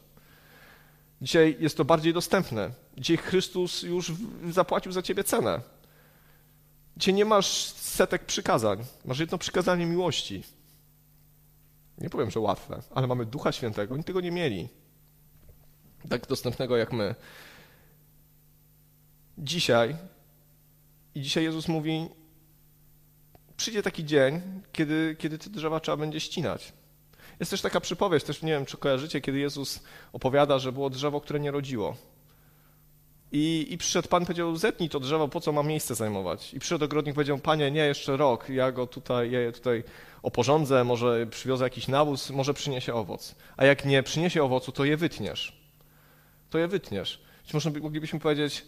Dzisiaj 1.21 1.57
jest 1.59 1.77
to 1.77 1.85
bardziej 1.85 2.13
dostępne. 2.13 2.71
Dzisiaj 2.97 3.17
Chrystus 3.17 3.83
już 3.83 4.11
zapłacił 4.49 4.91
za 4.91 5.01
ciebie 5.01 5.23
cenę. 5.23 5.61
Dzisiaj 6.97 7.13
nie 7.13 7.25
masz 7.25 7.63
setek 7.73 8.25
przykazań. 8.25 8.85
Masz 9.05 9.19
jedno 9.19 9.37
przykazanie 9.37 9.85
miłości. 9.85 10.43
Nie 11.97 12.09
powiem, 12.09 12.31
że 12.31 12.39
łatwe, 12.39 12.81
ale 12.95 13.07
mamy 13.07 13.25
Ducha 13.25 13.51
Świętego. 13.51 13.93
Oni 13.93 14.03
tego 14.03 14.21
nie 14.21 14.31
mieli. 14.31 14.69
Tak 16.09 16.27
dostępnego 16.27 16.77
jak 16.77 16.93
my. 16.93 17.15
Dzisiaj 19.37 19.95
i 21.15 21.21
dzisiaj 21.21 21.43
Jezus 21.43 21.67
mówi, 21.67 22.09
przyjdzie 23.59 23.83
taki 23.83 24.05
dzień, 24.05 24.41
kiedy, 24.71 25.15
kiedy 25.19 25.37
te 25.37 25.49
drzewa 25.49 25.79
trzeba 25.79 25.97
będzie 25.97 26.19
ścinać. 26.19 26.73
Jest 27.39 27.51
też 27.51 27.61
taka 27.61 27.79
przypowieść, 27.79 28.25
też 28.25 28.41
nie 28.41 28.51
wiem, 28.51 28.65
czy 28.65 28.77
kojarzycie, 28.77 29.21
kiedy 29.21 29.39
Jezus 29.39 29.83
opowiada, 30.13 30.59
że 30.59 30.71
było 30.71 30.89
drzewo, 30.89 31.21
które 31.21 31.39
nie 31.39 31.51
rodziło. 31.51 31.95
I, 33.31 33.67
I 33.69 33.77
przyszedł 33.77 34.07
Pan 34.07 34.25
powiedział, 34.25 34.55
zetnij 34.55 34.89
to 34.89 34.99
drzewo, 34.99 35.27
po 35.27 35.41
co 35.41 35.51
ma 35.51 35.63
miejsce 35.63 35.95
zajmować? 35.95 36.53
I 36.53 36.59
przyszedł 36.59 36.85
ogrodnik 36.85 37.15
powiedział, 37.15 37.37
Panie, 37.37 37.71
nie, 37.71 37.85
jeszcze 37.85 38.17
rok, 38.17 38.49
ja 38.49 38.71
go 38.71 38.87
tutaj, 38.87 39.31
ja 39.31 39.39
je 39.39 39.51
tutaj 39.51 39.83
oporządzę, 40.23 40.83
może 40.83 41.27
przywiozę 41.27 41.63
jakiś 41.63 41.87
nawóz, 41.87 42.29
może 42.29 42.53
przyniesie 42.53 42.93
owoc. 42.93 43.35
A 43.57 43.65
jak 43.65 43.85
nie 43.85 44.03
przyniesie 44.03 44.43
owocu, 44.43 44.71
to 44.71 44.85
je 44.85 44.97
wytniesz. 44.97 45.59
To 46.49 46.57
je 46.57 46.67
wytniesz. 46.67 47.21
Być 47.43 47.53
może 47.53 47.71
moglibyśmy 47.71 48.19
powiedzieć, 48.19 48.65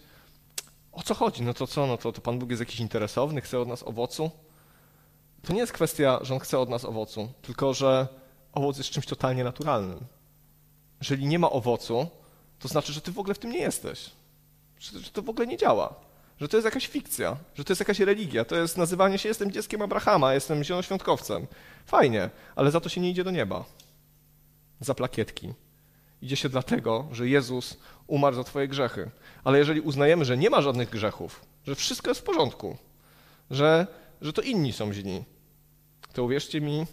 o 0.92 1.04
co 1.04 1.14
chodzi? 1.14 1.44
No 1.44 1.54
to 1.54 1.68
co, 1.68 1.88
no 1.88 1.98
to, 1.98 2.12
to 2.12 2.22
Pan 2.22 2.40
Bóg 2.40 2.50
jest 2.50 2.60
jakiś 2.60 2.80
interesowny, 2.80 3.42
chce 3.42 3.60
od 3.60 3.68
nas 3.68 3.84
owocu? 3.84 4.32
To 5.42 5.54
nie 5.54 5.60
jest 5.60 5.74
kwestia, 5.74 6.20
że 6.22 6.34
On 6.34 6.40
chce 6.40 6.60
od 6.60 6.70
nas 6.70 6.86
owocu, 6.86 7.30
tylko 7.42 7.74
że 7.74 8.08
owoc 8.54 8.78
jest 8.78 8.90
czymś 8.90 9.06
totalnie 9.06 9.44
naturalnym. 9.44 10.00
Jeżeli 11.00 11.26
nie 11.26 11.40
ma 11.40 11.50
owocu, 11.50 12.08
to 12.60 12.68
znaczy, 12.68 12.94
że 12.94 13.02
ty 13.02 13.12
w 13.12 13.20
ogóle 13.20 13.34
w 13.34 13.40
tym 13.40 13.52
nie 13.52 13.60
jesteś. 13.60 14.10
Że, 14.80 15.00
że 15.00 15.12
to 15.12 15.22
w 15.22 15.30
ogóle 15.30 15.48
nie 15.48 15.58
działa. 15.58 15.96
Że 16.42 16.48
to 16.48 16.58
jest 16.58 16.66
jakaś 16.66 16.88
fikcja, 16.88 17.38
że 17.56 17.64
to 17.64 17.72
jest 17.72 17.80
jakaś 17.80 18.00
religia. 18.00 18.46
To 18.46 18.56
jest 18.56 18.78
nazywanie 18.78 19.18
się 19.18 19.30
jestem 19.30 19.52
dzieckiem 19.52 19.82
Abrahama, 19.82 20.34
jestem 20.34 20.64
zielonoświątkowcem. 20.64 21.48
Fajnie, 21.86 22.30
ale 22.56 22.72
za 22.72 22.80
to 22.80 22.90
się 22.90 23.02
nie 23.02 23.10
idzie 23.10 23.24
do 23.24 23.32
nieba. 23.32 23.64
Za 24.80 24.94
plakietki. 24.94 25.54
Idzie 26.22 26.36
się 26.36 26.50
dlatego, 26.50 27.08
że 27.12 27.28
Jezus 27.28 27.78
umarł 28.08 28.36
za 28.36 28.44
twoje 28.44 28.68
grzechy. 28.68 29.12
Ale 29.44 29.58
jeżeli 29.58 29.82
uznajemy, 29.82 30.26
że 30.26 30.38
nie 30.38 30.50
ma 30.50 30.62
żadnych 30.62 30.90
grzechów, 30.90 31.42
że 31.68 31.76
wszystko 31.76 32.12
jest 32.12 32.22
w 32.22 32.24
porządku, 32.24 32.78
że, 33.52 33.88
że 34.22 34.34
to 34.34 34.42
inni 34.42 34.74
są 34.74 34.94
źli, 34.94 35.24
to 36.14 36.24
uwierzcie 36.24 36.62
mi, 36.62 36.86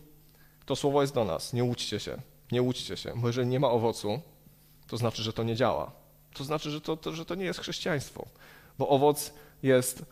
to 0.67 0.77
słowo 0.77 1.01
jest 1.01 1.15
do 1.15 1.25
nas. 1.25 1.53
Nie 1.53 1.65
łudźcie 1.65 2.01
się. 2.01 2.23
Nie 2.53 2.63
łudźcie 2.63 2.97
się. 2.97 3.13
Bo 3.17 3.27
jeżeli 3.27 3.47
nie 3.47 3.61
ma 3.61 3.71
owocu, 3.71 4.21
to 4.87 4.97
znaczy, 4.97 5.23
że 5.23 5.33
to 5.33 5.43
nie 5.43 5.57
działa. 5.57 5.93
To 6.35 6.45
znaczy, 6.45 6.71
że 6.71 6.81
to, 6.81 6.97
to, 6.97 7.13
że 7.13 7.25
to 7.25 7.35
nie 7.35 7.45
jest 7.45 7.61
chrześcijaństwo. 7.61 8.27
Bo 8.79 8.89
owoc 8.89 9.33
jest, 9.63 10.05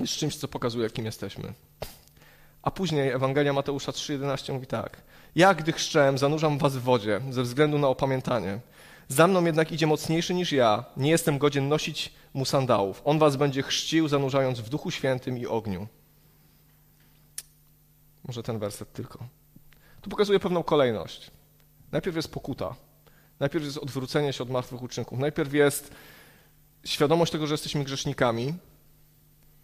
jest 0.00 0.12
czymś, 0.12 0.36
co 0.36 0.48
pokazuje, 0.48 0.90
kim 0.90 1.04
jesteśmy. 1.04 1.52
A 2.62 2.70
później 2.70 3.08
Ewangelia 3.08 3.52
Mateusza 3.52 3.92
3,11 3.92 4.52
mówi 4.52 4.66
tak. 4.66 5.02
Ja, 5.34 5.54
gdy 5.54 5.72
chrzczę, 5.72 6.12
zanurzam 6.18 6.58
was 6.58 6.76
w 6.76 6.82
wodzie 6.82 7.20
ze 7.30 7.42
względu 7.42 7.78
na 7.78 7.88
opamiętanie. 7.88 8.60
Za 9.08 9.26
mną 9.26 9.44
jednak 9.44 9.72
idzie 9.72 9.86
mocniejszy 9.86 10.34
niż 10.34 10.52
ja. 10.52 10.84
Nie 10.96 11.10
jestem 11.10 11.38
godzien 11.38 11.68
nosić 11.68 12.12
mu 12.34 12.44
sandałów. 12.44 13.02
On 13.04 13.18
was 13.18 13.36
będzie 13.36 13.62
chrzcił, 13.62 14.08
zanurzając 14.08 14.60
w 14.60 14.68
Duchu 14.68 14.90
Świętym 14.90 15.38
i 15.38 15.46
ogniu. 15.46 15.86
Może 18.24 18.42
ten 18.42 18.58
werset 18.58 18.92
tylko. 18.92 19.18
Tu 20.00 20.10
pokazuje 20.10 20.40
pewną 20.40 20.62
kolejność. 20.62 21.30
Najpierw 21.92 22.16
jest 22.16 22.32
pokuta. 22.32 22.74
Najpierw 23.40 23.64
jest 23.64 23.78
odwrócenie 23.78 24.32
się 24.32 24.42
od 24.42 24.50
martwych 24.50 24.82
uczynków. 24.82 25.18
Najpierw 25.18 25.54
jest 25.54 25.94
świadomość 26.84 27.32
tego, 27.32 27.46
że 27.46 27.54
jesteśmy 27.54 27.84
grzesznikami. 27.84 28.54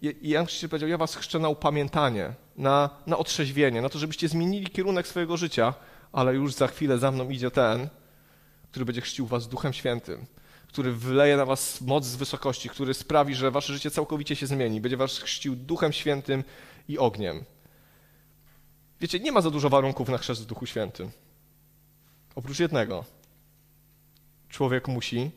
I 0.02 0.28
Jan 0.28 0.46
Chrzciciel 0.46 0.70
powiedział, 0.70 0.88
ja 0.88 0.98
was 0.98 1.14
chrzczę 1.14 1.38
na 1.38 1.48
upamiętanie, 1.48 2.34
na, 2.56 2.90
na 3.06 3.18
otrzeźwienie, 3.18 3.82
na 3.82 3.88
to, 3.88 3.98
żebyście 3.98 4.28
zmienili 4.28 4.66
kierunek 4.66 5.08
swojego 5.08 5.36
życia, 5.36 5.74
ale 6.12 6.34
już 6.34 6.54
za 6.54 6.66
chwilę 6.66 6.98
za 6.98 7.10
mną 7.10 7.28
idzie 7.28 7.50
ten, 7.50 7.88
który 8.70 8.84
będzie 8.84 9.00
chrzcił 9.00 9.26
was 9.26 9.48
Duchem 9.48 9.72
Świętym, 9.72 10.26
który 10.68 10.92
wyleje 10.92 11.36
na 11.36 11.44
was 11.44 11.80
moc 11.80 12.04
z 12.04 12.16
wysokości, 12.16 12.68
który 12.68 12.94
sprawi, 12.94 13.34
że 13.34 13.50
wasze 13.50 13.72
życie 13.72 13.90
całkowicie 13.90 14.36
się 14.36 14.46
zmieni. 14.46 14.80
Będzie 14.80 14.96
was 14.96 15.18
chrzcił 15.18 15.56
Duchem 15.56 15.92
Świętym 15.92 16.44
i 16.88 16.98
ogniem. 16.98 17.44
Wiecie, 19.00 19.20
nie 19.20 19.32
ma 19.32 19.40
za 19.40 19.50
dużo 19.50 19.70
warunków 19.70 20.08
na 20.08 20.18
chrzest 20.18 20.42
w 20.42 20.46
Duchu 20.46 20.66
Świętym. 20.66 21.10
Oprócz 22.34 22.58
jednego. 22.58 23.04
Człowiek 24.48 24.88
musi 24.88 25.30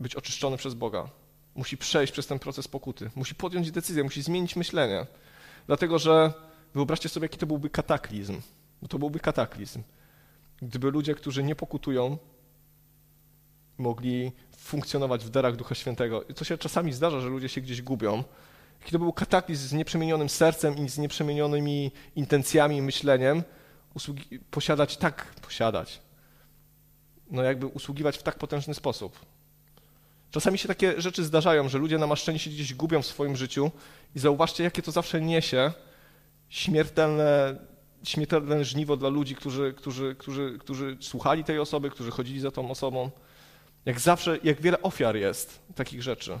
być 0.00 0.14
oczyszczony 0.14 0.56
przez 0.56 0.74
Boga. 0.74 1.08
Musi 1.54 1.76
przejść 1.76 2.12
przez 2.12 2.26
ten 2.26 2.38
proces 2.38 2.68
pokuty. 2.68 3.10
Musi 3.14 3.34
podjąć 3.34 3.70
decyzję, 3.70 4.04
musi 4.04 4.22
zmienić 4.22 4.56
myślenie. 4.56 5.06
Dlatego, 5.66 5.98
że 5.98 6.32
wyobraźcie 6.74 7.08
sobie, 7.08 7.24
jaki 7.24 7.38
to 7.38 7.46
byłby 7.46 7.70
kataklizm. 7.70 8.40
To 8.88 8.98
byłby 8.98 9.20
kataklizm. 9.20 9.82
Gdyby 10.62 10.90
ludzie, 10.90 11.14
którzy 11.14 11.42
nie 11.42 11.54
pokutują, 11.54 12.18
mogli 13.78 14.32
funkcjonować 14.56 15.24
w 15.24 15.30
darach 15.30 15.56
Ducha 15.56 15.74
Świętego. 15.74 16.24
To 16.36 16.44
się 16.44 16.58
czasami 16.58 16.92
zdarza, 16.92 17.20
że 17.20 17.28
ludzie 17.28 17.48
się 17.48 17.60
gdzieś 17.60 17.82
gubią. 17.82 18.24
To 18.90 18.98
był 18.98 19.12
kataklizm 19.12 19.68
z 19.68 19.72
nieprzemienionym 19.72 20.28
sercem 20.28 20.76
i 20.76 20.88
z 20.88 20.98
nieprzemienionymi 20.98 21.92
intencjami 22.16 22.76
i 22.76 22.82
myśleniem, 22.82 23.42
usługi, 23.94 24.40
posiadać 24.50 24.96
tak, 24.96 25.34
posiadać, 25.34 26.00
no 27.30 27.42
jakby 27.42 27.66
usługiwać 27.66 28.18
w 28.18 28.22
tak 28.22 28.38
potężny 28.38 28.74
sposób. 28.74 29.18
Czasami 30.30 30.58
się 30.58 30.68
takie 30.68 31.00
rzeczy 31.00 31.24
zdarzają, 31.24 31.68
że 31.68 31.78
ludzie 31.78 31.98
namaszczeni 31.98 32.38
się 32.38 32.50
gdzieś 32.50 32.74
gubią 32.74 33.02
w 33.02 33.06
swoim 33.06 33.36
życiu 33.36 33.70
i 34.14 34.18
zauważcie, 34.18 34.64
jakie 34.64 34.82
to 34.82 34.92
zawsze 34.92 35.20
niesie 35.20 35.72
śmiertelne, 36.48 37.56
śmiertelne 38.04 38.64
żniwo 38.64 38.96
dla 38.96 39.08
ludzi, 39.08 39.34
którzy, 39.34 39.74
którzy, 39.76 40.14
którzy, 40.18 40.58
którzy 40.60 40.96
słuchali 41.00 41.44
tej 41.44 41.58
osoby, 41.58 41.90
którzy 41.90 42.10
chodzili 42.10 42.40
za 42.40 42.50
tą 42.50 42.70
osobą. 42.70 43.10
Jak 43.84 44.00
zawsze, 44.00 44.38
jak 44.44 44.60
wiele 44.60 44.82
ofiar 44.82 45.16
jest 45.16 45.60
takich 45.74 46.02
rzeczy. 46.02 46.38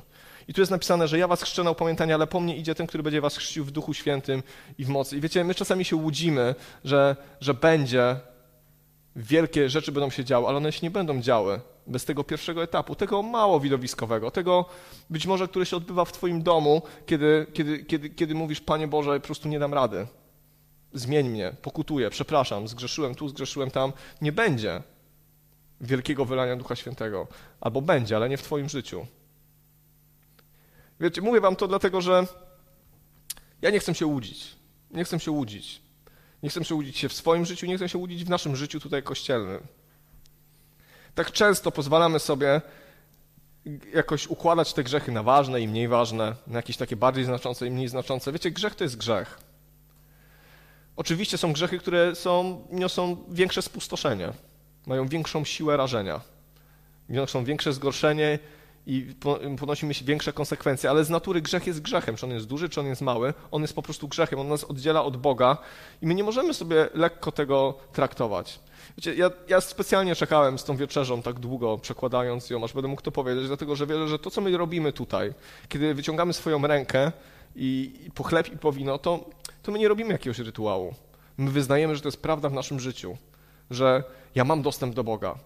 I 0.48 0.54
tu 0.54 0.60
jest 0.60 0.70
napisane, 0.70 1.08
że 1.08 1.18
ja 1.18 1.28
was 1.28 1.42
chrzczę 1.42 1.64
na 1.64 1.70
upamiętanie, 1.70 2.14
ale 2.14 2.26
po 2.26 2.40
mnie 2.40 2.56
idzie 2.56 2.74
ten, 2.74 2.86
który 2.86 3.02
będzie 3.02 3.20
was 3.20 3.36
chrzcił 3.36 3.64
w 3.64 3.70
Duchu 3.70 3.94
Świętym 3.94 4.42
i 4.78 4.84
w 4.84 4.88
mocy. 4.88 5.16
I 5.16 5.20
wiecie, 5.20 5.44
my 5.44 5.54
czasami 5.54 5.84
się 5.84 5.96
łudzimy, 5.96 6.54
że, 6.84 7.16
że 7.40 7.54
będzie, 7.54 8.16
wielkie 9.16 9.68
rzeczy 9.68 9.92
będą 9.92 10.10
się 10.10 10.24
działy, 10.24 10.48
ale 10.48 10.56
one 10.56 10.72
się 10.72 10.80
nie 10.82 10.90
będą 10.90 11.20
działy 11.20 11.60
bez 11.86 12.04
tego 12.04 12.24
pierwszego 12.24 12.62
etapu, 12.62 12.94
tego 12.94 13.22
mało 13.22 13.60
widowiskowego, 13.60 14.30
tego 14.30 14.64
być 15.10 15.26
może, 15.26 15.48
które 15.48 15.66
się 15.66 15.76
odbywa 15.76 16.04
w 16.04 16.12
twoim 16.12 16.42
domu, 16.42 16.82
kiedy, 17.06 17.46
kiedy, 17.52 17.84
kiedy, 17.84 18.10
kiedy 18.10 18.34
mówisz, 18.34 18.60
Panie 18.60 18.88
Boże, 18.88 19.20
po 19.20 19.26
prostu 19.26 19.48
nie 19.48 19.58
dam 19.58 19.74
rady. 19.74 20.06
Zmień 20.94 21.28
mnie, 21.28 21.54
pokutuję, 21.62 22.10
przepraszam, 22.10 22.68
zgrzeszyłem 22.68 23.14
tu, 23.14 23.28
zgrzeszyłem 23.28 23.70
tam. 23.70 23.92
Nie 24.20 24.32
będzie 24.32 24.82
wielkiego 25.80 26.24
wylania 26.24 26.56
Ducha 26.56 26.76
Świętego. 26.76 27.28
Albo 27.60 27.82
będzie, 27.82 28.16
ale 28.16 28.28
nie 28.28 28.36
w 28.36 28.42
twoim 28.42 28.68
życiu. 28.68 29.06
Wiecie, 31.00 31.20
mówię 31.20 31.40
wam 31.40 31.56
to 31.56 31.68
dlatego, 31.68 32.00
że 32.00 32.26
ja 33.62 33.70
nie 33.70 33.78
chcę 33.78 33.94
się 33.94 34.06
łudzić. 34.06 34.56
Nie 34.90 35.04
chcę 35.04 35.20
się 35.20 35.30
łudzić. 35.30 35.82
Nie 36.42 36.48
chcę 36.48 36.64
się 36.64 36.74
łudzić 36.74 36.98
się 36.98 37.08
w 37.08 37.12
swoim 37.12 37.46
życiu, 37.46 37.66
nie 37.66 37.76
chcę 37.76 37.88
się 37.88 37.98
łudzić 37.98 38.24
w 38.24 38.28
naszym 38.28 38.56
życiu 38.56 38.80
tutaj 38.80 39.02
kościelnym. 39.02 39.66
Tak 41.14 41.32
często 41.32 41.72
pozwalamy 41.72 42.18
sobie 42.18 42.60
jakoś 43.94 44.26
układać 44.26 44.74
te 44.74 44.84
grzechy 44.84 45.12
na 45.12 45.22
ważne 45.22 45.60
i 45.60 45.68
mniej 45.68 45.88
ważne, 45.88 46.36
na 46.46 46.58
jakieś 46.58 46.76
takie 46.76 46.96
bardziej 46.96 47.24
znaczące 47.24 47.66
i 47.66 47.70
mniej 47.70 47.88
znaczące. 47.88 48.32
Wiecie, 48.32 48.50
grzech 48.50 48.74
to 48.74 48.84
jest 48.84 48.96
grzech. 48.96 49.38
Oczywiście 50.96 51.38
są 51.38 51.52
grzechy, 51.52 51.78
które 51.78 52.14
są, 52.14 52.64
niosą 52.70 53.16
większe 53.28 53.62
spustoszenie, 53.62 54.32
mają 54.86 55.08
większą 55.08 55.44
siłę 55.44 55.76
rażenia, 55.76 56.20
niosą 57.08 57.44
większe 57.44 57.72
zgorszenie 57.72 58.38
i 58.86 59.14
ponosimy 59.58 59.94
większe 60.04 60.32
konsekwencje, 60.32 60.90
ale 60.90 61.04
z 61.04 61.10
natury 61.10 61.42
grzech 61.42 61.66
jest 61.66 61.82
grzechem. 61.82 62.16
Czy 62.16 62.26
on 62.26 62.32
jest 62.32 62.46
duży, 62.46 62.68
czy 62.68 62.80
on 62.80 62.86
jest 62.86 63.02
mały, 63.02 63.34
on 63.50 63.62
jest 63.62 63.74
po 63.74 63.82
prostu 63.82 64.08
grzechem, 64.08 64.38
on 64.38 64.48
nas 64.48 64.64
oddziela 64.64 65.04
od 65.04 65.16
Boga 65.16 65.56
i 66.02 66.06
my 66.06 66.14
nie 66.14 66.24
możemy 66.24 66.54
sobie 66.54 66.88
lekko 66.94 67.32
tego 67.32 67.78
traktować. 67.92 68.60
Wiecie, 68.96 69.14
ja, 69.14 69.30
ja 69.48 69.60
specjalnie 69.60 70.14
czekałem 70.16 70.58
z 70.58 70.64
tą 70.64 70.76
wieczerzą 70.76 71.22
tak 71.22 71.38
długo, 71.38 71.78
przekładając 71.78 72.50
ją, 72.50 72.64
aż 72.64 72.72
będę 72.72 72.88
mógł 72.88 73.02
to 73.02 73.12
powiedzieć, 73.12 73.46
dlatego 73.46 73.76
że 73.76 73.86
wierzę, 73.86 74.08
że 74.08 74.18
to, 74.18 74.30
co 74.30 74.40
my 74.40 74.56
robimy 74.56 74.92
tutaj, 74.92 75.34
kiedy 75.68 75.94
wyciągamy 75.94 76.32
swoją 76.32 76.66
rękę 76.66 77.12
i, 77.56 77.94
po 78.14 78.22
chleb 78.22 78.52
i 78.52 78.58
po 78.58 78.72
wino, 78.72 78.98
to, 78.98 79.30
to 79.62 79.72
my 79.72 79.78
nie 79.78 79.88
robimy 79.88 80.12
jakiegoś 80.12 80.38
rytuału. 80.38 80.94
My 81.36 81.50
wyznajemy, 81.50 81.96
że 81.96 82.02
to 82.02 82.08
jest 82.08 82.22
prawda 82.22 82.48
w 82.48 82.52
naszym 82.52 82.80
życiu, 82.80 83.16
że 83.70 84.04
ja 84.34 84.44
mam 84.44 84.62
dostęp 84.62 84.94
do 84.94 85.04
Boga, 85.04 85.38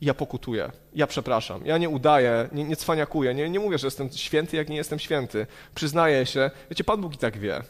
ja 0.00 0.14
pokutuję, 0.14 0.72
ja 0.94 1.06
przepraszam, 1.06 1.66
ja 1.66 1.78
nie 1.78 1.88
udaję, 1.88 2.48
nie, 2.52 2.64
nie 2.64 2.76
cwaniakuję, 2.76 3.34
nie, 3.34 3.50
nie 3.50 3.60
mówię, 3.60 3.78
że 3.78 3.86
jestem 3.86 4.10
święty, 4.10 4.56
jak 4.56 4.68
nie 4.68 4.76
jestem 4.76 4.98
święty. 4.98 5.46
Przyznaję 5.74 6.26
się, 6.26 6.50
wiecie, 6.70 6.84
Pan 6.84 7.00
Bóg 7.00 7.14
i 7.14 7.18
tak 7.18 7.38
wie. 7.38 7.62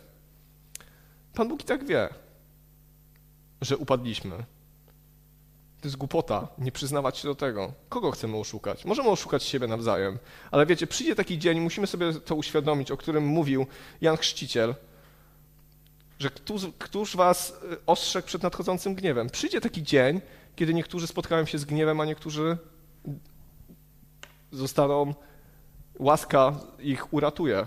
Pan 1.35 1.49
Bóg 1.49 1.63
i 1.63 1.65
tak 1.65 1.85
wie, 1.85 2.09
że 3.61 3.77
upadliśmy. 3.77 4.45
To 5.87 5.89
jest 5.89 5.97
głupota, 5.97 6.49
nie 6.59 6.73
przyznawać 6.73 7.19
się 7.19 7.29
do 7.29 7.35
tego. 7.35 7.73
Kogo 7.89 8.11
chcemy 8.11 8.37
oszukać? 8.37 8.85
Możemy 8.85 9.09
oszukać 9.09 9.43
siebie 9.43 9.67
nawzajem, 9.67 10.19
ale 10.51 10.67
wiecie, 10.67 10.87
przyjdzie 10.87 11.15
taki 11.15 11.39
dzień, 11.39 11.61
musimy 11.61 11.87
sobie 11.87 12.13
to 12.15 12.35
uświadomić, 12.35 12.91
o 12.91 12.97
którym 12.97 13.27
mówił 13.27 13.67
Jan 14.01 14.17
Chrzciciel, 14.17 14.75
że 16.19 16.31
któż, 16.31 16.63
któż 16.79 17.17
was 17.17 17.51
y, 17.73 17.77
ostrzegł 17.87 18.27
przed 18.27 18.43
nadchodzącym 18.43 18.95
gniewem. 18.95 19.31
Przyjdzie 19.31 19.61
taki 19.61 19.83
dzień, 19.83 20.21
kiedy 20.57 20.75
niektórzy 20.75 21.07
spotkają 21.07 21.45
się 21.45 21.59
z 21.59 21.65
gniewem, 21.65 22.01
a 22.01 22.05
niektórzy 22.05 22.57
zostaną, 24.53 25.15
łaska 25.99 26.61
ich 26.79 27.13
uratuje. 27.13 27.67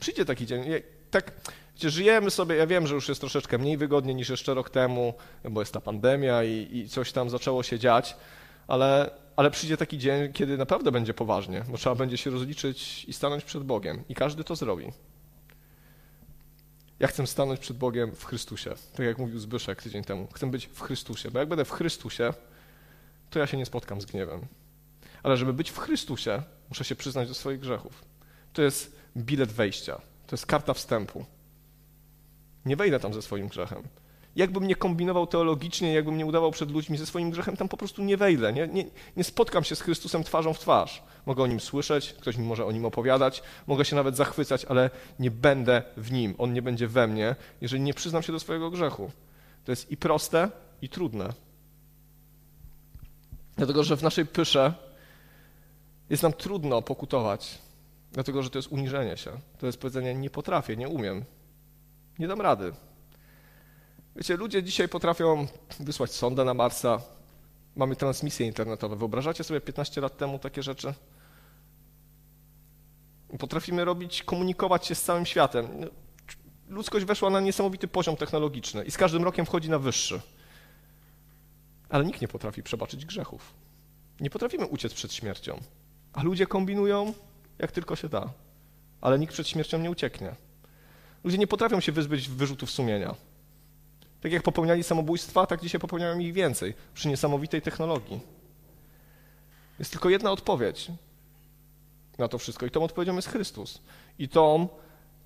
Przyjdzie 0.00 0.24
taki 0.24 0.46
dzień. 0.46 0.64
Tak, 1.10 1.32
wiecie, 1.78 1.90
żyjemy 1.90 2.30
sobie, 2.30 2.56
ja 2.56 2.66
wiem, 2.66 2.86
że 2.86 2.94
już 2.94 3.08
jest 3.08 3.20
troszeczkę 3.20 3.58
mniej 3.58 3.76
wygodnie 3.76 4.14
niż 4.14 4.28
jeszcze 4.28 4.54
rok 4.54 4.70
temu, 4.70 5.14
bo 5.50 5.60
jest 5.60 5.72
ta 5.72 5.80
pandemia 5.80 6.44
i, 6.44 6.68
i 6.72 6.88
coś 6.88 7.12
tam 7.12 7.30
zaczęło 7.30 7.62
się 7.62 7.78
dziać, 7.78 8.16
ale, 8.66 9.10
ale 9.36 9.50
przyjdzie 9.50 9.76
taki 9.76 9.98
dzień, 9.98 10.32
kiedy 10.32 10.58
naprawdę 10.58 10.92
będzie 10.92 11.14
poważnie, 11.14 11.64
bo 11.68 11.78
trzeba 11.78 11.94
będzie 11.94 12.16
się 12.16 12.30
rozliczyć 12.30 13.04
i 13.04 13.12
stanąć 13.12 13.44
przed 13.44 13.62
Bogiem. 13.62 14.04
I 14.08 14.14
każdy 14.14 14.44
to 14.44 14.56
zrobi. 14.56 14.92
Ja 17.00 17.08
chcę 17.08 17.26
stanąć 17.26 17.60
przed 17.60 17.76
Bogiem 17.76 18.14
w 18.14 18.24
Chrystusie, 18.24 18.74
tak 18.96 19.06
jak 19.06 19.18
mówił 19.18 19.38
Zbyszek 19.38 19.82
tydzień 19.82 20.04
temu. 20.04 20.28
Chcę 20.34 20.50
być 20.50 20.66
w 20.66 20.80
Chrystusie, 20.80 21.30
bo 21.30 21.38
jak 21.38 21.48
będę 21.48 21.64
w 21.64 21.70
Chrystusie, 21.70 22.32
to 23.30 23.38
ja 23.38 23.46
się 23.46 23.56
nie 23.56 23.66
spotkam 23.66 24.00
z 24.00 24.06
gniewem. 24.06 24.40
Ale 25.22 25.36
żeby 25.36 25.52
być 25.52 25.70
w 25.70 25.78
Chrystusie, 25.78 26.42
muszę 26.68 26.84
się 26.84 26.96
przyznać 26.96 27.28
do 27.28 27.34
swoich 27.34 27.60
grzechów. 27.60 28.04
To 28.52 28.62
jest 28.62 28.96
bilet 29.16 29.52
wejścia, 29.52 30.00
to 30.26 30.36
jest 30.36 30.46
karta 30.46 30.74
wstępu. 30.74 31.37
Nie 32.64 32.76
wejdę 32.76 33.00
tam 33.00 33.14
ze 33.14 33.22
swoim 33.22 33.48
grzechem 33.48 33.82
jakbym 34.38 34.66
nie 34.66 34.76
kombinował 34.76 35.26
teologicznie, 35.26 35.92
jakbym 35.92 36.18
nie 36.18 36.26
udawał 36.26 36.50
przed 36.50 36.70
ludźmi 36.70 36.98
ze 36.98 37.06
swoim 37.06 37.30
grzechem, 37.30 37.56
tam 37.56 37.68
po 37.68 37.76
prostu 37.76 38.02
nie 38.02 38.16
wejdę. 38.16 38.52
Nie, 38.52 38.68
nie, 38.68 38.84
nie 39.16 39.24
spotkam 39.24 39.64
się 39.64 39.76
z 39.76 39.80
Chrystusem 39.80 40.24
twarzą 40.24 40.54
w 40.54 40.58
twarz. 40.58 41.02
Mogę 41.26 41.42
o 41.42 41.46
nim 41.46 41.60
słyszeć, 41.60 42.12
ktoś 42.12 42.36
mi 42.36 42.46
może 42.46 42.66
o 42.66 42.72
nim 42.72 42.84
opowiadać, 42.84 43.42
mogę 43.66 43.84
się 43.84 43.96
nawet 43.96 44.16
zachwycać, 44.16 44.64
ale 44.64 44.90
nie 45.18 45.30
będę 45.30 45.82
w 45.96 46.12
nim, 46.12 46.34
on 46.38 46.52
nie 46.52 46.62
będzie 46.62 46.88
we 46.88 47.06
mnie, 47.06 47.36
jeżeli 47.60 47.82
nie 47.82 47.94
przyznam 47.94 48.22
się 48.22 48.32
do 48.32 48.40
swojego 48.40 48.70
grzechu. 48.70 49.10
To 49.64 49.72
jest 49.72 49.90
i 49.90 49.96
proste, 49.96 50.50
i 50.82 50.88
trudne. 50.88 51.32
Dlatego, 53.56 53.84
że 53.84 53.96
w 53.96 54.02
naszej 54.02 54.26
pysze 54.26 54.74
jest 56.10 56.22
nam 56.22 56.32
trudno 56.32 56.82
pokutować, 56.82 57.58
dlatego, 58.12 58.42
że 58.42 58.50
to 58.50 58.58
jest 58.58 58.72
uniżenie 58.72 59.16
się. 59.16 59.30
To 59.58 59.66
jest 59.66 59.80
powiedzenie, 59.80 60.14
nie 60.14 60.30
potrafię, 60.30 60.76
nie 60.76 60.88
umiem, 60.88 61.24
nie 62.18 62.28
dam 62.28 62.40
rady. 62.40 62.72
Wiecie, 64.16 64.36
ludzie 64.36 64.62
dzisiaj 64.62 64.88
potrafią 64.88 65.46
wysłać 65.80 66.12
sondę 66.12 66.44
na 66.44 66.54
Marsa. 66.54 67.00
Mamy 67.76 67.96
transmisje 67.96 68.46
internetowe. 68.46 68.96
Wyobrażacie 68.96 69.44
sobie 69.44 69.60
15 69.60 70.00
lat 70.00 70.16
temu 70.16 70.38
takie 70.38 70.62
rzeczy? 70.62 70.94
Potrafimy 73.38 73.84
robić, 73.84 74.22
komunikować 74.22 74.86
się 74.86 74.94
z 74.94 75.02
całym 75.02 75.26
światem. 75.26 75.66
Ludzkość 76.68 77.04
weszła 77.06 77.30
na 77.30 77.40
niesamowity 77.40 77.88
poziom 77.88 78.16
technologiczny 78.16 78.84
i 78.84 78.90
z 78.90 78.96
każdym 78.96 79.24
rokiem 79.24 79.46
wchodzi 79.46 79.70
na 79.70 79.78
wyższy. 79.78 80.20
Ale 81.88 82.04
nikt 82.04 82.20
nie 82.20 82.28
potrafi 82.28 82.62
przebaczyć 82.62 83.06
grzechów. 83.06 83.54
Nie 84.20 84.30
potrafimy 84.30 84.66
uciec 84.66 84.94
przed 84.94 85.14
śmiercią. 85.14 85.60
A 86.12 86.22
ludzie 86.22 86.46
kombinują, 86.46 87.14
jak 87.58 87.72
tylko 87.72 87.96
się 87.96 88.08
da. 88.08 88.32
Ale 89.00 89.18
nikt 89.18 89.32
przed 89.32 89.48
śmiercią 89.48 89.78
nie 89.78 89.90
ucieknie. 89.90 90.34
Ludzie 91.24 91.38
nie 91.38 91.46
potrafią 91.46 91.80
się 91.80 91.92
wyzbyć 91.92 92.28
wyrzutów 92.28 92.70
sumienia. 92.70 93.14
Tak 94.20 94.32
jak 94.32 94.42
popełniali 94.42 94.82
samobójstwa, 94.82 95.46
tak 95.46 95.60
dzisiaj 95.60 95.80
popełniają 95.80 96.18
ich 96.18 96.32
więcej 96.32 96.74
przy 96.94 97.08
niesamowitej 97.08 97.62
technologii. 97.62 98.20
Jest 99.78 99.90
tylko 99.90 100.08
jedna 100.08 100.30
odpowiedź 100.30 100.90
na 102.18 102.28
to 102.28 102.38
wszystko 102.38 102.66
i 102.66 102.70
tą 102.70 102.84
odpowiedzią 102.84 103.16
jest 103.16 103.28
Chrystus. 103.28 103.80
I 104.18 104.28
tą 104.28 104.68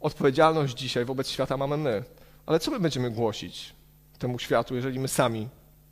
odpowiedzialność 0.01 0.78
dzisiaj 0.78 1.05
wobec 1.05 1.28
świata 1.28 1.57
mamy 1.57 1.76
my. 1.76 2.05
Ale 2.47 2.61
co 2.61 2.70
my 2.70 2.80
będziemy 2.80 3.11
głosić 3.11 3.74
temu 4.18 4.38
światu, 4.38 4.74
jeżeli 4.74 4.99
my 4.99 5.09
sami 5.09 5.49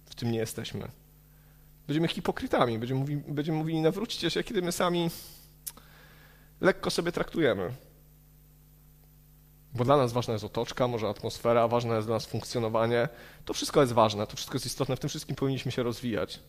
w 0.07 0.15
tym 0.15 0.33
nie 0.33 0.39
jesteśmy? 0.39 0.89
Będziemy 1.87 2.09
hipokrytami, 2.09 2.79
będziemy 2.79 3.01
mówili, 3.01 3.23
będziemy 3.29 3.59
mówili 3.59 3.81
nawróćcie 3.81 4.31
się, 4.31 4.45
kiedy 4.45 4.63
my 4.63 4.73
sami 4.73 5.11
lekko 6.61 6.91
sobie 6.91 7.13
traktujemy. 7.13 7.73
Bo 9.75 9.85
dla 9.85 9.97
nas 9.97 10.13
ważna 10.13 10.33
jest 10.33 10.45
otoczka, 10.45 10.89
może 10.89 11.09
atmosfera, 11.09 11.69
ważne 11.69 11.95
jest 11.95 12.09
dla 12.09 12.17
nas 12.17 12.27
funkcjonowanie. 12.27 13.09
To 13.45 13.55
wszystko 13.55 13.81
jest 13.81 13.93
ważne, 13.93 14.27
to 14.27 14.37
wszystko 14.37 14.55
jest 14.55 14.67
istotne, 14.67 14.97
w 14.97 15.01
tym 15.01 15.11
wszystkim 15.11 15.37
powinniśmy 15.37 15.73
się 15.73 15.83
rozwijać. 15.83 16.41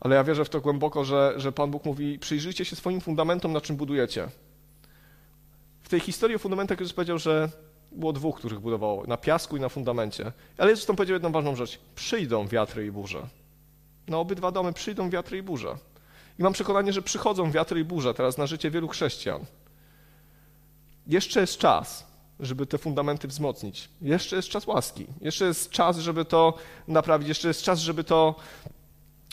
Ale 0.00 0.16
ja 0.16 0.24
wierzę 0.24 0.44
w 0.44 0.48
to 0.48 0.60
głęboko, 0.60 1.04
że, 1.04 1.34
że 1.36 1.52
Pan 1.52 1.70
Bóg 1.70 1.84
mówi: 1.84 2.18
przyjrzyjcie 2.18 2.64
się 2.64 2.76
swoim 2.76 3.00
fundamentom, 3.00 3.52
na 3.52 3.60
czym 3.60 3.76
budujecie. 3.76 4.28
W 5.82 5.88
tej 5.88 6.00
historii 6.00 6.36
o 6.36 6.38
fundamentach 6.38 6.80
Jezus 6.80 6.94
powiedział, 6.94 7.18
że 7.18 7.48
było 7.92 8.12
dwóch, 8.12 8.38
których 8.38 8.60
budowało, 8.60 9.04
na 9.06 9.16
piasku 9.16 9.56
i 9.56 9.60
na 9.60 9.68
fundamencie. 9.68 10.32
Ale 10.58 10.70
Jezus 10.70 10.86
tam 10.86 10.96
powiedział 10.96 11.14
jedną 11.14 11.32
ważną 11.32 11.56
rzecz: 11.56 11.78
przyjdą 11.94 12.48
wiatry 12.48 12.86
i 12.86 12.90
burze. 12.90 13.26
Na 14.08 14.18
obydwa 14.18 14.50
domy 14.50 14.72
przyjdą 14.72 15.10
wiatry 15.10 15.38
i 15.38 15.42
burze. 15.42 15.76
I 16.38 16.42
mam 16.42 16.52
przekonanie, 16.52 16.92
że 16.92 17.02
przychodzą 17.02 17.50
wiatry 17.50 17.80
i 17.80 17.84
burze 17.84 18.14
teraz 18.14 18.38
na 18.38 18.46
życie 18.46 18.70
wielu 18.70 18.88
chrześcijan. 18.88 19.44
Jeszcze 21.06 21.40
jest 21.40 21.58
czas, 21.58 22.06
żeby 22.40 22.66
te 22.66 22.78
fundamenty 22.78 23.28
wzmocnić. 23.28 23.88
Jeszcze 24.02 24.36
jest 24.36 24.48
czas 24.48 24.66
łaski. 24.66 25.06
Jeszcze 25.20 25.44
jest 25.44 25.70
czas, 25.70 25.98
żeby 25.98 26.24
to 26.24 26.54
naprawić. 26.88 27.28
Jeszcze 27.28 27.48
jest 27.48 27.62
czas, 27.62 27.78
żeby 27.78 28.04
to, 28.04 28.34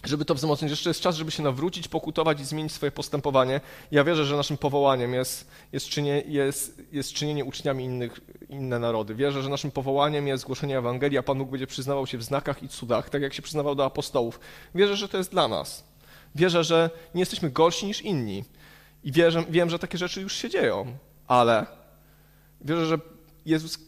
żeby 0.03 0.25
to 0.25 0.35
wzmocnić. 0.35 0.71
Jeszcze 0.71 0.89
jest 0.89 1.01
czas, 1.01 1.15
żeby 1.15 1.31
się 1.31 1.43
nawrócić, 1.43 1.87
pokutować 1.87 2.39
i 2.39 2.45
zmienić 2.45 2.71
swoje 2.71 2.91
postępowanie. 2.91 3.61
Ja 3.91 4.03
wierzę, 4.03 4.25
że 4.25 4.35
naszym 4.35 4.57
powołaniem 4.57 5.13
jest, 5.13 5.47
jest, 5.71 5.89
czynie, 5.89 6.23
jest, 6.27 6.81
jest 6.91 7.13
czynienie 7.13 7.45
uczniami 7.45 7.83
innych, 7.83 8.19
inne 8.49 8.79
narody. 8.79 9.15
Wierzę, 9.15 9.43
że 9.43 9.49
naszym 9.49 9.71
powołaniem 9.71 10.27
jest 10.27 10.45
głoszenie 10.45 10.77
Ewangelii, 10.77 11.17
a 11.17 11.23
Pan 11.23 11.37
Bóg 11.37 11.49
będzie 11.49 11.67
przyznawał 11.67 12.07
się 12.07 12.17
w 12.17 12.23
znakach 12.23 12.63
i 12.63 12.69
cudach, 12.69 13.09
tak 13.09 13.21
jak 13.21 13.33
się 13.33 13.41
przyznawał 13.41 13.75
do 13.75 13.85
apostołów. 13.85 14.39
Wierzę, 14.75 14.95
że 14.95 15.09
to 15.09 15.17
jest 15.17 15.31
dla 15.31 15.47
nas. 15.47 15.83
Wierzę, 16.35 16.63
że 16.63 16.89
nie 17.15 17.19
jesteśmy 17.19 17.49
gorsi 17.49 17.85
niż 17.85 18.01
inni. 18.01 18.43
I 19.03 19.11
wierzę, 19.11 19.43
wiem, 19.49 19.69
że 19.69 19.79
takie 19.79 19.97
rzeczy 19.97 20.21
już 20.21 20.35
się 20.35 20.49
dzieją 20.49 20.97
ale 21.33 21.65
wierzę, 22.61 22.85
że 22.85 22.97
Jezus 23.45 23.79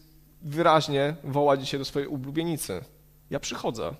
wyraźnie 0.42 1.16
woła 1.24 1.56
dzisiaj 1.56 1.80
do 1.80 1.84
swojej 1.84 2.08
ulubienicy. 2.08 2.84
Ja 3.30 3.40
przychodzę. 3.40 3.94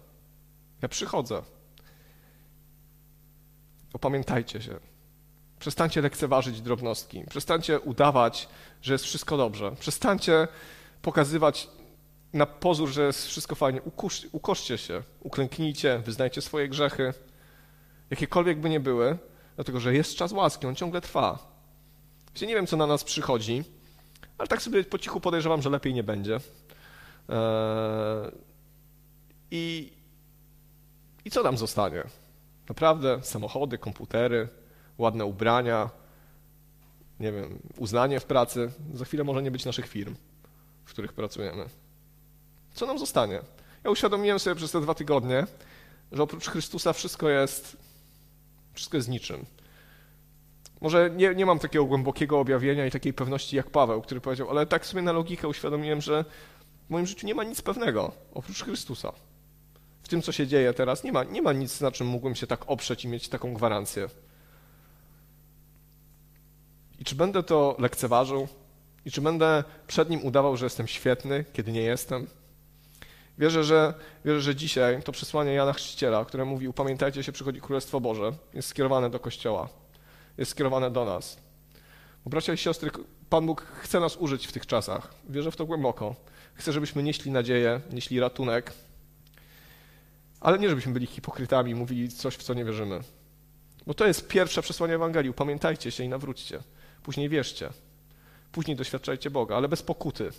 Ja 0.83 0.89
przychodzę. 0.89 1.43
Opamiętajcie 3.93 4.63
się. 4.63 4.79
Przestańcie 5.59 6.01
lekceważyć 6.01 6.61
drobnostki. 6.61 7.25
Przestańcie 7.31 7.81
udawać, 7.81 8.49
że 8.83 8.93
jest 8.93 9.05
wszystko 9.05 9.37
dobrze. 9.37 9.73
Przestańcie 9.81 10.49
pokazywać 11.03 11.69
na 12.33 12.47
pozór, 12.47 12.89
że 12.89 13.03
jest 13.03 13.27
wszystko 13.27 13.55
fajnie. 13.55 13.83
Ukusz, 13.83 14.27
ukoszcie 14.33 14.79
się, 14.79 15.03
uklęknijcie, 15.21 15.99
wyznajcie 15.99 16.43
swoje 16.43 16.69
grzechy, 16.69 17.15
jakiekolwiek 18.11 18.61
by 18.61 18.71
nie 18.71 18.81
były, 18.81 19.19
dlatego 19.55 19.81
że 19.81 19.95
jest 19.95 20.17
czas 20.17 20.33
łaski, 20.33 20.67
on 20.67 20.75
ciągle 20.75 21.01
trwa. 21.01 21.56
Nie 22.43 22.55
wiem, 22.55 22.67
co 22.67 22.77
na 22.77 22.87
nas 22.87 23.05
przychodzi, 23.05 23.65
ale 24.39 24.49
tak 24.49 24.63
sobie 24.63 24.85
po 24.85 24.99
cichu 24.99 25.21
podejrzewam, 25.21 25.63
że 25.63 25.71
lepiej 25.71 25.95
nie 25.95 26.03
będzie. 26.03 26.41
Eee, 27.29 28.33
I, 29.51 29.93
I 31.25 31.31
co 31.31 31.43
nam 31.43 31.57
zostanie? 31.57 32.05
Naprawdę 32.69 33.19
samochody, 33.23 33.79
komputery, 33.79 34.49
ładne 34.99 35.25
ubrania, 35.25 35.91
nie 37.21 37.33
wiem, 37.33 37.59
uznanie 37.79 38.21
w 38.21 38.25
pracy. 38.25 38.71
Za 38.95 39.05
chwilę 39.05 39.25
może 39.25 39.43
nie 39.43 39.51
być 39.51 39.65
naszych 39.65 39.89
firm, 39.89 40.15
w 40.85 40.91
których 40.91 41.13
pracujemy. 41.13 41.65
Co 42.75 42.87
nam 42.87 42.99
zostanie? 42.99 43.41
Ja 43.85 43.91
uświadomiłem 43.91 44.39
sobie 44.39 44.57
przez 44.57 44.71
te 44.71 44.81
dwa 44.81 44.95
tygodnie, 44.95 45.47
że 46.13 46.23
oprócz 46.23 46.49
Chrystusa 46.49 46.93
wszystko 46.93 47.29
jest, 47.29 47.77
wszystko 48.75 48.97
jest 48.97 49.09
niczym. 49.09 49.47
Może 50.81 51.11
nie, 51.17 51.35
nie 51.35 51.47
mam 51.47 51.59
takiego 51.59 51.85
głębokiego 51.85 52.41
objawienia 52.41 52.87
i 52.87 52.91
takiej 52.91 53.13
pewności 53.13 53.57
jak 53.57 53.71
Paweł, 53.71 54.03
który 54.03 54.21
powiedział, 54.21 54.51
ale 54.51 54.67
tak 54.67 54.87
sobie 54.87 55.03
na 55.03 55.13
logikę 55.13 55.49
uświadomiłem, 55.49 56.01
że 56.01 56.25
w 56.87 56.91
moim 56.91 57.07
życiu 57.07 57.27
nie 57.27 57.35
ma 57.35 57.45
nic 57.45 57.63
pewnego 57.63 58.13
oprócz 58.35 58.65
Chrystusa. 58.65 59.13
W 60.03 60.09
tym, 60.09 60.23
co 60.23 60.33
się 60.33 60.47
dzieje 60.47 60.73
teraz, 60.73 61.05
nie 61.05 61.13
ma, 61.13 61.25
nie 61.25 61.43
ma 61.43 61.53
nic, 61.53 61.81
na 61.81 61.93
czym 61.93 62.07
mógłbym 62.07 62.35
się 62.35 62.47
tak 62.47 62.61
oprzeć 62.67 63.05
i 63.05 63.09
mieć 63.09 63.29
taką 63.29 63.55
gwarancję. 63.55 64.09
I 66.99 67.05
czy 67.05 67.15
będę 67.15 67.43
to 67.43 67.77
lekceważył? 67.79 68.49
I 69.05 69.11
czy 69.11 69.21
będę 69.21 69.65
przed 69.87 70.11
nim 70.11 70.25
udawał, 70.25 70.57
że 70.57 70.67
jestem 70.67 70.87
świetny, 70.87 71.45
kiedy 71.53 71.73
nie 71.73 71.83
jestem? 71.83 72.27
Wierzę, 73.39 73.65
że, 73.65 73.95
wierzę, 74.25 74.41
że 74.41 74.55
dzisiaj 74.55 75.03
to 75.03 75.13
przesłanie 75.13 75.53
Jana 75.53 75.73
Chrzciciela, 75.73 76.25
które 76.25 76.45
mówi, 76.45 76.69
upamiętajcie 76.69 77.23
się, 77.23 77.33
przychodzi 77.33 77.61
Królestwo 77.61 78.01
Boże, 78.01 78.33
jest 78.55 78.69
skierowane 78.69 79.11
do 79.11 79.21
Kościoła, 79.21 79.69
jest 80.39 80.51
skierowane 80.51 80.91
do 80.91 81.05
nas. 81.05 81.39
Bo 82.25 82.31
bracia 82.31 82.53
i 82.53 82.57
siostry, 82.57 82.91
Pan 83.31 83.47
Bóg 83.47 83.63
chce 83.63 84.01
nas 84.01 84.17
użyć 84.17 84.47
w 84.47 84.53
tych 84.53 84.67
czasach. 84.67 85.15
Wierzę 85.29 85.51
w 85.51 85.57
to 85.57 85.67
głęboko. 85.67 86.15
Chce, 86.55 86.73
żebyśmy 86.73 87.03
nieśli 87.03 87.31
nadzieję, 87.31 87.81
nieśli 87.93 88.21
ratunek, 88.21 88.73
ale 90.41 90.59
nie 90.59 90.69
żebyśmy 90.69 90.93
byli 90.93 91.07
hipokrytami, 91.07 91.75
mówili 91.75 92.09
coś, 92.09 92.35
w 92.35 92.43
co 92.43 92.55
nie 92.55 92.65
wierzymy. 92.65 93.01
Bo 93.87 93.95
to 93.95 94.07
jest 94.07 94.29
pierwsze 94.29 94.63
przesłanie 94.63 94.95
Ewangelii. 94.95 95.33
Pamiętajcie 95.33 95.91
się 95.91 96.05
i 96.05 96.09
nawróćcie. 96.09 96.61
Później 97.03 97.29
wierzcie. 97.29 97.71
Później 98.53 98.77
doświadczajcie 98.77 99.31
Boga, 99.31 99.57
ale 99.57 99.69
bez 99.69 99.83
pokuty, 99.83 100.31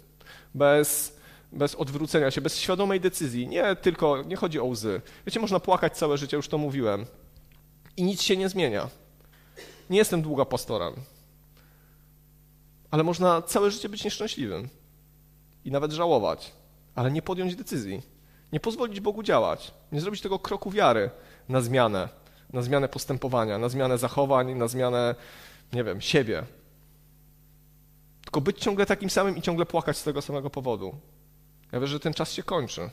bez, 0.55 1.17
bez 1.51 1.75
odwrócenia 1.75 2.31
się, 2.31 2.41
bez 2.41 2.57
świadomej 2.57 2.99
decyzji. 2.99 3.47
Nie 3.47 3.75
tylko, 3.75 4.23
nie 4.23 4.35
chodzi 4.35 4.59
o 4.59 4.65
łzy. 4.65 5.01
Wiecie, 5.25 5.39
można 5.39 5.59
płakać 5.59 5.97
całe 5.97 6.17
życie, 6.17 6.37
już 6.37 6.47
to 6.47 6.57
mówiłem. 6.57 7.05
I 7.97 8.03
nic 8.03 8.21
się 8.21 8.37
nie 8.37 8.49
zmienia. 8.49 8.89
Nie 9.89 9.97
jestem 9.97 10.21
długa 10.21 10.45
pastorem. 10.45 10.93
Ale 12.91 13.03
można 13.03 13.41
całe 13.41 13.71
życie 13.71 13.89
być 13.89 14.03
nieszczęśliwym 14.03 14.69
i 15.65 15.71
nawet 15.71 15.91
żałować, 15.91 16.51
ale 16.95 17.11
nie 17.11 17.21
podjąć 17.21 17.55
decyzji. 17.55 18.01
Nie 18.51 18.59
pozwolić 18.59 18.99
Bogu 18.99 19.23
działać. 19.23 19.71
Nie 19.91 20.01
zrobić 20.01 20.21
tego 20.21 20.39
kroku 20.39 20.71
wiary 20.71 21.09
na 21.49 21.61
zmianę, 21.61 22.09
na 22.53 22.61
zmianę 22.61 22.89
postępowania, 22.89 23.57
na 23.57 23.69
zmianę 23.69 23.97
zachowań, 23.97 24.55
na 24.55 24.67
zmianę, 24.67 25.15
nie 25.73 25.83
wiem, 25.83 26.01
siebie. 26.01 26.43
Tylko 28.23 28.41
być 28.41 28.59
ciągle 28.59 28.85
takim 28.85 29.09
samym 29.09 29.37
i 29.37 29.41
ciągle 29.41 29.65
płakać 29.65 29.97
z 29.97 30.03
tego 30.03 30.21
samego 30.21 30.49
powodu. 30.49 30.95
Ja 31.71 31.79
wierzę, 31.79 31.93
że 31.93 31.99
ten 31.99 32.13
czas 32.13 32.31
się 32.31 32.43
kończy. 32.43 32.89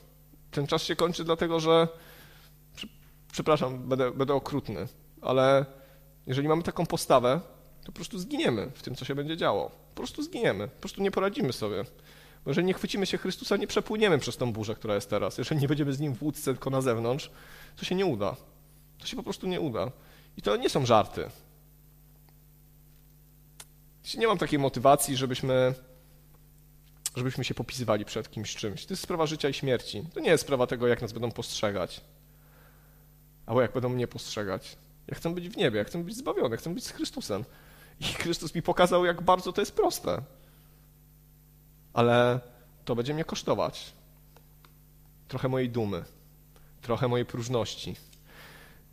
Ten 0.51 0.67
czas 0.67 0.83
się 0.83 0.97
kończy 0.97 1.25
dlatego, 1.25 1.61
że 1.61 1.89
przepraszam, 3.33 3.89
będę, 3.89 4.11
będę 4.11 4.35
okrutny, 4.35 4.89
ale 5.23 5.67
jeżeli 6.27 6.49
mamy 6.49 6.63
taką 6.63 6.87
postawę, 6.87 7.41
to 7.81 7.87
po 7.87 7.93
prostu 7.93 8.19
zginiemy 8.19 8.71
w 8.75 8.83
tym, 8.83 8.95
co 8.95 9.05
się 9.05 9.15
będzie 9.15 9.37
działo. 9.37 9.71
Po 9.71 9.97
prostu 9.97 10.23
zginiemy, 10.23 10.69
po 10.69 10.81
prostu 10.81 11.03
nie 11.03 11.11
poradzimy 11.11 11.53
sobie. 11.53 11.85
Bo 12.45 12.51
jeżeli 12.51 12.67
nie 12.67 12.75
chwycimy 12.75 13.07
się 13.07 13.19
Chrystusa, 13.19 13.57
nie 13.57 13.67
przepłyniemy 13.67 14.19
przez 14.19 14.37
tą 14.37 14.53
burzę, 14.53 14.75
która 14.75 14.95
jest 14.95 15.11
teraz. 15.11 15.39
Jeżeli 15.39 15.61
nie 15.61 15.69
będziemy 15.69 15.93
z 15.93 16.01
Nim 16.01 16.15
w 16.15 16.23
łódce, 16.23 16.45
tylko 16.45 16.71
na 16.71 16.81
zewnątrz, 16.81 17.31
to 17.77 17.85
się 17.85 17.95
nie 17.95 18.07
uda. 18.07 18.37
To 18.99 19.07
się 19.07 19.17
po 19.17 19.23
prostu 19.23 19.47
nie 19.47 19.61
uda. 19.61 19.91
I 20.37 20.43
to 20.43 20.57
nie 20.57 20.71
są 20.71 20.87
żarty. 20.87 21.31
Nie 24.19 24.27
mam 24.27 24.39
takiej 24.39 24.59
motywacji, 24.59 25.17
żebyśmy, 25.17 25.75
żebyśmy 27.17 27.45
się 27.45 27.55
popisywali 27.55 28.05
przed 28.05 28.31
kimś 28.31 28.57
czymś. 28.57 28.87
To 28.87 28.93
jest 28.93 29.03
sprawa 29.03 29.27
życia 29.27 29.49
i 29.49 29.55
śmierci. 29.55 30.05
To 30.15 30.21
nie 30.21 30.31
jest 30.31 30.45
sprawa 30.45 30.67
tego, 30.67 30.87
jak 30.87 31.03
nas 31.03 31.13
będą 31.13 31.31
postrzegać. 31.31 32.01
Albo 33.47 33.63
jak 33.63 33.73
będą 33.73 33.89
mnie 33.89 34.07
postrzegać. 34.07 34.77
Ja 35.07 35.15
chcę 35.15 35.35
być 35.35 35.49
w 35.49 35.57
niebie, 35.57 35.79
ja 35.79 35.85
chcę 35.85 36.05
być 36.05 36.17
zbawiony, 36.17 36.57
chcę 36.57 36.75
być 36.75 36.85
z 36.85 36.91
Chrystusem. 36.91 37.45
I 38.01 38.05
Chrystus 38.05 38.55
mi 38.55 38.63
pokazał, 38.63 39.05
jak 39.05 39.23
bardzo 39.23 39.53
to 39.53 39.63
jest 39.63 39.73
proste. 39.73 40.23
Ale 41.93 42.41
to 42.85 42.97
będzie 42.97 43.15
mnie 43.15 43.25
kosztować. 43.25 43.93
Trochę 45.29 45.49
mojej 45.49 45.71
dumy, 45.71 46.05
trochę 46.83 47.09
mojej 47.09 47.27
próżności, 47.27 47.97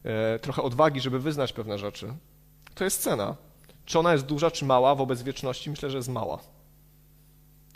e, 0.04 0.40
trochę 0.40 0.62
odwagi, 0.62 1.02
żeby 1.02 1.20
wyznać 1.20 1.54
pewne 1.54 1.78
rzeczy. 1.78 2.14
To 2.76 2.84
jest 2.84 3.02
cena. 3.02 3.36
Czy 3.86 4.00
ona 4.00 4.14
jest 4.14 4.26
duża, 4.26 4.52
czy 4.52 4.66
mała 4.66 4.96
wobec 4.96 5.22
wieczności? 5.22 5.70
Myślę, 5.70 5.90
że 5.90 5.98
jest 5.98 6.10
mała. 6.10 6.40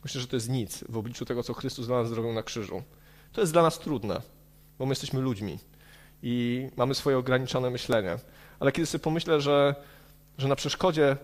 Myślę, 0.03 0.21
że 0.21 0.27
to 0.27 0.35
jest 0.35 0.49
nic 0.49 0.83
w 0.89 0.97
obliczu 0.97 1.25
tego, 1.25 1.43
co 1.43 1.53
Chrystus 1.53 1.87
dla 1.87 2.01
nas 2.01 2.09
zrobił 2.09 2.33
na 2.33 2.43
krzyżu. 2.43 2.83
To 3.33 3.41
jest 3.41 3.53
dla 3.53 3.61
nas 3.61 3.79
trudne, 3.79 4.21
bo 4.79 4.85
my 4.85 4.91
jesteśmy 4.91 5.21
ludźmi 5.21 5.59
i 6.23 6.67
mamy 6.75 6.95
swoje 6.95 7.17
ograniczone 7.17 7.69
myślenie. 7.69 8.17
Ale 8.59 8.71
kiedy 8.71 8.85
sobie 8.85 9.03
pomyślę, 9.03 9.41
że, 9.41 9.75
że 10.37 10.47
na 10.47 10.55
przeszkodzie, 10.55 11.17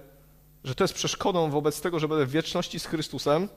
że 0.63 0.75
to 0.75 0.83
jest 0.83 0.93
przeszkodą 0.93 1.49
wobec 1.49 1.81
tego, 1.81 1.99
że 1.99 2.07
będę 2.07 2.25
w 2.25 2.31
wieczności 2.31 2.79
z 2.79 2.85
Chrystusem, 2.85 3.49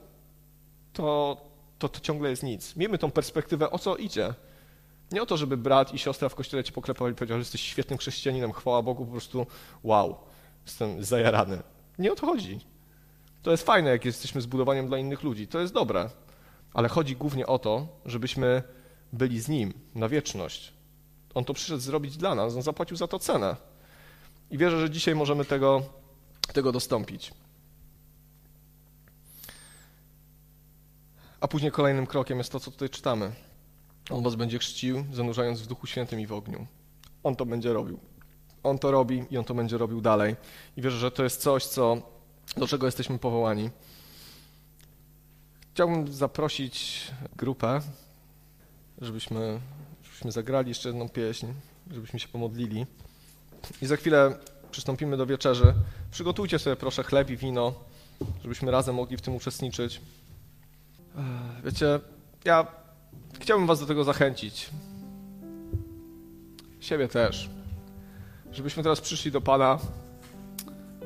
to, 0.93 1.37
to, 1.79 1.89
to 1.89 1.99
ciągle 1.99 2.29
jest 2.29 2.43
nic. 2.43 2.75
Miejmy 2.75 2.97
tą 2.97 3.11
perspektywę, 3.11 3.71
o 3.71 3.79
co 3.79 3.95
idzie. 3.95 4.33
Nie 5.11 5.21
o 5.21 5.25
to, 5.25 5.37
żeby 5.37 5.57
brat 5.57 5.93
i 5.93 5.99
siostra 5.99 6.29
w 6.29 6.35
kościele 6.35 6.63
cię 6.63 6.71
poklepali 6.71 7.11
i 7.11 7.15
powiedział, 7.15 7.37
że 7.37 7.41
jesteś 7.41 7.61
świetnym 7.61 7.99
chrześcijaninem, 7.99 8.51
chwała 8.51 8.81
Bogu, 8.81 9.05
po 9.05 9.11
prostu 9.11 9.47
wow, 9.83 10.17
jestem 10.65 11.03
zajarany. 11.03 11.59
Nie 11.99 12.11
o 12.11 12.15
to 12.15 12.25
chodzi. 12.25 12.59
To 13.43 13.51
jest 13.51 13.65
fajne, 13.65 13.89
jak 13.89 14.05
jesteśmy 14.05 14.41
zbudowaniem 14.41 14.87
dla 14.87 14.97
innych 14.97 15.23
ludzi, 15.23 15.47
to 15.47 15.59
jest 15.59 15.73
dobre, 15.73 16.09
ale 16.73 16.89
chodzi 16.89 17.15
głównie 17.15 17.47
o 17.47 17.59
to, 17.59 17.87
żebyśmy 18.05 18.63
byli 19.13 19.39
z 19.39 19.49
Nim 19.49 19.73
na 19.95 20.09
wieczność. 20.09 20.73
On 21.35 21.45
to 21.45 21.53
przyszedł 21.53 21.79
zrobić 21.79 22.17
dla 22.17 22.35
nas, 22.35 22.55
on 22.55 22.61
zapłacił 22.61 22.97
za 22.97 23.07
to 23.07 23.19
cenę. 23.19 23.55
I 24.51 24.57
wierzę, 24.57 24.79
że 24.79 24.89
dzisiaj 24.89 25.15
możemy 25.15 25.45
tego, 25.45 25.83
tego 26.53 26.71
dostąpić. 26.71 27.33
A 31.39 31.47
później 31.47 31.71
kolejnym 31.71 32.07
krokiem 32.07 32.37
jest 32.37 32.51
to, 32.51 32.59
co 32.59 32.71
tutaj 32.71 32.89
czytamy. 32.89 33.31
On 34.09 34.23
was 34.23 34.35
będzie 34.35 34.59
chrzcił, 34.59 35.05
zanurzając 35.13 35.61
w 35.61 35.67
Duchu 35.67 35.87
Świętym 35.87 36.19
i 36.19 36.27
w 36.27 36.33
ogniu. 36.33 36.67
On 37.23 37.35
to 37.35 37.45
będzie 37.45 37.73
robił. 37.73 37.99
On 38.63 38.79
to 38.79 38.91
robi 38.91 39.23
i 39.31 39.37
on 39.37 39.43
to 39.43 39.53
będzie 39.53 39.77
robił 39.77 40.01
dalej. 40.01 40.35
I 40.77 40.81
wierzę, 40.81 40.97
że 40.97 41.11
to 41.11 41.23
jest 41.23 41.41
coś, 41.41 41.65
co, 41.65 41.97
do 42.57 42.67
czego 42.67 42.85
jesteśmy 42.85 43.19
powołani. 43.19 43.69
Chciałbym 45.73 46.13
zaprosić 46.13 47.07
grupę, 47.35 47.81
żebyśmy, 49.01 49.59
żebyśmy 50.15 50.31
zagrali 50.31 50.69
jeszcze 50.69 50.89
jedną 50.89 51.09
pieśń, 51.09 51.47
żebyśmy 51.91 52.19
się 52.19 52.27
pomodlili. 52.27 52.85
I 53.81 53.85
za 53.85 53.95
chwilę 53.95 54.37
przystąpimy 54.71 55.17
do 55.17 55.25
wieczerzy. 55.25 55.73
Przygotujcie 56.11 56.59
sobie 56.59 56.75
proszę 56.75 57.03
chleb 57.03 57.29
i 57.29 57.37
wino, 57.37 57.73
żebyśmy 58.41 58.71
razem 58.71 58.95
mogli 58.95 59.17
w 59.17 59.21
tym 59.21 59.35
uczestniczyć. 59.35 60.01
Wiecie, 61.63 61.99
ja 62.45 62.67
chciałbym 63.39 63.67
Was 63.67 63.79
do 63.79 63.85
tego 63.85 64.03
zachęcić. 64.03 64.69
Siebie 66.79 67.07
też. 67.07 67.49
Żebyśmy 68.51 68.83
teraz 68.83 69.01
przyszli 69.01 69.31
do 69.31 69.41
Pana 69.41 69.79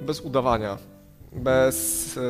bez 0.02 0.22
udawania, 0.22 0.78
bez, 1.32 2.18
e, 2.18 2.22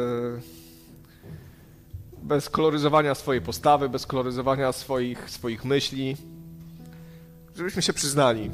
bez 2.24 2.50
koloryzowania 2.50 3.16
swojej 3.16 3.42
postawy, 3.42 3.90
bez 3.90 4.06
koloryzowania 4.06 4.72
swoich, 4.72 5.30
swoich 5.30 5.66
myśli. 5.66 6.18
Żebyśmy 7.60 7.82
się 7.82 7.94
przyznali. 7.94 8.52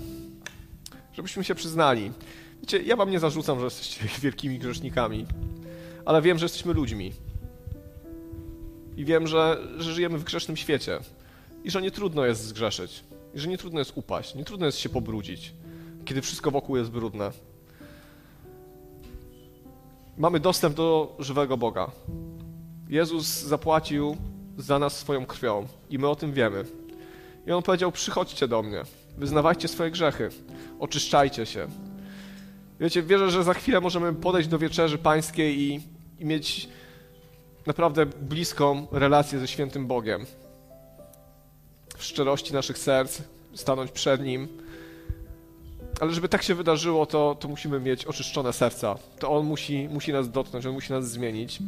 Żebyśmy 1.13 1.43
się 1.43 1.55
przyznali. 1.55 2.11
Wiecie, 2.61 2.83
ja 2.83 2.95
Wam 2.95 3.11
nie 3.11 3.19
zarzucam, 3.19 3.59
że 3.59 3.65
jesteście 3.65 4.05
wielkimi 4.23 4.59
grzesznikami, 4.59 5.25
ale 6.05 6.21
wiem, 6.21 6.37
że 6.37 6.45
jesteśmy 6.45 6.73
ludźmi 6.73 7.13
i 8.97 9.05
wiem, 9.05 9.27
że, 9.27 9.67
że 9.77 9.93
żyjemy 9.93 10.17
w 10.17 10.23
grzesznym 10.23 10.57
świecie 10.57 10.99
i 11.63 11.71
że 11.71 11.81
nie 11.81 11.91
trudno 11.91 12.25
jest 12.25 12.43
zgrzeszyć, 12.43 13.03
i 13.33 13.39
że 13.39 13.47
nie 13.47 13.57
trudno 13.57 13.79
jest 13.79 13.91
upaść, 13.95 14.35
nie 14.35 14.45
trudno 14.45 14.65
jest 14.65 14.77
się 14.77 14.89
pobrudzić, 14.89 15.53
kiedy 16.05 16.21
wszystko 16.21 16.51
wokół 16.51 16.77
jest 16.77 16.91
brudne. 16.91 17.31
Mamy 20.17 20.39
dostęp 20.39 20.75
do 20.75 21.15
żywego 21.19 21.57
Boga. 21.57 21.91
Jezus 22.89 23.25
zapłacił 23.25 24.17
za 24.57 24.79
nas 24.79 24.97
swoją 24.97 25.25
krwią 25.25 25.67
i 25.89 25.99
my 25.99 26.07
o 26.07 26.15
tym 26.15 26.33
wiemy. 26.33 26.65
I 27.47 27.51
On 27.51 27.63
powiedział, 27.63 27.91
przychodźcie 27.91 28.47
do 28.47 28.61
mnie, 28.61 28.83
wyznawajcie 29.17 29.67
swoje 29.67 29.91
grzechy, 29.91 30.29
oczyszczajcie 30.79 31.45
się. 31.45 31.67
Wiecie, 32.79 33.03
wierzę, 33.03 33.31
że 33.31 33.43
za 33.43 33.53
chwilę 33.53 33.81
możemy 33.81 34.13
podejść 34.13 34.49
do 34.49 34.59
wieczerzy 34.59 34.97
pańskiej 34.97 35.59
i, 35.59 35.81
i 36.19 36.25
mieć 36.25 36.69
naprawdę 37.65 38.05
bliską 38.05 38.87
relację 38.91 39.39
ze 39.39 39.47
świętym 39.47 39.87
Bogiem. 39.87 40.25
W 41.97 42.03
szczerości 42.03 42.53
naszych 42.53 42.77
serc, 42.77 43.21
stanąć 43.53 43.91
przed 43.91 44.21
Nim. 44.21 44.47
Ale 46.01 46.11
żeby 46.11 46.29
tak 46.29 46.43
się 46.43 46.55
wydarzyło, 46.55 47.05
to, 47.05 47.35
to 47.39 47.47
musimy 47.47 47.79
mieć 47.79 48.05
oczyszczone 48.05 48.53
serca. 48.53 48.95
To 49.19 49.31
On 49.31 49.45
musi, 49.45 49.89
musi 49.91 50.13
nas 50.13 50.31
dotknąć, 50.31 50.65
On 50.65 50.73
musi 50.73 50.93
nas 50.93 51.09
zmienić. 51.09 51.59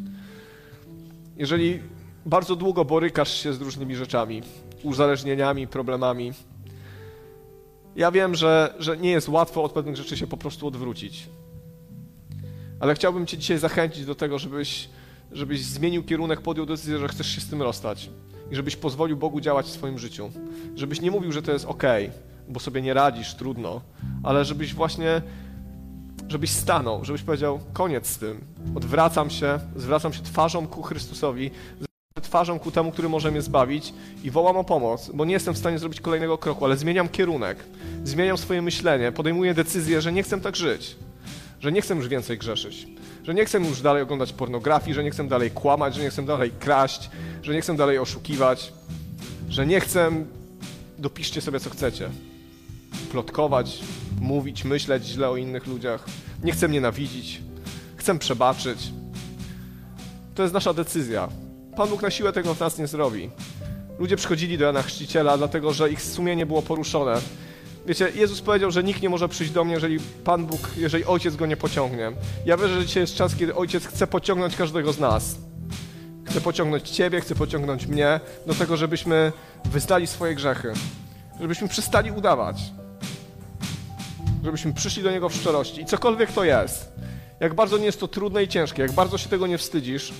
Jeżeli 1.37 1.79
bardzo 2.25 2.55
długo 2.55 2.85
borykasz 2.85 3.43
się 3.43 3.53
z 3.53 3.61
różnymi 3.61 3.95
rzeczami, 3.95 4.41
uzależnieniami, 4.83 5.67
problemami, 5.67 6.33
ja 7.97 8.11
wiem, 8.11 8.35
że, 8.35 8.73
że 8.79 8.97
nie 8.97 9.11
jest 9.11 9.29
łatwo 9.29 9.63
od 9.63 9.71
pewnych 9.71 9.95
rzeczy 9.95 10.17
się 10.17 10.27
po 10.27 10.37
prostu 10.37 10.67
odwrócić. 10.67 11.27
Ale 12.79 12.95
chciałbym 12.95 13.25
Cię 13.25 13.37
dzisiaj 13.37 13.57
zachęcić 13.57 14.05
do 14.05 14.15
tego, 14.15 14.39
żebyś, 14.39 14.89
żebyś 15.31 15.65
zmienił 15.65 16.03
kierunek, 16.03 16.41
podjął 16.41 16.65
decyzję, 16.65 16.97
że 16.97 17.07
chcesz 17.07 17.27
się 17.27 17.41
z 17.41 17.49
tym 17.49 17.61
rozstać. 17.61 18.09
I 18.51 18.55
żebyś 18.55 18.75
pozwolił 18.75 19.17
Bogu 19.17 19.41
działać 19.41 19.65
w 19.65 19.69
swoim 19.69 19.99
życiu. 19.99 20.31
Żebyś 20.75 21.01
nie 21.01 21.11
mówił, 21.11 21.31
że 21.31 21.41
to 21.41 21.51
jest 21.51 21.65
ok, 21.65 21.83
bo 22.47 22.59
sobie 22.59 22.81
nie 22.81 22.93
radzisz, 22.93 23.35
trudno, 23.35 23.81
ale 24.23 24.45
żebyś 24.45 24.73
właśnie, 24.73 25.21
żebyś 26.27 26.49
stanął, 26.51 27.05
żebyś 27.05 27.23
powiedział, 27.23 27.59
koniec 27.73 28.07
z 28.07 28.17
tym. 28.17 28.41
Odwracam 28.75 29.29
się, 29.29 29.59
zwracam 29.75 30.13
się 30.13 30.23
twarzą 30.23 30.67
ku 30.67 30.81
Chrystusowi, 30.83 31.51
twarzą 32.21 32.59
ku 32.59 32.71
temu, 32.71 32.91
który 32.91 33.09
może 33.09 33.31
mnie 33.31 33.41
zbawić 33.41 33.93
i 34.23 34.31
wołam 34.31 34.57
o 34.57 34.63
pomoc, 34.63 35.11
bo 35.13 35.25
nie 35.25 35.33
jestem 35.33 35.53
w 35.53 35.57
stanie 35.57 35.79
zrobić 35.79 36.01
kolejnego 36.01 36.37
kroku, 36.37 36.65
ale 36.65 36.77
zmieniam 36.77 37.09
kierunek, 37.09 37.57
zmieniam 38.03 38.37
swoje 38.37 38.61
myślenie, 38.61 39.11
podejmuję 39.11 39.53
decyzję, 39.53 40.01
że 40.01 40.11
nie 40.11 40.23
chcę 40.23 40.41
tak 40.41 40.55
żyć, 40.55 40.95
że 41.59 41.71
nie 41.71 41.81
chcę 41.81 41.95
już 41.95 42.07
więcej 42.07 42.37
grzeszyć, 42.37 42.87
że 43.23 43.33
nie 43.33 43.45
chcę 43.45 43.59
już 43.59 43.81
dalej 43.81 44.03
oglądać 44.03 44.33
pornografii, 44.33 44.93
że 44.93 45.03
nie 45.03 45.11
chcę 45.11 45.27
dalej 45.27 45.51
kłamać, 45.51 45.95
że 45.95 46.01
nie 46.01 46.09
chcę 46.09 46.25
dalej 46.25 46.51
kraść, 46.59 47.09
że 47.43 47.53
nie 47.53 47.61
chcę 47.61 47.75
dalej 47.75 47.99
oszukiwać, 47.99 48.73
że 49.49 49.65
nie 49.65 49.79
chcę, 49.79 50.11
dopiszcie 50.97 51.41
sobie 51.41 51.59
co 51.59 51.69
chcecie, 51.69 52.09
plotkować, 53.11 53.79
mówić, 54.21 54.63
myśleć 54.63 55.05
źle 55.05 55.29
o 55.29 55.37
innych 55.37 55.67
ludziach, 55.67 56.05
nie 56.43 56.51
chcę 56.51 56.69
nienawidzić, 56.69 57.41
chcę 57.95 58.19
przebaczyć. 58.19 58.91
To 60.35 60.41
jest 60.41 60.53
nasza 60.53 60.73
decyzja. 60.73 61.29
Pan 61.77 61.89
Bóg 61.89 62.01
na 62.01 62.11
siłę 62.11 62.33
tego 62.33 62.53
w 62.53 62.59
nas 62.59 62.77
nie 62.77 62.87
zrobi. 62.87 63.29
Ludzie 63.99 64.15
przychodzili 64.15 64.57
do 64.57 64.65
Jana 64.65 64.81
Chrzciciela, 64.81 65.37
dlatego 65.37 65.73
że 65.73 65.89
ich 65.89 66.01
sumienie 66.01 66.45
było 66.45 66.61
poruszone. 66.61 67.21
Wiecie, 67.85 68.11
Jezus 68.15 68.41
powiedział, 68.41 68.71
że 68.71 68.83
nikt 68.83 69.01
nie 69.01 69.09
może 69.09 69.29
przyjść 69.29 69.53
do 69.53 69.63
mnie, 69.63 69.73
jeżeli 69.73 69.99
Pan 70.23 70.45
Bóg, 70.45 70.69
jeżeli 70.77 71.05
Ojciec 71.05 71.35
go 71.35 71.45
nie 71.45 71.57
pociągnie. 71.57 72.11
Ja 72.45 72.57
wierzę, 72.57 72.81
że 72.81 72.85
dzisiaj 72.85 73.03
jest 73.03 73.15
czas, 73.15 73.35
kiedy 73.35 73.55
Ojciec 73.55 73.85
chce 73.85 74.07
pociągnąć 74.07 74.55
każdego 74.55 74.93
z 74.93 74.99
nas. 74.99 75.35
Chce 76.25 76.41
pociągnąć 76.41 76.89
Ciebie, 76.89 77.21
chce 77.21 77.35
pociągnąć 77.35 77.87
mnie 77.87 78.19
do 78.45 78.53
tego, 78.53 78.77
żebyśmy 78.77 79.31
wyznali 79.65 80.07
swoje 80.07 80.35
grzechy. 80.35 80.73
Żebyśmy 81.41 81.67
przestali 81.67 82.11
udawać. 82.11 82.57
Żebyśmy 84.43 84.73
przyszli 84.73 85.03
do 85.03 85.11
Niego 85.11 85.29
w 85.29 85.35
szczerości. 85.35 85.81
I 85.81 85.85
cokolwiek 85.85 86.31
to 86.31 86.43
jest, 86.43 86.91
jak 87.39 87.53
bardzo 87.53 87.77
nie 87.77 87.85
jest 87.85 87.99
to 87.99 88.07
trudne 88.07 88.43
i 88.43 88.47
ciężkie, 88.47 88.81
jak 88.81 88.91
bardzo 88.91 89.17
się 89.17 89.29
tego 89.29 89.47
nie 89.47 89.57
wstydzisz, 89.57 90.13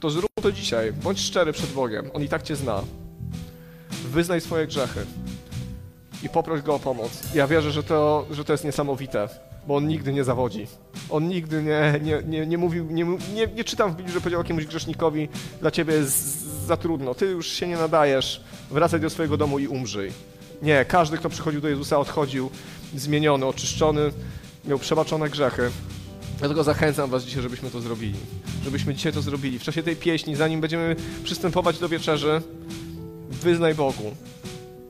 to 0.00 0.10
zrób 0.10 0.30
to 0.42 0.52
dzisiaj. 0.52 0.92
Bądź 0.92 1.20
szczery 1.20 1.52
przed 1.52 1.70
Bogiem. 1.72 2.10
On 2.14 2.22
i 2.22 2.28
tak 2.28 2.42
Cię 2.42 2.56
zna. 2.56 2.82
Wyznaj 3.90 4.40
swoje 4.40 4.66
grzechy 4.66 5.06
i 6.22 6.28
poproś 6.28 6.62
Go 6.62 6.74
o 6.74 6.78
pomoc. 6.78 7.34
Ja 7.34 7.46
wierzę, 7.46 7.72
że 7.72 7.82
to, 7.82 8.26
że 8.30 8.44
to 8.44 8.52
jest 8.52 8.64
niesamowite, 8.64 9.28
bo 9.66 9.76
On 9.76 9.88
nigdy 9.88 10.12
nie 10.12 10.24
zawodzi. 10.24 10.66
On 11.10 11.28
nigdy 11.28 11.62
nie, 11.62 12.00
nie, 12.02 12.22
nie, 12.26 12.46
nie 12.46 12.58
mówił, 12.58 12.86
nie, 12.90 13.04
nie, 13.34 13.46
nie 13.46 13.64
czytam 13.64 13.92
w 13.92 13.96
Biblii, 13.96 14.14
że 14.14 14.20
powiedział 14.20 14.40
jakiemuś 14.40 14.66
grzesznikowi, 14.66 15.28
dla 15.60 15.70
Ciebie 15.70 15.94
jest 15.94 16.40
za 16.66 16.76
trudno, 16.76 17.14
Ty 17.14 17.26
już 17.26 17.46
się 17.46 17.68
nie 17.68 17.76
nadajesz, 17.76 18.44
wracaj 18.70 19.00
do 19.00 19.10
swojego 19.10 19.36
domu 19.36 19.58
i 19.58 19.66
umrzyj. 19.66 20.12
Nie, 20.62 20.84
każdy, 20.84 21.18
kto 21.18 21.28
przychodził 21.28 21.60
do 21.60 21.68
Jezusa, 21.68 21.98
odchodził 21.98 22.50
zmieniony, 22.94 23.46
oczyszczony, 23.46 24.10
miał 24.64 24.78
przebaczone 24.78 25.30
grzechy. 25.30 25.70
Dlatego 26.40 26.64
zachęcam 26.64 27.10
Was 27.10 27.24
dzisiaj, 27.24 27.42
żebyśmy 27.42 27.70
to 27.70 27.80
zrobili. 27.80 28.18
Żebyśmy 28.64 28.94
dzisiaj 28.94 29.12
to 29.12 29.22
zrobili. 29.22 29.58
W 29.58 29.62
czasie 29.62 29.82
tej 29.82 29.96
pieśni, 29.96 30.36
zanim 30.36 30.60
będziemy 30.60 30.96
przystępować 31.24 31.78
do 31.78 31.88
wieczerzy, 31.88 32.42
wyznaj 33.30 33.74
Bogu. 33.74 34.14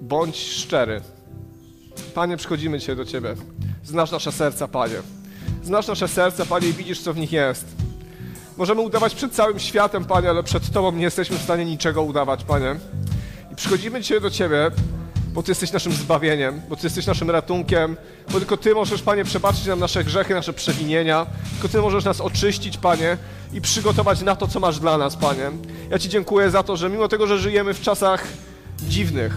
Bądź 0.01 0.37
szczery. 0.37 1.01
Panie, 2.15 2.37
przychodzimy 2.37 2.79
dzisiaj 2.79 2.97
do 2.97 3.05
Ciebie. 3.05 3.35
Znasz 3.85 4.11
nasze 4.11 4.33
serca, 4.33 4.69
Panie. 4.69 4.97
Znasz 5.63 5.87
nasze 5.87 6.09
serca, 6.09 6.47
Panie, 6.47 6.69
i 6.69 6.73
widzisz, 6.73 7.01
co 7.01 7.13
w 7.13 7.17
nich 7.17 7.33
jest. 7.33 7.67
Możemy 8.57 8.81
udawać 8.81 9.15
przed 9.15 9.33
całym 9.33 9.59
światem, 9.59 10.05
Panie, 10.05 10.31
ale 10.31 10.43
przed 10.43 10.71
Tobą 10.71 10.93
nie 10.93 11.03
jesteśmy 11.03 11.39
w 11.39 11.43
stanie 11.43 11.65
niczego 11.65 12.03
udawać, 12.03 12.45
Panie. 12.45 12.77
I 13.53 13.57
przychodzimy 13.57 14.01
dzisiaj 14.01 14.21
do 14.21 14.31
Ciebie, 14.31 14.71
bo 15.33 15.43
Ty 15.43 15.51
jesteś 15.51 15.73
naszym 15.73 15.93
zbawieniem, 15.93 16.61
bo 16.69 16.77
Ty 16.77 16.87
jesteś 16.87 17.07
naszym 17.07 17.31
ratunkiem, 17.31 17.97
bo 18.33 18.39
tylko 18.39 18.57
Ty 18.57 18.75
możesz, 18.75 19.03
Panie, 19.03 19.25
przebaczyć 19.25 19.67
nam 19.67 19.79
nasze 19.79 20.05
grzechy, 20.05 20.35
nasze 20.35 20.53
przewinienia, 20.53 21.27
tylko 21.53 21.69
Ty 21.69 21.83
możesz 21.83 22.05
nas 22.05 22.21
oczyścić, 22.21 22.77
Panie, 22.77 23.17
i 23.53 23.61
przygotować 23.61 24.23
na 24.23 24.37
to, 24.37 24.49
co 24.49 24.61
masz 24.61 24.79
dla 24.79 24.99
nas, 24.99 25.17
Panie. 25.17 25.51
Ja 25.91 25.99
Ci 25.99 26.09
dziękuję 26.09 26.51
za 26.51 26.63
to, 26.63 26.77
że 26.77 26.91
mimo 26.91 27.09
tego, 27.09 27.27
że 27.27 27.39
żyjemy 27.39 27.75
w 27.75 27.81
czasach 27.81 28.27
dziwnych, 28.83 29.37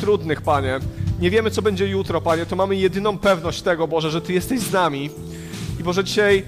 trudnych, 0.00 0.42
Panie, 0.42 0.80
nie 1.20 1.30
wiemy, 1.30 1.50
co 1.50 1.62
będzie 1.62 1.88
jutro, 1.88 2.20
Panie, 2.20 2.46
to 2.46 2.56
mamy 2.56 2.76
jedyną 2.76 3.18
pewność 3.18 3.62
tego, 3.62 3.88
Boże, 3.88 4.10
że 4.10 4.20
Ty 4.20 4.32
jesteś 4.32 4.60
z 4.60 4.72
nami. 4.72 5.10
I 5.80 5.82
Boże, 5.82 6.04
dzisiaj 6.04 6.44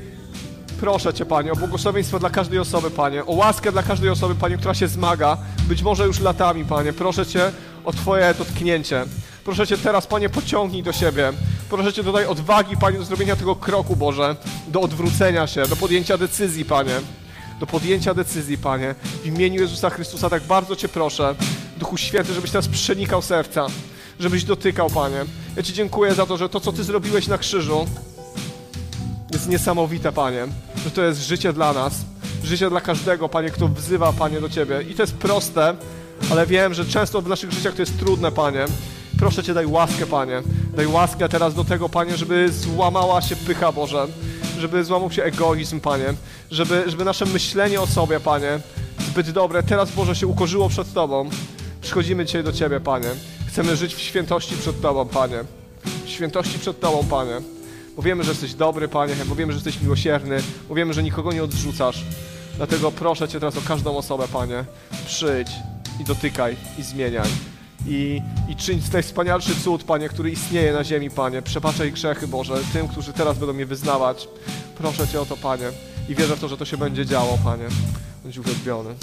proszę 0.80 1.14
Cię, 1.14 1.26
Panie, 1.26 1.52
o 1.52 1.56
błogosławieństwo 1.56 2.18
dla 2.18 2.30
każdej 2.30 2.58
osoby, 2.58 2.90
Panie, 2.90 3.26
o 3.26 3.32
łaskę 3.32 3.72
dla 3.72 3.82
każdej 3.82 4.10
osoby, 4.10 4.34
Panie, 4.34 4.58
która 4.58 4.74
się 4.74 4.88
zmaga, 4.88 5.36
być 5.68 5.82
może 5.82 6.06
już 6.06 6.20
latami, 6.20 6.64
Panie. 6.64 6.92
Proszę 6.92 7.26
Cię 7.26 7.52
o 7.84 7.92
Twoje 7.92 8.34
dotknięcie. 8.34 9.04
Proszę 9.44 9.66
Cię 9.66 9.78
teraz, 9.78 10.06
Panie, 10.06 10.28
pociągnij 10.28 10.82
do 10.82 10.92
siebie. 10.92 11.32
Proszę 11.70 11.92
Cię, 11.92 12.02
dodaj 12.02 12.26
odwagi, 12.26 12.76
Panie, 12.76 12.98
do 12.98 13.04
zrobienia 13.04 13.36
tego 13.36 13.56
kroku, 13.56 13.96
Boże, 13.96 14.36
do 14.68 14.80
odwrócenia 14.80 15.46
się, 15.46 15.62
do 15.62 15.76
podjęcia 15.76 16.18
decyzji, 16.18 16.64
Panie. 16.64 16.94
Do 17.60 17.66
podjęcia 17.66 18.14
decyzji, 18.14 18.58
Panie. 18.58 18.94
W 19.22 19.26
imieniu 19.26 19.60
Jezusa 19.60 19.90
Chrystusa 19.90 20.30
tak 20.30 20.42
bardzo 20.42 20.76
Cię 20.76 20.88
proszę, 20.88 21.34
Duchu 21.76 21.96
Święty, 21.96 22.34
żebyś 22.34 22.50
teraz 22.50 22.68
przenikał 22.68 23.22
serca, 23.22 23.66
żebyś 24.20 24.44
dotykał, 24.44 24.90
Panie. 24.90 25.24
Ja 25.56 25.62
Ci 25.62 25.72
dziękuję 25.72 26.14
za 26.14 26.26
to, 26.26 26.36
że 26.36 26.48
to, 26.48 26.60
co 26.60 26.72
Ty 26.72 26.84
zrobiłeś 26.84 27.26
na 27.26 27.38
krzyżu, 27.38 27.86
jest 29.32 29.48
niesamowite, 29.48 30.12
Panie. 30.12 30.46
Że 30.84 30.90
to 30.90 31.02
jest 31.02 31.20
życie 31.20 31.52
dla 31.52 31.72
nas. 31.72 31.94
Życie 32.44 32.70
dla 32.70 32.80
każdego, 32.80 33.28
Panie, 33.28 33.50
kto 33.50 33.68
wzywa, 33.68 34.12
Panie, 34.12 34.40
do 34.40 34.48
Ciebie. 34.48 34.82
I 34.82 34.94
to 34.94 35.02
jest 35.02 35.14
proste, 35.14 35.76
ale 36.30 36.46
wiem, 36.46 36.74
że 36.74 36.84
często 36.84 37.22
w 37.22 37.28
naszych 37.28 37.52
życiach 37.52 37.74
to 37.74 37.82
jest 37.82 37.98
trudne, 37.98 38.32
Panie. 38.32 38.64
Proszę 39.18 39.42
Cię, 39.42 39.54
daj 39.54 39.66
łaskę, 39.66 40.06
Panie. 40.06 40.42
Daj 40.76 40.86
łaskę 40.86 41.28
teraz 41.28 41.54
do 41.54 41.64
tego, 41.64 41.88
Panie, 41.88 42.16
żeby 42.16 42.52
złamała 42.52 43.22
się 43.22 43.36
pycha, 43.36 43.72
Boże. 43.72 44.06
Żeby 44.58 44.84
złamał 44.84 45.10
się 45.10 45.24
egoizm, 45.24 45.80
Panie. 45.80 46.14
Żeby, 46.50 46.84
żeby 46.86 47.04
nasze 47.04 47.24
myślenie 47.24 47.80
o 47.80 47.86
sobie, 47.86 48.20
Panie, 48.20 48.60
zbyt 48.98 49.30
dobre, 49.30 49.62
teraz, 49.62 49.90
Boże, 49.90 50.14
się 50.14 50.26
ukorzyło 50.26 50.68
przed 50.68 50.92
Tobą. 50.92 51.30
Przychodzimy 51.80 52.24
dzisiaj 52.24 52.44
do 52.44 52.52
Ciebie, 52.52 52.80
Panie. 52.80 53.08
Chcemy 53.48 53.76
żyć 53.76 53.94
w 53.94 54.00
świętości 54.00 54.56
przed 54.56 54.80
Tobą, 54.80 55.08
Panie. 55.08 55.44
W 56.04 56.08
świętości 56.08 56.58
przed 56.58 56.80
Tobą, 56.80 57.04
Panie. 57.10 57.40
Bo 57.96 58.02
wiemy, 58.02 58.24
że 58.24 58.30
jesteś 58.30 58.54
dobry, 58.54 58.88
Panie, 58.88 59.14
bo 59.26 59.34
wiemy, 59.34 59.52
że 59.52 59.56
jesteś 59.56 59.80
miłosierny, 59.82 60.42
bo 60.68 60.74
wiemy, 60.74 60.94
że 60.94 61.02
nikogo 61.02 61.32
nie 61.32 61.44
odrzucasz. 61.44 62.04
Dlatego 62.56 62.92
proszę 62.92 63.28
Cię 63.28 63.40
teraz 63.40 63.56
o 63.56 63.60
każdą 63.68 63.96
osobę, 63.96 64.28
Panie. 64.32 64.64
Przyjdź 65.06 65.48
i 66.00 66.04
dotykaj 66.04 66.56
i 66.78 66.82
zmieniaj. 66.82 67.28
I, 67.86 68.22
I 68.48 68.56
czyń 68.56 68.80
najwspanialszy 68.92 69.54
cud, 69.54 69.84
Panie, 69.84 70.08
który 70.08 70.30
istnieje 70.30 70.72
na 70.72 70.84
ziemi, 70.84 71.10
Panie. 71.10 71.42
Przebaczaj 71.42 71.92
grzechy, 71.92 72.28
Boże, 72.28 72.54
tym, 72.72 72.88
którzy 72.88 73.12
teraz 73.12 73.38
będą 73.38 73.52
mnie 73.54 73.66
wyznawać. 73.66 74.28
Proszę 74.78 75.08
Cię 75.08 75.20
o 75.20 75.26
to, 75.26 75.36
Panie. 75.36 75.68
I 76.08 76.14
wierzę 76.14 76.36
w 76.36 76.40
to, 76.40 76.48
że 76.48 76.56
to 76.56 76.64
się 76.64 76.76
będzie 76.76 77.06
działo, 77.06 77.38
Panie. 77.44 77.64
Bądź 78.22 78.38
uwielbiony. 78.38 78.94